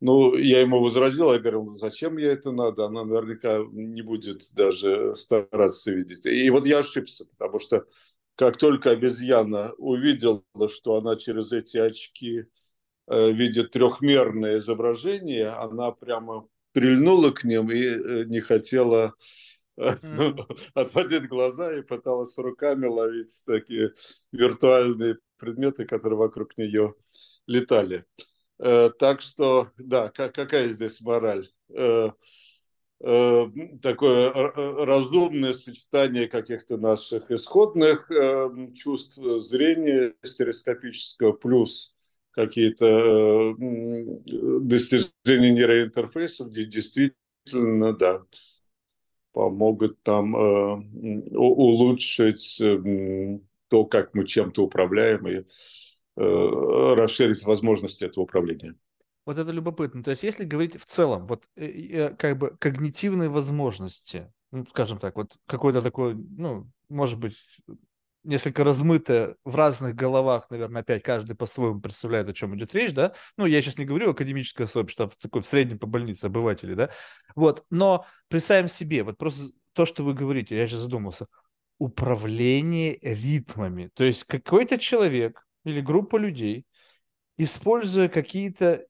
[0.00, 5.14] Ну, я ему возразил, я говорил, зачем ей это надо, она наверняка не будет даже
[5.14, 6.26] стараться видеть.
[6.26, 7.86] И вот я ошибся, потому что
[8.34, 12.44] как только обезьяна увидела, что она через эти очки э,
[13.08, 19.14] видит трехмерное изображение, она прямо прильнула к ним и э, не хотела
[19.80, 20.70] mm-hmm.
[20.74, 23.94] отводить глаза и пыталась руками ловить такие
[24.30, 26.94] виртуальные предметы, которые вокруг нее
[27.46, 28.04] летали.
[28.58, 31.48] Э, так что, да, какая здесь мораль?
[31.74, 32.10] Э,
[33.00, 33.44] э,
[33.80, 38.10] такое разумное сочетание каких-то наших исходных
[38.74, 41.95] чувств зрения стереоскопического плюс
[42.36, 43.54] какие-то
[44.60, 48.22] достижения нейроинтерфейсов, где действительно, да,
[49.32, 50.34] помогут там
[51.34, 52.62] улучшить
[53.68, 55.44] то, как мы чем-то управляем и
[56.18, 58.74] Э, расширить возможности этого управления.
[59.26, 60.02] Вот это любопытно.
[60.02, 64.98] То есть, если говорить в целом, вот э, э, как бы когнитивные возможности, ну, скажем
[64.98, 67.36] так, вот какой-то такой, ну, может быть,
[68.26, 73.14] несколько размытое в разных головах, наверное, опять каждый по-своему представляет, о чем идет речь, да?
[73.36, 76.90] Ну, я сейчас не говорю академическое сообщество, а такой в среднем по больнице обыватели, да?
[77.34, 81.26] Вот, но представим себе, вот просто то, что вы говорите, я сейчас задумался,
[81.78, 83.90] управление ритмами.
[83.94, 86.66] То есть какой-то человек или группа людей,
[87.36, 88.86] используя какие-то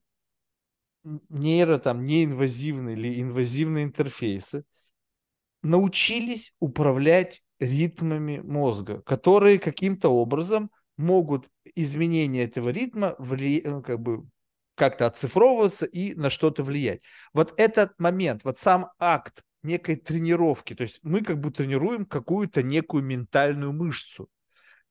[1.29, 4.65] нейро, там, неинвазивные или инвазивные интерфейсы,
[5.63, 13.62] научились управлять ритмами мозга, которые каким-то образом могут изменения этого ритма вли...
[13.65, 14.24] Ну, как бы
[14.77, 17.01] как-то оцифровываться и на что-то влиять.
[17.33, 22.62] Вот этот момент, вот сам акт некой тренировки, то есть мы как бы тренируем какую-то
[22.62, 24.28] некую ментальную мышцу.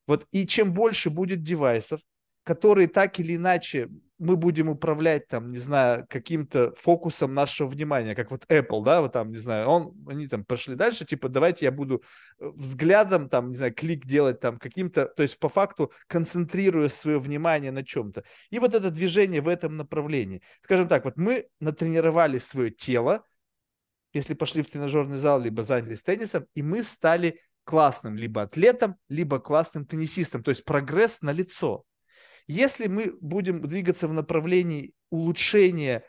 [0.08, 2.02] Вот и чем больше будет девайсов,
[2.44, 8.32] которые так или иначе мы будем управлять там, не знаю, каким-то фокусом нашего внимания, как
[8.32, 11.72] вот Apple, да, вот там, не знаю, он, они там пошли дальше, типа, давайте я
[11.72, 12.04] буду
[12.40, 17.20] э, взглядом там, не знаю, клик делать там каким-то, то есть по факту концентрируя свое
[17.20, 18.24] внимание на чем-то.
[18.50, 20.42] И вот это движение в этом направлении.
[20.64, 23.26] Скажем так, вот мы натренировали свое тело,
[24.14, 29.40] если пошли в тренажерный зал, либо занялись теннисом, и мы стали классным либо атлетом, либо
[29.40, 30.42] классным теннисистом.
[30.42, 31.84] То есть прогресс на лицо.
[32.48, 36.04] Если мы будем двигаться в направлении улучшения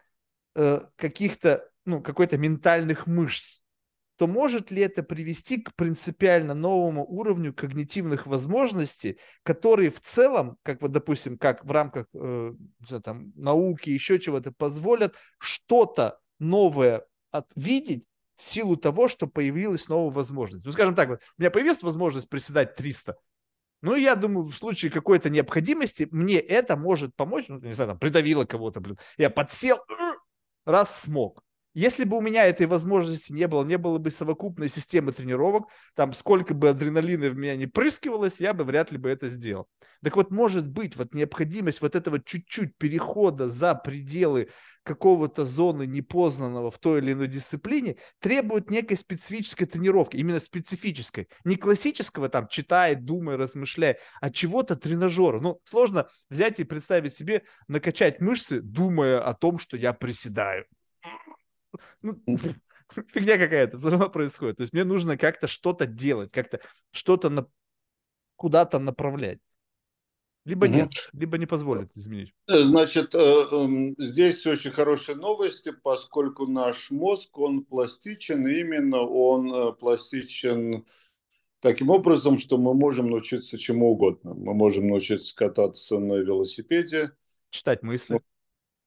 [0.54, 3.60] э, каких-то, ну, какой-то ментальных мышц,
[4.16, 10.80] то может ли это привести к принципиально новому уровню когнитивных возможностей, которые в целом, как
[10.80, 12.52] вот, допустим, как в рамках э,
[13.04, 18.04] там, науки, еще чего-то, позволят что-то новое от, видеть
[18.36, 20.64] в силу того, что появилась новая возможность.
[20.64, 23.16] Ну, скажем так, вот, у меня появилась возможность приседать 300.
[23.82, 27.46] Ну, я думаю, в случае какой-то необходимости мне это может помочь.
[27.48, 28.98] Ну, не знаю, там, придавило кого-то, блин.
[29.18, 29.78] Я подсел,
[30.64, 31.42] раз смог.
[31.76, 36.14] Если бы у меня этой возможности не было, не было бы совокупной системы тренировок, там
[36.14, 39.68] сколько бы адреналина в меня не прыскивалось, я бы вряд ли бы это сделал.
[40.02, 44.48] Так вот, может быть, вот необходимость вот этого чуть-чуть перехода за пределы
[44.84, 51.28] какого-то зоны непознанного в той или иной дисциплине требует некой специфической тренировки, именно специфической.
[51.44, 55.40] Не классического там читай, думай, размышляй, а чего-то тренажера.
[55.40, 60.64] Ну, сложно взять и представить себе, накачать мышцы, думая о том, что я приседаю.
[62.02, 62.20] Ну,
[63.08, 64.56] фигня какая-то все равно происходит.
[64.56, 67.46] То есть мне нужно как-то что-то делать, как-то что-то на...
[68.36, 69.40] куда-то направлять.
[70.46, 70.74] Либо угу.
[70.74, 72.32] нет, либо не позволит изменить.
[72.46, 79.52] Значит, э, эм, здесь очень хорошие новости, поскольку наш мозг, он пластичен, и именно он
[79.52, 80.86] э, пластичен
[81.58, 84.34] таким образом, что мы можем научиться чему угодно.
[84.34, 87.10] Мы можем научиться кататься на велосипеде.
[87.50, 88.20] Читать мысли.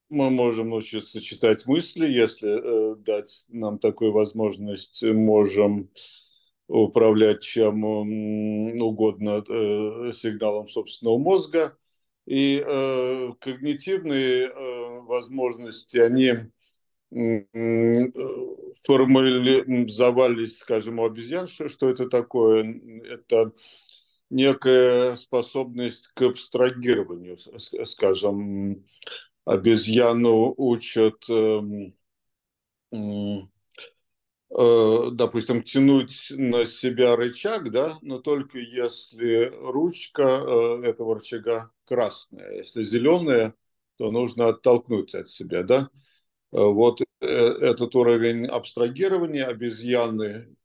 [0.10, 5.03] Мы можем научиться читать мысли, если э, дать нам такую возможность.
[5.03, 5.91] Можем
[6.68, 7.84] управлять чем
[8.81, 11.77] угодно э, сигналом собственного мозга.
[12.26, 16.34] И э, когнитивные э, возможности, они
[18.84, 22.80] формализовались, скажем, у обезьян, что, что это такое?
[23.10, 23.52] Это
[24.30, 27.38] некая способность к абстрагированию,
[27.86, 28.86] скажем,
[29.54, 31.94] обезьяну учат, эм,
[34.52, 42.54] Э, допустим, тянуть на себя рычаг, да, но только если ручка э, этого рычага красная.
[42.58, 43.54] Если зеленая,
[43.98, 45.90] то нужно оттолкнуть от себя, да.
[46.52, 50.56] Э, вот этот уровень абстрагирования обезьяны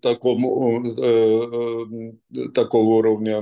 [0.00, 0.84] такому,
[2.54, 3.40] такого уровня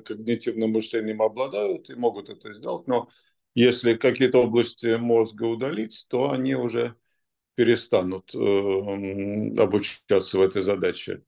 [0.00, 3.08] когнитивным мышлением обладают и могут это сделать, но
[3.54, 6.94] если какие-то области мозга удалить, то они уже
[7.54, 8.38] перестанут э,
[9.58, 11.22] обучаться в этой задаче.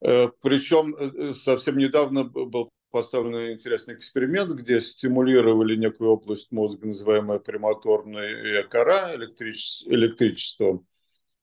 [0.00, 7.40] Э, причем э, совсем недавно был поставлен интересный эксперимент, где стимулировали некую область мозга, называемая
[7.40, 10.86] премоторная кора электриче- электричеством,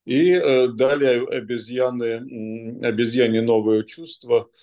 [0.05, 4.49] и дали обезьяны, обезьяне новое чувство–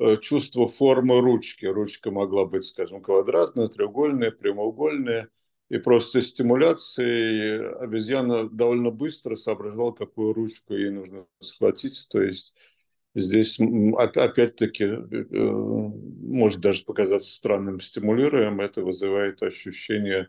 [0.00, 1.66] Э, чувство формы ручки.
[1.66, 5.28] Ручка могла быть, скажем, квадратная, треугольная, прямоугольная.
[5.70, 12.06] И просто стимуляцией обезьяна довольно быстро соображала, какую ручку ей нужно схватить.
[12.10, 12.54] То есть
[13.14, 15.00] здесь опять-таки э,
[15.32, 18.60] может даже показаться странным стимулируем.
[18.60, 20.28] Это вызывает ощущение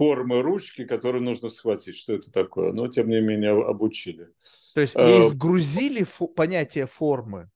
[0.00, 1.94] формы ручки, которую нужно схватить.
[1.94, 2.72] Что это такое?
[2.72, 4.30] Но, тем не менее, обучили.
[4.72, 7.50] То есть ей а, сгрузили понятие формы?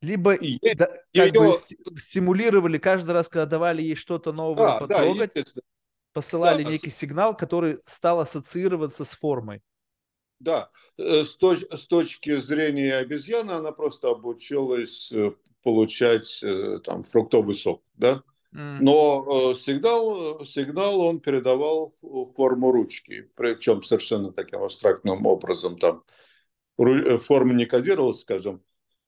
[0.00, 1.32] Либо и, да, как ее...
[1.32, 5.62] бы стимулировали каждый раз, когда давали ей что-то новое а, потрогать, да,
[6.14, 9.60] посылали да, некий сигнал, который стал ассоциироваться с формой.
[10.38, 17.04] Да, э, с, точ, с точки зрения обезьяны она просто обучилась э, получать э, там
[17.04, 18.22] фруктовый сок, да,
[18.56, 21.94] но сигнал, сигнал он передавал
[22.34, 25.78] форму ручки, причем совершенно таким абстрактным образом.
[25.78, 26.02] Там
[26.76, 28.62] форма не кодировалась, скажем,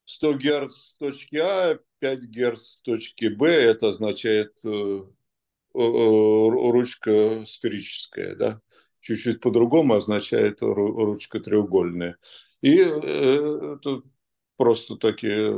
[0.09, 5.03] 100 Гц с точки А, 5 Гц с точки Б, это означает э, э,
[5.73, 8.61] ручка сферическая, да?
[8.99, 12.17] Чуть-чуть по-другому означает ручка треугольная.
[12.61, 13.77] И э,
[14.59, 15.57] просто такие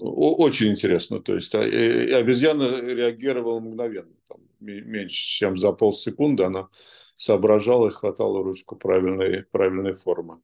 [0.00, 1.20] очень интересно.
[1.20, 6.68] То есть а, обезьяна реагировала мгновенно, там, меньше, чем за полсекунды она
[7.14, 10.40] соображала и хватала ручку правильной, правильной формы.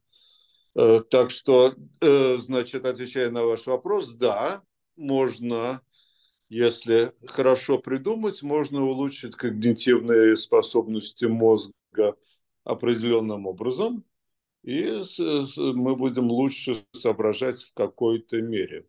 [0.75, 4.61] Э, так что, э, значит, отвечая на ваш вопрос, да,
[4.95, 5.81] можно,
[6.47, 12.15] если хорошо придумать, можно улучшить когнитивные способности мозга
[12.63, 14.05] определенным образом,
[14.63, 15.01] и
[15.57, 18.85] мы будем лучше соображать в какой-то мере.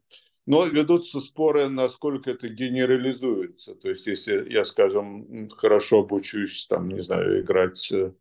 [0.46, 3.74] Но ведутся споры, насколько это генерализуется.
[3.74, 8.12] То есть, если я, скажем, хорошо обучусь, там, не знаю, играть э,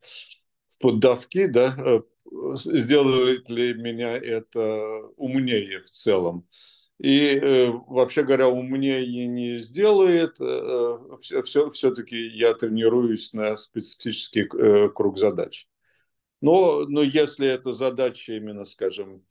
[0.68, 2.04] в поддавки, да,
[2.56, 6.48] сделает ли меня это умнее в целом.
[7.00, 10.36] И э, вообще говоря, умнее не сделает.
[10.42, 15.69] Э, все, все, все-таки я тренируюсь на специфический э, круг задач.
[16.42, 19.24] Но, но если эта задача именно, скажем,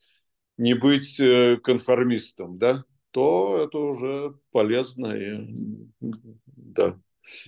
[0.56, 5.86] не быть э, конформистом, да, то это уже полезно и
[6.46, 7.00] да.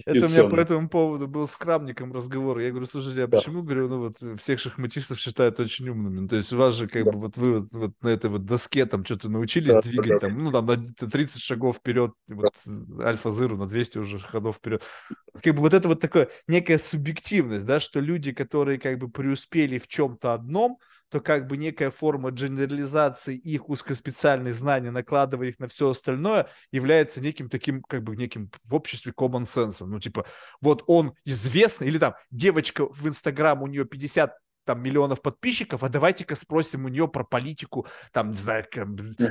[0.05, 2.59] Это у меня по этому поводу был с Крамником разговор.
[2.59, 6.21] Я говорю, слушайте, а почему, говорю, ну вот всех шахматистов считают очень умными?
[6.21, 8.87] Ну, то есть у вас же как бы вот вы вот, на этой вот доске
[8.87, 12.55] там что-то научились двигать, там, ну там на 30 шагов вперед, вот
[13.01, 14.83] альфа-зыру на 200 уже ходов вперед.
[15.43, 19.79] Как бы вот это вот такое, некая субъективность, да, что люди, которые как бы преуспели
[19.79, 20.79] в чем-то одном,
[21.11, 27.21] то как бы некая форма генерализации их узкоспециальных знаний, накладывая их на все остальное, является
[27.21, 29.85] неким таким, как бы неким в обществе common sense.
[29.85, 30.25] Ну, типа,
[30.61, 34.35] вот он известный, или там девочка в Инстаграм, у нее 50
[34.65, 38.65] там миллионов подписчиков, а давайте-ка спросим у нее про политику, там, не знаю,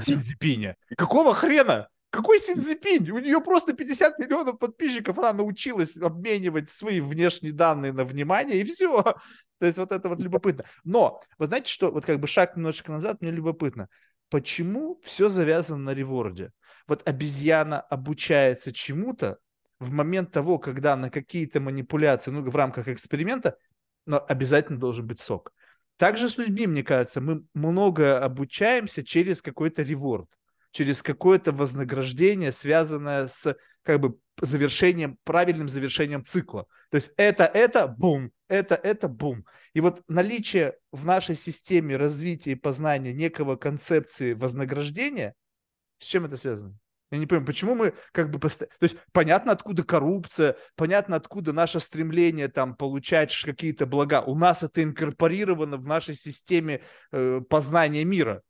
[0.01, 0.75] Синьцзипиня.
[0.97, 1.87] Какого хрена?
[2.09, 3.09] Какой Синзипинь?
[3.11, 8.63] У нее просто 50 миллионов подписчиков, она научилась обменивать свои внешние данные на внимание, и
[8.63, 9.15] все.
[9.59, 10.65] То есть вот это вот любопытно.
[10.83, 13.89] Но, вы знаете, что, вот как бы шаг немножечко назад, мне любопытно.
[14.29, 16.51] Почему все завязано на реворде?
[16.87, 19.37] Вот обезьяна обучается чему-то
[19.79, 23.57] в момент того, когда на какие-то манипуляции, ну, в рамках эксперимента,
[24.05, 25.53] но обязательно должен быть сок.
[25.97, 30.29] Также с людьми, мне кажется, мы много обучаемся через какой-то реворд
[30.71, 36.65] через какое-то вознаграждение, связанное с как бы завершением, правильным завершением цикла.
[36.89, 39.45] То есть это, это, бум, это, это, бум.
[39.73, 45.35] И вот наличие в нашей системе развития и познания некого концепции вознаграждения,
[45.99, 46.77] с чем это связано?
[47.11, 48.75] Я не понимаю, почему мы как бы постоянно...
[48.79, 54.21] То есть понятно, откуда коррупция, понятно, откуда наше стремление там получать какие-то блага.
[54.21, 56.81] У нас это инкорпорировано в нашей системе
[57.11, 58.43] э, познания мира.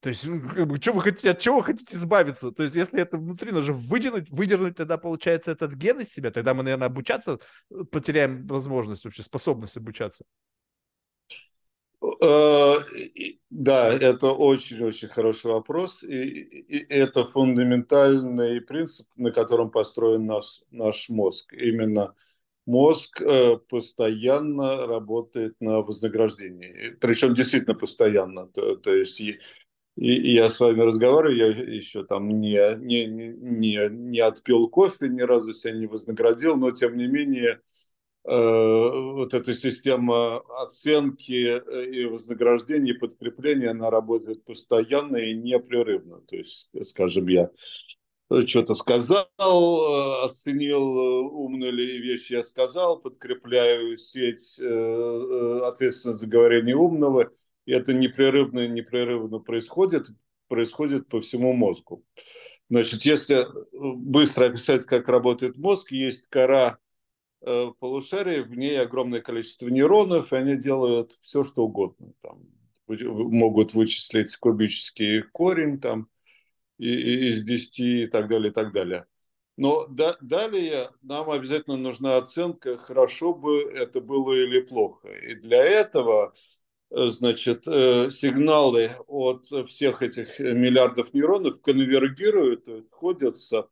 [0.00, 2.52] То есть, ну, как бы, что вы хотите, от чего вы хотите избавиться?
[2.52, 6.54] То есть, если это внутри, нужно выдернуть, выдернуть тогда, получается, этот ген из себя, тогда
[6.54, 7.38] мы, наверное, обучаться
[7.70, 10.24] э, потеряем возможность, вообще способность обучаться.
[12.22, 12.76] Э,
[13.50, 16.02] да, это очень-очень хороший вопрос.
[16.02, 21.52] И это фундаментальный принцип, на котором построен наш, наш мозг.
[21.52, 22.14] Именно
[22.64, 26.96] мозг э, постоянно работает на вознаграждении.
[27.00, 28.46] Причем действительно постоянно.
[28.46, 29.20] То, то есть
[30.00, 35.20] и, я с вами разговариваю, я еще там не, не, не, не отпил кофе, ни
[35.20, 37.60] разу себя не вознаградил, но тем не менее
[38.24, 46.22] э, вот эта система оценки э, и вознаграждения и подкрепления, она работает постоянно и непрерывно.
[46.22, 47.50] То есть, скажем, я
[48.46, 57.30] что-то сказал, э, оценил умную ли вещь я сказал, подкрепляю сеть ответственность за говорение умного–
[57.49, 60.08] и это непрерывно непрерывно происходит,
[60.48, 62.04] происходит по всему мозгу.
[62.68, 66.78] Значит, если быстро описать, как работает мозг, есть кора
[67.40, 72.12] э, полушарий, в ней огромное количество нейронов, и они делают все, что угодно.
[72.22, 72.42] Там,
[72.86, 76.08] могут вычислить кубический корень там,
[76.78, 79.06] и, и, из 10 и так далее, и так далее.
[79.56, 85.08] Но да, далее нам обязательно нужна оценка, хорошо бы это было или плохо.
[85.08, 86.59] И для этого Э,
[86.90, 93.68] значит, э, сигналы от всех этих миллиардов нейронов конвергируют, сходятся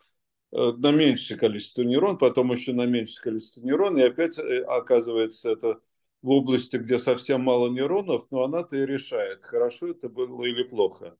[0.52, 5.80] э, на меньшее количество нейронов, потом еще на меньшее количество нейронов, и опять оказывается это
[6.22, 11.16] в области, где совсем мало нейронов, но она-то и решает, хорошо это было или плохо.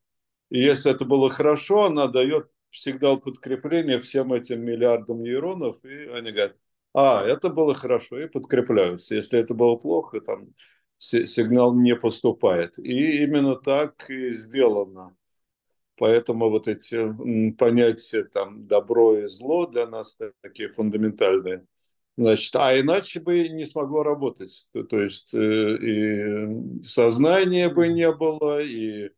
[0.49, 6.31] И если это было хорошо, она дает сигнал подкрепления всем этим миллиардам нейронов, и они
[6.31, 6.55] говорят,
[6.93, 9.15] а, это было хорошо, и подкрепляются.
[9.15, 10.49] Если это было плохо, там
[10.99, 12.77] сигнал не поступает.
[12.77, 15.15] И именно так и сделано.
[15.97, 21.65] Поэтому вот эти понятия там добро и зло для нас такие фундаментальные.
[22.15, 24.67] Значит, а иначе бы не смогло работать.
[24.73, 29.11] То, то есть э, и сознания бы не было, и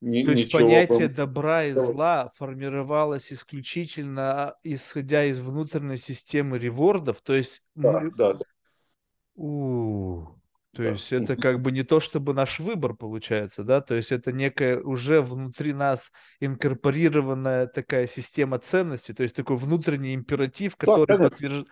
[0.00, 1.14] ни, То есть понятие бы...
[1.14, 7.20] добра и зла формировалось исключительно исходя из внутренней системы ревордов.
[7.20, 8.10] То есть да, мы...
[8.12, 8.44] да, да.
[9.34, 10.37] У-у-у.
[10.78, 10.90] То да.
[10.90, 14.78] есть это как бы не то, чтобы наш выбор получается, да, то есть это некая
[14.78, 21.66] уже внутри нас инкорпорированная такая система ценностей, то есть такой внутренний императив, который да, подтверждает...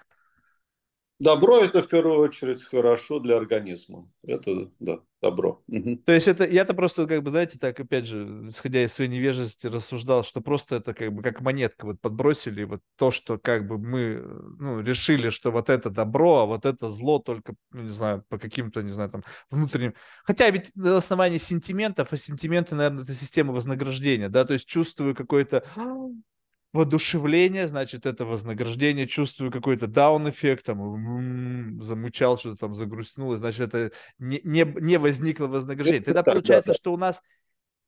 [1.18, 4.10] Добро это в первую очередь хорошо для организма.
[4.22, 5.62] Это да, добро.
[6.04, 9.66] То есть это я-то просто как бы знаете так опять же исходя из своей невежности
[9.66, 13.78] рассуждал, что просто это как бы как монетка вот подбросили вот то, что как бы
[13.78, 14.22] мы
[14.58, 18.38] ну, решили, что вот это добро, а вот это зло только ну, не знаю по
[18.38, 19.94] каким-то не знаю там внутренним.
[20.22, 25.14] Хотя ведь на основании сентиментов, а сентименты наверное это система вознаграждения, да, то есть чувствую
[25.14, 25.64] какой-то
[26.76, 33.94] воодушевление, значит, это вознаграждение, чувствую какой-то даун-эффект, там, м-м, замучал, что-то там загрустнуло, значит, это
[34.18, 36.04] не, не, не возникло вознаграждение.
[36.04, 37.22] Тогда получается, что у нас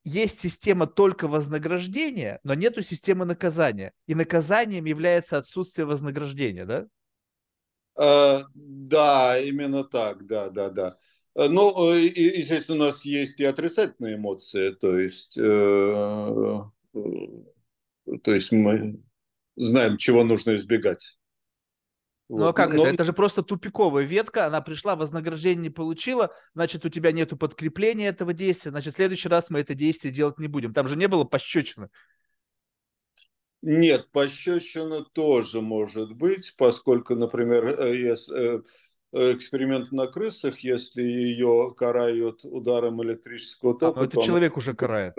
[0.05, 3.93] есть система только вознаграждения, но нету системы наказания.
[4.06, 6.86] И наказанием является отсутствие вознаграждения, да?
[7.98, 10.98] Uh, да, именно так, да, да, да.
[11.35, 16.60] Э, ну, и здесь у нас есть и отрицательные эмоции, то есть э,
[18.23, 19.03] то есть мы
[19.57, 21.19] знаем, чего нужно избегать.
[22.29, 22.49] Ну вот.
[22.49, 22.83] а как Но...
[22.83, 22.95] это?
[22.95, 28.09] Это же просто тупиковая ветка, она пришла, вознаграждение не получила, значит, у тебя нету подкрепления
[28.09, 30.75] этого действия, значит, в следующий раз мы это действие делать не будем.
[30.75, 31.89] Там же не было пощечины.
[33.63, 41.75] Нет, пощечина тоже может быть, поскольку, например, э, если, э, эксперимент на крысах, если ее
[41.77, 43.99] карают ударом электрического тока...
[43.99, 44.59] А, ну это человек она...
[44.59, 45.15] уже карает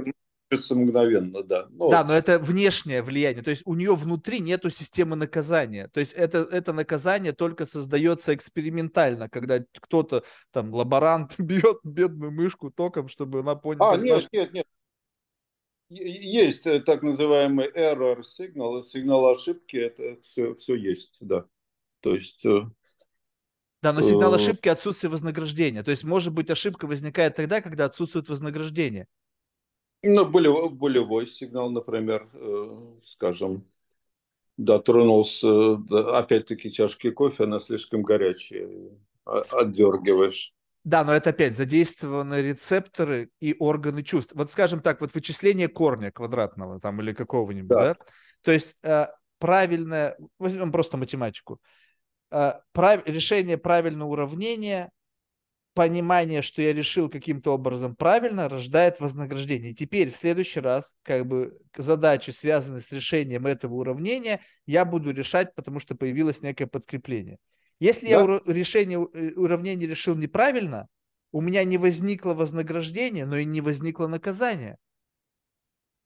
[0.51, 1.67] мгновенно, да.
[1.69, 3.43] Ну, да, но это внешнее влияние.
[3.43, 5.87] То есть у нее внутри нету системы наказания.
[5.89, 12.71] То есть это, это наказание только создается экспериментально, когда кто-то, там, лаборант бьет бедную мышку
[12.71, 13.93] током, чтобы она поняла.
[13.93, 14.65] А, нет, нет, нет.
[15.89, 21.45] Есть э, так называемый error signal, сигнал ошибки, это все, все есть, да.
[22.01, 22.45] То есть...
[22.45, 22.61] Э,
[23.81, 25.81] да, но сигнал э, ошибки– отсутствие вознаграждения.
[25.81, 29.07] То есть, может быть, ошибка возникает тогда, когда отсутствует вознаграждение.
[30.01, 33.65] Ну, болевой, болевой сигнал, например, э, скажем,
[34.57, 35.73] дотронулся,
[36.17, 38.69] опять-таки, чашки кофе, она слишком горячая,
[39.25, 40.53] отдергиваешь.
[40.83, 44.33] Да, но это опять задействованы рецепторы и органы чувств.
[44.35, 47.93] Вот скажем так, вот вычисление корня квадратного там или какого-нибудь, да?
[47.93, 47.97] да?
[48.41, 49.07] То есть э,
[49.39, 51.59] правильное, возьмем просто математику,
[52.31, 52.53] э,
[53.05, 54.91] решение правильного уравнения
[55.73, 59.73] понимание, что я решил каким-то образом правильно, рождает вознаграждение.
[59.73, 65.55] теперь в следующий раз, как бы задачи, связанные с решением этого уравнения, я буду решать,
[65.55, 67.37] потому что появилось некое подкрепление.
[67.79, 68.11] Если да.
[68.11, 70.87] я решение э, уравнения решил неправильно,
[71.31, 74.77] у меня не возникло вознаграждения, но и не возникло наказания.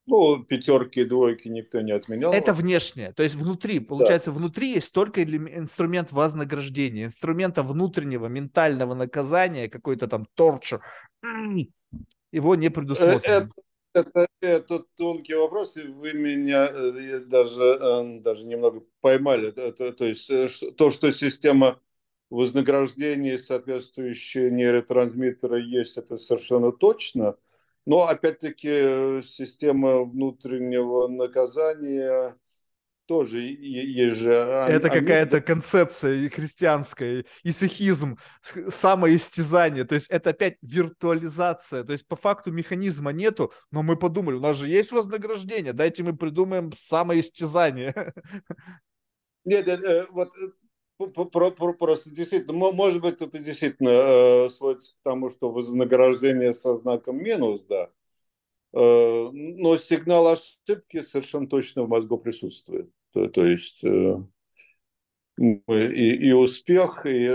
[0.06, 2.34] Ну, пятерки двойки никто не отменял.
[2.34, 3.14] Это внешнее.
[3.14, 4.38] То есть внутри, получается, да.
[4.38, 10.82] внутри есть только инструмент вознаграждения, инструмента внутреннего ментального наказания, какой-то там торчер.
[12.32, 13.50] Его не предусмотрено.
[13.94, 19.54] Это, это, это тонкий вопрос, и вы меня э, даже, э, даже немного поймали.
[19.56, 21.80] Это, то есть э, то, что система
[22.30, 27.38] вознаграждения соответствующие нейротрансмиттеры есть, это совершенно точно–
[27.86, 32.38] но опять-таки система внутреннего наказания
[33.06, 34.32] тоже есть же.
[34.32, 38.18] Это какая-то концепция христианская, исихизм,
[38.70, 39.84] самоистязание.
[39.84, 41.84] То есть это опять виртуализация.
[41.84, 46.04] То есть по факту механизма нету, но мы подумали, у нас же есть вознаграждение, дайте
[46.04, 48.14] мы придумаем самоистязание.
[49.46, 50.52] Нет, э, вот э,
[50.98, 57.66] Просто действительно, может быть, это действительно э, сводится к тому, что вознаграждение со знаком минус,
[57.66, 57.90] да.
[58.74, 62.90] Э, но сигнал ошибки совершенно точно в мозгу присутствует.
[63.12, 64.18] То, то есть э,
[65.38, 67.28] и, и успех, и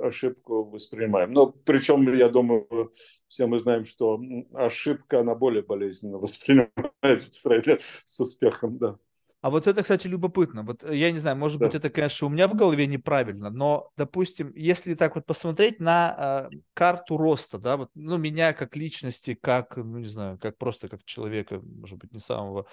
[0.00, 1.32] ошибку воспринимаем.
[1.32, 2.92] Но причем, я думаю,
[3.28, 4.20] все мы знаем, что
[4.54, 8.98] ошибка, она более болезненно воспринимается по сравнению с успехом, да.
[9.40, 10.62] А вот это, кстати, любопытно.
[10.62, 11.66] Вот э, я не знаю, может да.
[11.66, 16.48] быть, это, конечно, у меня в голове неправильно, но, допустим, если так вот посмотреть на
[16.52, 20.88] э, карту роста, да, вот, ну, меня как личности, как, ну, не знаю, как просто
[20.88, 22.66] как человека, может быть, не самого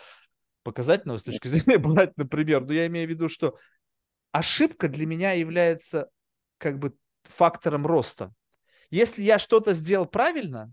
[0.63, 3.57] показательного с точки зрения брать, например, но я имею в виду, что
[4.31, 6.09] ошибка для меня является
[6.57, 6.93] как бы
[7.23, 8.33] фактором роста.
[8.91, 10.71] Если я что-то сделал правильно,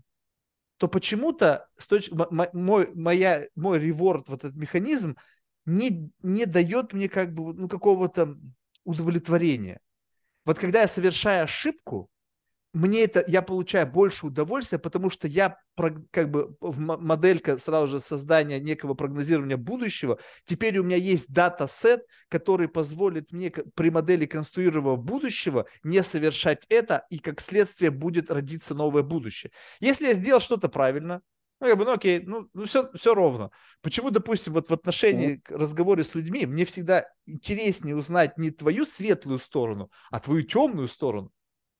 [0.77, 1.67] то почему-то
[2.53, 5.15] мой, моя, мой реворд, вот этот механизм,
[5.67, 8.35] не, не дает мне как бы ну, какого-то
[8.85, 9.79] удовлетворения.
[10.45, 12.09] Вот когда я совершаю ошибку,
[12.73, 18.59] мне это, я получаю больше удовольствия, потому что я как бы моделька сразу же создания
[18.59, 25.65] некого прогнозирования будущего, теперь у меня есть дата-сет, который позволит мне при модели конструированного будущего
[25.83, 29.51] не совершать это, и как следствие будет родиться новое будущее.
[29.79, 31.21] Если я сделал что-то правильно,
[31.59, 33.51] ну, как бы, ну окей, ну, ну все, все ровно.
[33.81, 38.85] Почему, допустим, вот в отношении к разговоре с людьми мне всегда интереснее узнать не твою
[38.85, 41.31] светлую сторону, а твою темную сторону.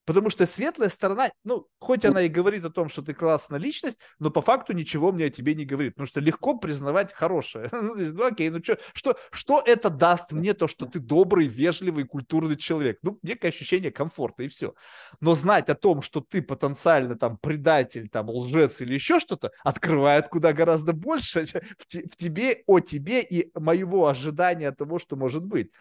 [0.08, 4.00] Потому что светлая сторона, ну, хоть она и говорит о том, что ты классная личность,
[4.20, 5.96] но по факту ничего мне о тебе не говорит.
[5.96, 7.70] Потому что легко признавать хорошее.
[7.88, 12.06] Ну, ну, окей, ну что, что, что это даст мне, то, что ты добрый, вежливый,
[12.06, 13.00] культурный человек?
[13.02, 14.74] Ну, некое ощущение комфорта и все.
[15.20, 20.30] Но знать о том, что ты потенциально там предатель, там лжец или еще что-то, открывает
[20.30, 21.46] куда гораздо больше
[21.78, 25.72] в, в тебе, о тебе и моего ожидания того, что может быть.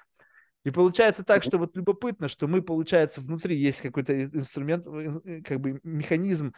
[0.67, 5.61] И получается так, что вот любопытно, что мы, получается, внутри есть какой-то инструмент, э, как
[5.61, 6.55] бы механизм,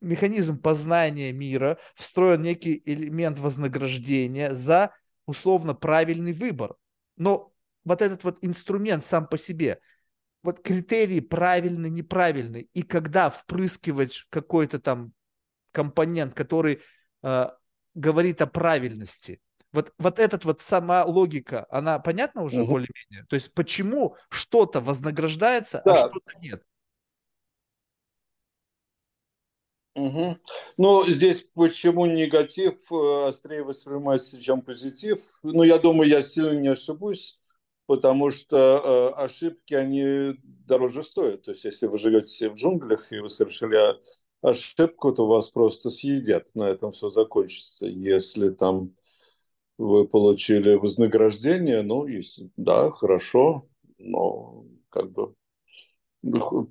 [0.00, 4.94] механизм познания мира, встроен некий элемент вознаграждения за
[5.26, 6.76] условно правильный выбор.
[7.16, 7.52] Но
[7.84, 9.80] вот этот вот инструмент сам по себе,
[10.44, 15.12] вот критерии правильный, неправильный, и когда впрыскивать какой-то там
[15.72, 16.80] компонент, который
[17.24, 17.46] э,
[17.94, 19.40] говорит о правильности,
[19.74, 22.72] вот, вот этот вот сама логика, она понятна уже угу.
[22.72, 23.26] более-менее?
[23.28, 26.04] То есть почему что-то вознаграждается, а да.
[26.04, 26.62] а что-то нет?
[29.96, 30.38] Угу.
[30.76, 35.20] Ну, здесь почему негатив э, острее воспринимается, чем позитив?
[35.42, 37.38] Ну, я думаю, я сильно не ошибусь,
[37.86, 41.42] потому что э, ошибки, они дороже стоят.
[41.42, 43.78] То есть, если вы живете в джунглях и вы совершили
[44.42, 46.50] ошибку, то вас просто съедят.
[46.54, 47.86] На этом все закончится.
[47.86, 48.94] Если там
[49.78, 53.68] вы получили вознаграждение, ну, есть, да, хорошо,
[53.98, 55.34] но как бы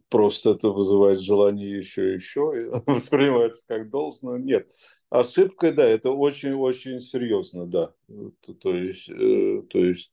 [0.09, 4.37] просто это вызывает желание еще и еще, и воспринимается как должно.
[4.37, 4.67] Нет,
[5.09, 7.93] ошибка, да, это очень-очень серьезно, да.
[8.41, 10.11] То, то есть, э, то есть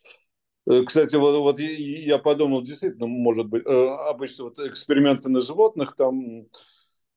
[0.69, 5.97] э, кстати, вот, вот я подумал, действительно, может быть, э, обычно вот эксперименты на животных,
[5.97, 6.47] там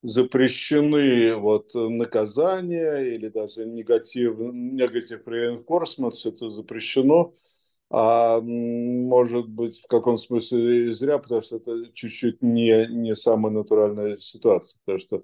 [0.04, 7.34] запрещены вот наказания или даже негатив, негатив reinforcement, все это запрещено.
[7.90, 14.18] А может быть, в каком смысле зря, потому что это чуть-чуть не, не самая натуральная
[14.18, 14.80] ситуация.
[14.84, 15.24] Потому что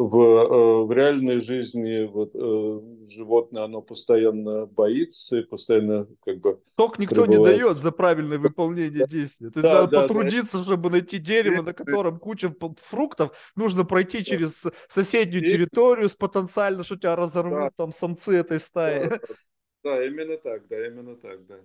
[0.00, 6.58] в, э, в реальной жизни вот, э, животное, оно постоянно боится и постоянно как бы...
[6.76, 7.56] Ток никто пребывает...
[7.56, 9.50] не дает за правильное выполнение действия.
[9.50, 10.64] То да, надо да, потрудиться, да.
[10.64, 13.36] чтобы найти дерево, на котором куча фруктов.
[13.56, 17.70] Нужно пройти через соседнюю территорию с потенциально, что тебя разорвут да.
[17.76, 19.06] там самцы этой стаи.
[19.06, 19.20] Да,
[19.84, 21.60] да, именно так, да, именно так, да.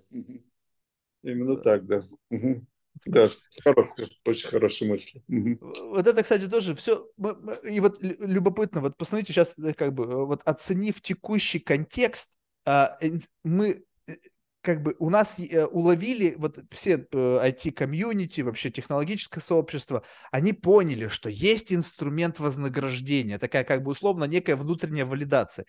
[1.24, 1.62] Именно да.
[1.62, 2.02] так, да.
[3.06, 3.30] Да,
[3.64, 5.22] хорошая, очень хорошая мысль.
[5.28, 7.08] Вот это, кстати, тоже все.
[7.64, 12.98] И вот любопытно, вот посмотрите сейчас, э, как бы, э, вот оценив текущий контекст, а,
[13.44, 14.14] мы э,
[14.62, 15.38] как бы у нас
[15.72, 23.84] уловили вот все IT-комьюнити, вообще технологическое сообщество, они поняли, что есть инструмент вознаграждения, такая как
[23.84, 25.66] бы условно некая внутренняя валидация.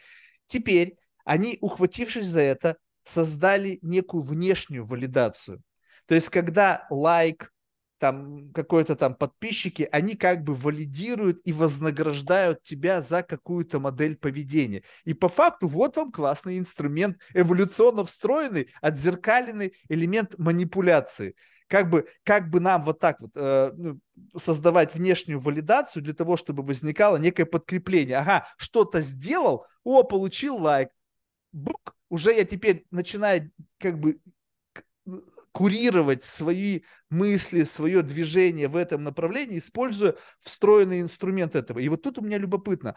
[0.46, 5.62] Теперь они, ухватившись за это, создали некую внешнюю валидацию.
[6.06, 7.52] То есть, когда лайк,
[7.98, 14.82] там какой-то там подписчики, они как бы валидируют и вознаграждают тебя за какую-то модель поведения.
[15.04, 21.34] И по факту вот вам классный инструмент, эволюционно встроенный, отзеркаленный элемент манипуляции.
[21.68, 23.98] Как бы, как бы нам вот так вот э, ну,
[24.38, 28.18] создавать внешнюю валидацию для того, чтобы возникало некое подкрепление.
[28.18, 30.90] Ага, что-то сделал, о, получил лайк.
[31.50, 34.20] Бук, уже я теперь начинаю как бы
[35.56, 41.78] курировать свои мысли, свое движение в этом направлении, используя встроенный инструмент этого.
[41.78, 42.94] И вот тут у меня любопытно,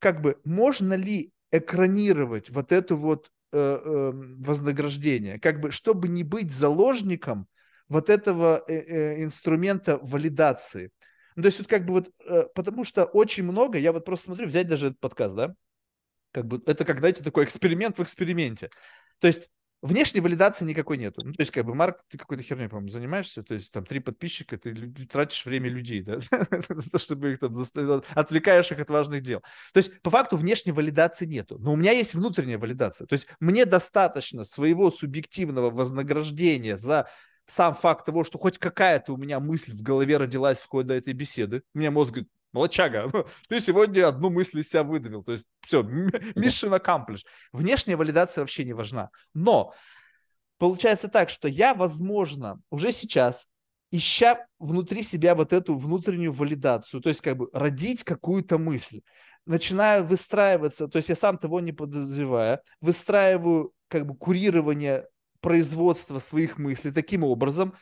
[0.00, 6.24] как бы можно ли экранировать вот это вот э, э, вознаграждение, как бы чтобы не
[6.24, 7.46] быть заложником
[7.88, 10.90] вот этого э, э, инструмента валидации.
[11.36, 14.24] Ну, то есть вот как бы вот, э, потому что очень много, я вот просто
[14.26, 15.54] смотрю, взять даже этот подкаст, да,
[16.32, 18.70] как бы это как, знаете, такой эксперимент в эксперименте.
[19.20, 19.48] То есть
[19.82, 21.22] Внешней валидации никакой нету.
[21.22, 24.00] Ну, то есть, как бы, Марк, ты какой-то херней, по-моему, занимаешься, то есть, там, три
[24.00, 24.74] подписчика, ты
[25.10, 26.18] тратишь время людей, да,
[26.98, 29.42] чтобы их там заставить, отвлекаешь их от важных дел.
[29.74, 31.58] То есть, по факту, внешней валидации нету.
[31.58, 33.06] Но у меня есть внутренняя валидация.
[33.06, 37.08] То есть, мне достаточно своего субъективного вознаграждения за
[37.46, 41.12] сам факт того, что хоть какая-то у меня мысль в голове родилась в ходе этой
[41.12, 41.62] беседы.
[41.74, 43.10] У меня мозг говорит, молочага,
[43.48, 45.22] ты сегодня одну мысль из себя выдавил.
[45.22, 47.24] То есть все, mission accomplished.
[47.52, 49.10] Внешняя валидация вообще не важна.
[49.34, 49.74] Но
[50.58, 53.46] получается так, что я, возможно, уже сейчас
[53.90, 59.02] ища внутри себя вот эту внутреннюю валидацию, то есть как бы родить какую-то мысль,
[59.46, 65.06] начинаю выстраиваться, то есть я сам того не подозревая, выстраиваю как бы курирование
[65.40, 67.74] производства своих мыслей таким образом,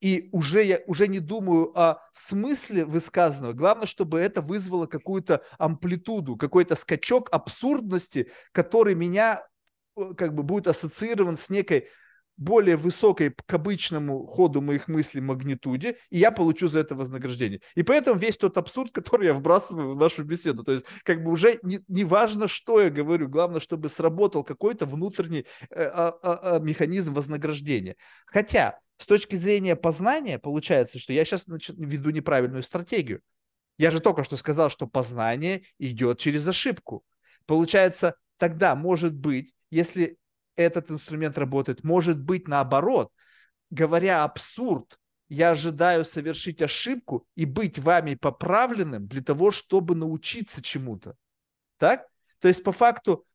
[0.00, 3.52] и уже я уже не думаю о смысле высказанного.
[3.52, 9.46] Главное, чтобы это вызвало какую-то амплитуду, какой-то скачок абсурдности, который меня
[9.96, 11.88] э, как бы будет ассоциирован с некой
[12.36, 17.60] более высокой к обычному ходу моих мыслей магнитуде, и я получу за это вознаграждение.
[17.74, 21.30] И поэтому весь тот абсурд, который я вбрасываю в нашу беседу, то есть как бы
[21.30, 26.58] уже не, не важно, что я говорю, главное, чтобы сработал какой-то внутренний э, а, а,
[26.58, 27.96] механизм вознаграждения.
[28.26, 33.20] Хотя с точки зрения познания получается, что я сейчас веду неправильную стратегию.
[33.78, 37.04] Я же только что сказал, что познание идет через ошибку.
[37.44, 40.16] Получается, тогда может быть, если
[40.56, 43.10] этот инструмент работает, может быть наоборот,
[43.70, 51.16] говоря абсурд, я ожидаю совершить ошибку и быть вами поправленным для того, чтобы научиться чему-то.
[51.78, 52.06] Так?
[52.38, 53.26] То есть по факту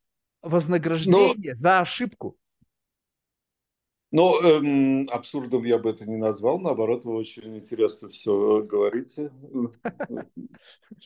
[0.41, 1.55] вознаграждение Но...
[1.55, 2.37] за ошибку
[4.11, 9.31] ну, эм, абсурдом я бы это не назвал, наоборот, вы очень интересно все говорите.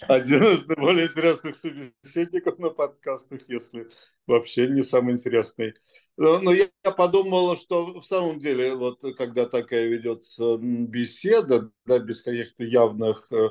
[0.08, 3.88] Один из наиболее интересных собеседников на подкастах, если
[4.26, 5.76] вообще не самый интересный.
[6.18, 12.64] Но я подумал, что в самом деле, вот когда такая ведется беседа, да, без каких-то
[12.64, 13.50] явных э,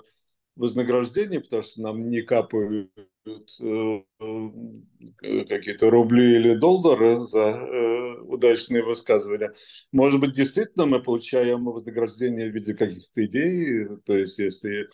[0.57, 2.91] вознаграждений, потому что нам не капают
[3.27, 9.53] э, э, какие-то рубли или доллары за э, удачные высказывания.
[9.93, 14.89] Может быть, действительно мы получаем вознаграждение в виде каких-то идей, то есть если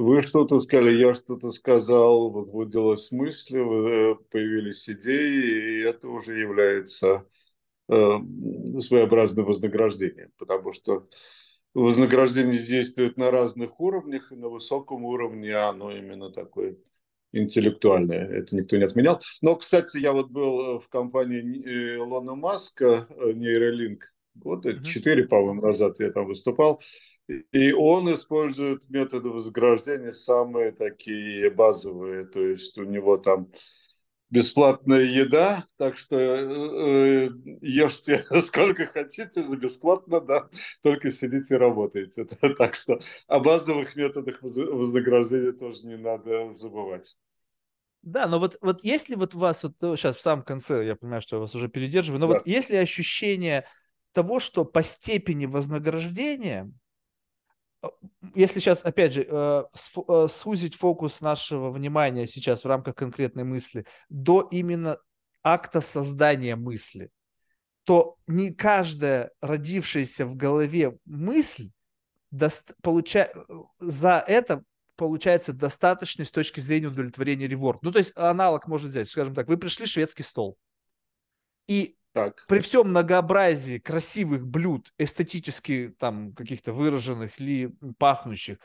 [0.00, 3.58] вы что-то сказали, я что-то сказал, возбудилась мысль,
[4.30, 7.26] появились идеи, и это уже является
[7.86, 11.08] своеобразным вознаграждением, потому что
[11.74, 16.76] вознаграждение действует на разных уровнях, и на высоком уровне оно именно такое
[17.32, 18.26] интеллектуальное.
[18.26, 19.20] Это никто не отменял.
[19.42, 21.42] Но, кстати, я вот был в компании
[21.96, 24.04] Илона Маска, Нейролинк,
[24.34, 26.80] года четыре, по-моему, назад я там выступал.
[27.52, 32.24] И он использует методы вознаграждения самые такие базовые.
[32.24, 33.52] То есть у него там
[34.30, 37.30] бесплатная еда, так что э, э
[37.60, 40.48] ешьте сколько хотите за бесплатно, да,
[40.82, 42.26] только сидите и работаете.
[42.58, 47.16] Так что о базовых методах вознаграждения тоже не надо забывать.
[48.02, 51.20] Да, но вот, вот если вот у вас, вот сейчас в самом конце, я понимаю,
[51.20, 52.34] что я вас уже передерживаю, но да.
[52.34, 53.66] вот если ощущение
[54.12, 56.72] того, что по степени вознаграждения,
[58.34, 59.64] если сейчас, опять же, э,
[60.08, 64.98] э, сузить фокус нашего внимания сейчас в рамках конкретной мысли до именно
[65.42, 67.10] акта создания мысли,
[67.84, 71.70] то не каждая родившаяся в голове мысль
[72.30, 73.30] даст, получа...
[73.78, 74.62] за это
[74.96, 77.82] получается достаточный с точки зрения удовлетворения реворд.
[77.82, 80.58] Ну, то есть аналог можно взять, скажем так, вы пришли шведский стол,
[81.66, 82.44] и так.
[82.48, 88.58] при всем многообразии красивых блюд, эстетически там каких-то выраженных или пахнущих,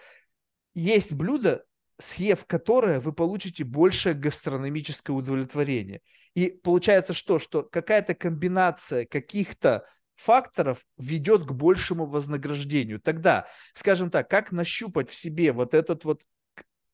[0.73, 1.65] есть блюдо,
[1.99, 6.01] съев которое вы получите большее гастрономическое удовлетворение.
[6.34, 7.39] И получается что?
[7.39, 9.85] Что какая-то комбинация каких-то
[10.15, 12.99] факторов ведет к большему вознаграждению.
[12.99, 16.23] Тогда, скажем так, как нащупать в себе вот этот вот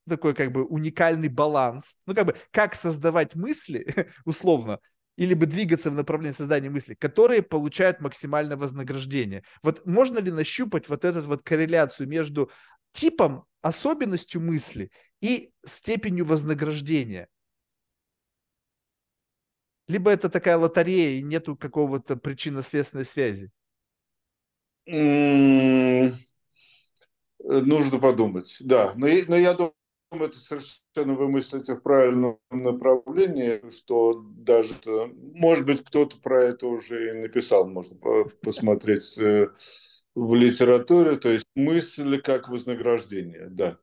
[0.08, 3.86] такой как бы уникальный баланс, ну как бы как создавать мысли,
[4.24, 4.80] условно,
[5.16, 9.44] или бы двигаться в направлении создания мыслей, которые получают максимальное вознаграждение.
[9.62, 12.50] Вот можно ли нащупать вот эту вот корреляцию между
[12.92, 14.90] типом, особенностью мысли
[15.20, 17.28] и степенью вознаграждения?
[19.88, 23.50] Либо это такая лотерея, и нету какого-то причинно-следственной связи?
[27.44, 28.92] Нужно подумать, да.
[28.94, 29.74] Но, но я думаю,
[30.20, 34.74] это совершенно вы мыслите в правильном направлении, что даже,
[35.14, 37.96] может быть, кто-то про это уже и написал, можно
[38.42, 39.48] посмотреть э,
[40.14, 43.78] в литературе, то есть мысль как вознаграждение, да.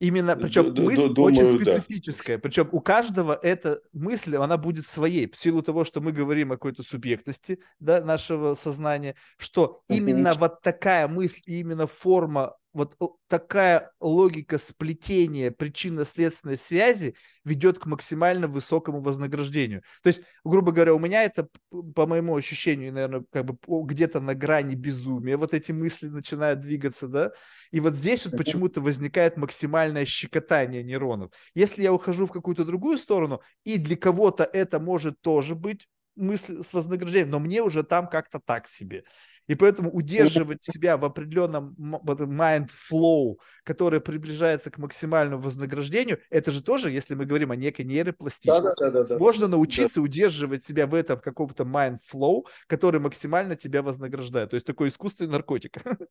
[0.00, 2.36] Именно, причем д- мысль думаю, очень специфическая.
[2.36, 2.42] Да.
[2.42, 5.28] Причем у каждого эта мысль, она будет своей.
[5.28, 10.60] В силу того, что мы говорим о какой-то субъектности да, нашего сознания, что именно вот
[10.62, 12.96] такая мысль, именно форма вот
[13.26, 17.14] такая логика сплетения причинно-следственной связи
[17.44, 19.82] ведет к максимально высокому вознаграждению.
[20.02, 21.48] То есть, грубо говоря, у меня это,
[21.94, 27.08] по моему ощущению, наверное, как бы где-то на грани безумия, вот эти мысли начинают двигаться,
[27.08, 27.32] да,
[27.70, 31.32] и вот здесь вот почему-то возникает максимальное щекотание нейронов.
[31.54, 35.86] Если я ухожу в какую-то другую сторону, и для кого-то это может тоже быть
[36.16, 39.04] мысль с вознаграждением, но мне уже там как-то так себе.
[39.48, 46.62] И поэтому удерживать себя в определенном mind flow, который приближается к максимальному вознаграждению, это же
[46.62, 50.94] тоже, если мы говорим о некой нейропластичности, да, да, да, можно научиться удерживать себя в
[50.94, 54.50] этом каком-то mind flow, который максимально тебя вознаграждает.
[54.50, 55.76] То есть такой искусственный наркотик.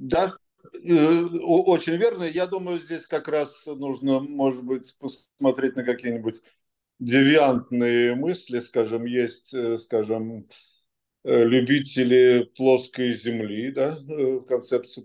[0.00, 0.36] Да,
[0.84, 2.22] э, очень верно.
[2.22, 6.40] Я думаю, здесь как раз нужно, может быть, посмотреть на какие-нибудь
[7.00, 10.46] девиантные мысли, скажем, есть, э, скажем,
[11.24, 15.04] любители плоской земли, да, э, концепции,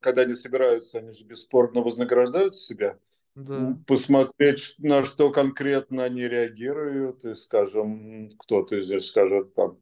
[0.00, 2.98] когда они собираются, они же бесспорно вознаграждают себя.
[3.34, 3.76] Да.
[3.86, 9.78] Посмотреть, на что конкретно они реагируют, и, скажем, кто-то здесь скажет, там,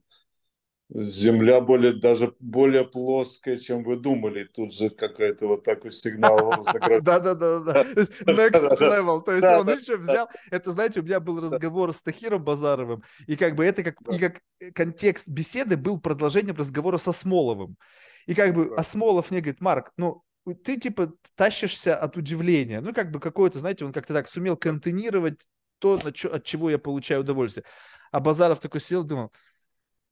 [0.89, 4.43] Земля более, даже более плоская, чем вы думали.
[4.43, 6.63] Тут же какой-то вот такой сигнал
[7.01, 7.83] Да-да-да.
[8.25, 9.23] Next level.
[9.23, 10.29] То есть он еще взял...
[10.51, 13.95] Это, знаете, у меня был разговор с Тахиром Базаровым, и как бы это как...
[14.11, 14.41] И как
[14.75, 17.77] контекст беседы был продолжением разговора со Смоловым.
[18.25, 20.23] И как бы Осмолов мне говорит, Марк, ну,
[20.63, 22.81] ты типа тащишься от удивления.
[22.81, 25.39] Ну, как бы какое-то, знаете, он как-то так сумел контейнировать
[25.79, 27.65] то, от чего я получаю удовольствие.
[28.11, 29.31] А Базаров такой сел, думал,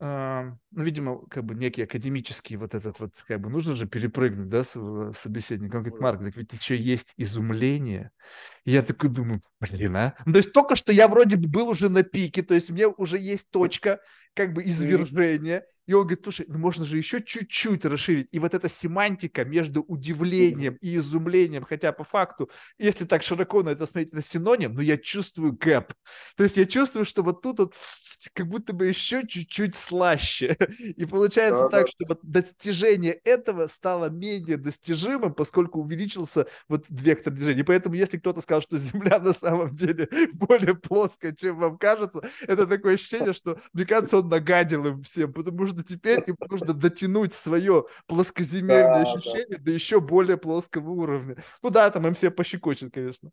[0.02, 4.64] ну, видимо, как бы некий академический вот этот вот, как бы нужно же перепрыгнуть, да,
[4.64, 5.74] собеседник.
[5.76, 8.12] Он говорит, Марк, так ведь еще есть изумление.
[8.64, 10.16] И я такой думаю, блин, а?
[10.26, 12.74] Ну, то есть только что я вроде бы был уже на пике, то есть у
[12.74, 14.00] меня уже есть точка,
[14.34, 18.28] как бы извержения, и он говорит, слушай, ну можно же еще чуть-чуть расширить.
[18.32, 23.70] И вот эта семантика между удивлением и изумлением, хотя по факту, если так широко на
[23.70, 25.94] это смотреть, это синоним, но я чувствую гэп.
[26.38, 27.76] То есть я чувствую, что вот тут вот
[28.34, 30.56] как будто бы еще чуть-чуть слаще.
[30.96, 31.92] И получается да, так, да.
[31.92, 37.62] что вот достижение этого стало менее достижимым, поскольку увеличился вот вектор движения.
[37.62, 42.22] И поэтому если кто-то сказал, что Земля на самом деле более плоская, чем вам кажется,
[42.42, 46.74] это такое ощущение, что, мне кажется, он нагадил им всем, потому что теперь им нужно
[46.74, 49.64] дотянуть свое плоскоземельное да, ощущение да.
[49.64, 51.44] до еще более плоского уровня.
[51.62, 53.32] Ну да, там им все пощекочет, конечно.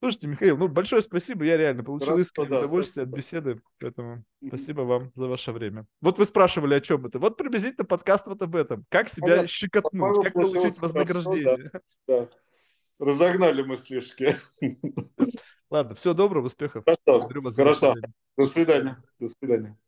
[0.00, 3.10] Слушайте, Михаил, ну большое спасибо, я реально получил Раз, искреннее да, удовольствие спасибо.
[3.10, 5.86] от беседы, поэтому спасибо вам за ваше время.
[6.00, 7.18] Вот вы спрашивали, о чем это.
[7.18, 8.86] Вот приблизительно подкаст вот об этом.
[8.90, 9.48] Как себя Понятно.
[9.48, 11.56] щекотнуть, как получить вознаграждение.
[11.56, 12.28] Хорошо, да, да.
[12.98, 14.36] Разогнали мы слишком.
[15.70, 16.84] Ладно, всего доброго, успехов.
[16.84, 17.94] Хорошо, хорошо.
[18.36, 19.02] До свидания.
[19.18, 19.78] До свидания.